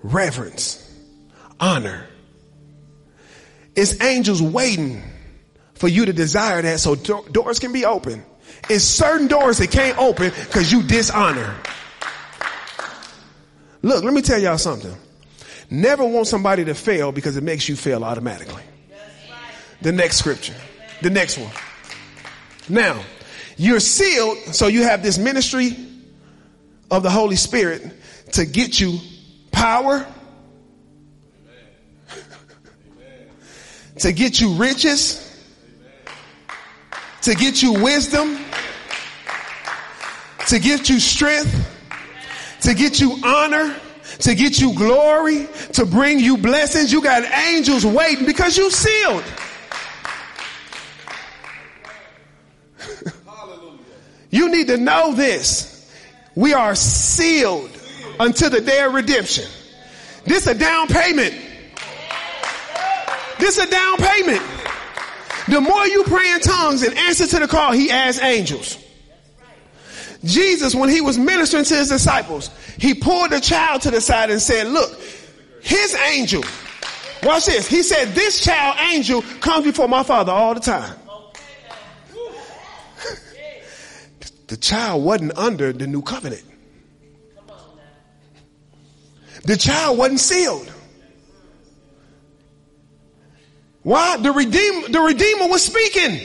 reverence, 0.01 0.83
honor. 1.59 2.07
It's 3.75 4.01
angels 4.01 4.41
waiting 4.41 5.03
for 5.77 5.87
you 5.87 6.05
to 6.05 6.13
desire 6.13 6.61
that 6.61 6.79
so 6.79 6.95
do- 6.95 7.25
doors 7.31 7.59
can 7.59 7.71
be 7.71 7.85
open. 7.85 8.23
It's 8.69 8.83
certain 8.83 9.27
doors 9.27 9.59
that 9.59 9.71
can't 9.71 9.97
open 9.97 10.31
because 10.31 10.71
you 10.71 10.83
dishonor. 10.83 11.55
Look, 13.81 14.03
let 14.03 14.13
me 14.13 14.21
tell 14.21 14.39
y'all 14.39 14.57
something. 14.57 14.95
Never 15.69 16.05
want 16.05 16.27
somebody 16.27 16.65
to 16.65 16.73
fail 16.73 17.11
because 17.11 17.37
it 17.37 17.43
makes 17.43 17.69
you 17.69 17.75
fail 17.75 18.03
automatically. 18.03 18.63
The 19.81 19.91
next 19.91 20.17
scripture. 20.17 20.55
The 21.01 21.09
next 21.09 21.37
one. 21.37 21.51
Now, 22.69 23.01
you're 23.57 23.79
sealed, 23.79 24.37
so 24.53 24.67
you 24.67 24.83
have 24.83 25.03
this 25.03 25.17
ministry 25.17 25.75
of 26.89 27.03
the 27.03 27.09
Holy 27.09 27.35
Spirit 27.35 27.93
to 28.33 28.45
get 28.45 28.79
you 28.79 28.99
power, 29.51 30.05
to 33.99 34.11
get 34.11 34.41
you 34.41 34.53
riches, 34.53 35.26
to 37.21 37.35
get 37.35 37.61
you 37.61 37.73
wisdom, 37.73 38.37
to 40.47 40.59
get 40.59 40.89
you 40.89 40.99
strength, 40.99 41.73
to 42.61 42.73
get 42.73 42.99
you 42.99 43.19
honor, 43.23 43.75
to 44.19 44.35
get 44.35 44.59
you 44.59 44.73
glory, 44.75 45.47
to 45.73 45.85
bring 45.85 46.19
you 46.19 46.37
blessings. 46.37 46.91
You 46.91 47.01
got 47.01 47.23
angels 47.23 47.85
waiting 47.85 48.25
because 48.25 48.57
you 48.57 48.71
sealed. 48.71 49.23
you 54.29 54.49
need 54.49 54.67
to 54.67 54.77
know 54.77 55.13
this. 55.13 55.91
We 56.35 56.53
are 56.53 56.75
sealed 56.75 57.71
until 58.19 58.49
the 58.49 58.61
day 58.61 58.81
of 58.83 58.93
redemption. 58.93 59.45
This 60.25 60.47
a 60.47 60.53
down 60.53 60.87
payment. 60.87 61.33
This 63.39 63.57
a 63.57 63.69
down 63.69 63.97
payment. 63.97 64.41
The 65.47 65.61
more 65.61 65.87
you 65.87 66.03
pray 66.03 66.31
in 66.33 66.41
tongues 66.41 66.83
and 66.83 66.97
answer 66.97 67.25
to 67.27 67.39
the 67.39 67.47
call, 67.47 67.71
he 67.71 67.89
adds 67.89 68.19
angels. 68.19 68.77
Jesus, 70.23 70.75
when 70.75 70.89
he 70.89 70.99
was 70.99 71.17
ministering 71.17 71.63
to 71.63 71.75
his 71.75 71.89
disciples, 71.89 72.49
he 72.77 72.93
pulled 72.93 73.31
the 73.31 73.39
child 73.39 73.81
to 73.83 73.91
the 73.91 74.01
side 74.01 74.29
and 74.29 74.41
said, 74.41 74.67
look, 74.67 74.91
his 75.61 75.95
angel, 76.11 76.43
watch 77.23 77.45
this. 77.45 77.67
He 77.67 77.81
said, 77.81 78.09
this 78.09 78.43
child 78.43 78.77
angel 78.93 79.21
comes 79.39 79.65
before 79.65 79.87
my 79.87 80.03
father 80.03 80.31
all 80.31 80.53
the 80.53 80.59
time. 80.59 80.97
the 84.47 84.57
child 84.57 85.03
wasn't 85.03 85.37
under 85.37 85.71
the 85.71 85.87
new 85.87 86.01
covenant. 86.01 86.43
The 89.43 89.55
child 89.55 89.97
wasn't 89.97 90.19
sealed. 90.19 90.73
Why? 93.87 94.17
The 94.17 94.33
Redeemer, 94.33 94.89
the 94.89 94.99
Redeemer 94.99 95.47
was 95.47 95.63
speaking. 95.63 96.19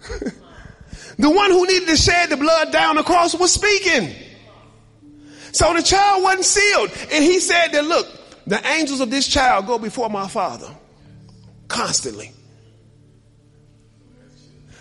the 1.16 1.30
one 1.30 1.52
who 1.52 1.64
needed 1.68 1.86
to 1.86 1.96
shed 1.96 2.30
the 2.30 2.36
blood 2.36 2.72
down 2.72 2.96
the 2.96 3.04
cross 3.04 3.32
was 3.32 3.52
speaking. 3.52 4.12
So 5.52 5.72
the 5.72 5.84
child 5.84 6.24
wasn't 6.24 6.46
sealed. 6.46 6.90
And 7.12 7.22
he 7.22 7.38
said 7.38 7.68
that, 7.68 7.84
look, 7.84 8.08
the 8.44 8.60
angels 8.72 9.00
of 9.00 9.08
this 9.08 9.28
child 9.28 9.68
go 9.68 9.78
before 9.78 10.10
my 10.10 10.26
father 10.26 10.66
constantly. 11.68 12.32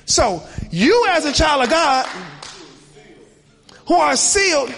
So 0.05 0.41
you 0.71 1.05
as 1.09 1.25
a 1.25 1.31
child 1.31 1.61
of 1.61 1.69
God 1.69 2.07
who 3.87 3.93
are 3.93 4.15
sealed, 4.15 4.73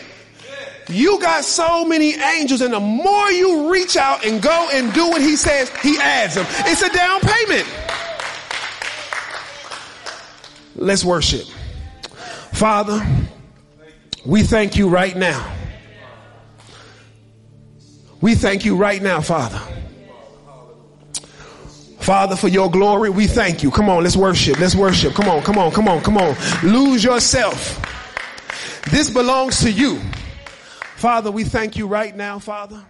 you 0.93 1.19
got 1.19 1.43
so 1.43 1.85
many 1.85 2.13
angels, 2.15 2.61
and 2.61 2.73
the 2.73 2.79
more 2.79 3.31
you 3.31 3.71
reach 3.71 3.97
out 3.97 4.25
and 4.25 4.41
go 4.41 4.69
and 4.71 4.93
do 4.93 5.09
what 5.09 5.21
he 5.21 5.35
says, 5.35 5.69
he 5.81 5.97
adds 5.99 6.35
them. 6.35 6.45
It's 6.65 6.81
a 6.81 6.89
down 6.89 7.19
payment. 7.21 7.67
Let's 10.75 11.05
worship. 11.05 11.45
Father, 12.51 13.05
we 14.25 14.43
thank 14.43 14.75
you 14.75 14.89
right 14.89 15.15
now. 15.15 15.55
We 18.21 18.35
thank 18.35 18.65
you 18.65 18.75
right 18.75 19.01
now, 19.01 19.21
Father. 19.21 19.59
Father, 21.99 22.35
for 22.35 22.47
your 22.47 22.69
glory, 22.69 23.09
we 23.09 23.27
thank 23.27 23.61
you. 23.61 23.69
Come 23.69 23.89
on, 23.89 24.03
let's 24.03 24.15
worship. 24.15 24.59
Let's 24.59 24.75
worship. 24.75 25.13
Come 25.13 25.29
on, 25.29 25.43
come 25.43 25.57
on, 25.57 25.71
come 25.71 25.87
on, 25.87 26.01
come 26.01 26.17
on. 26.17 26.35
Lose 26.63 27.03
yourself. 27.03 27.79
This 28.89 29.09
belongs 29.09 29.61
to 29.61 29.71
you. 29.71 30.01
Father, 31.01 31.31
we 31.31 31.43
thank 31.43 31.77
you 31.77 31.87
right 31.87 32.15
now, 32.15 32.37
Father. 32.37 32.85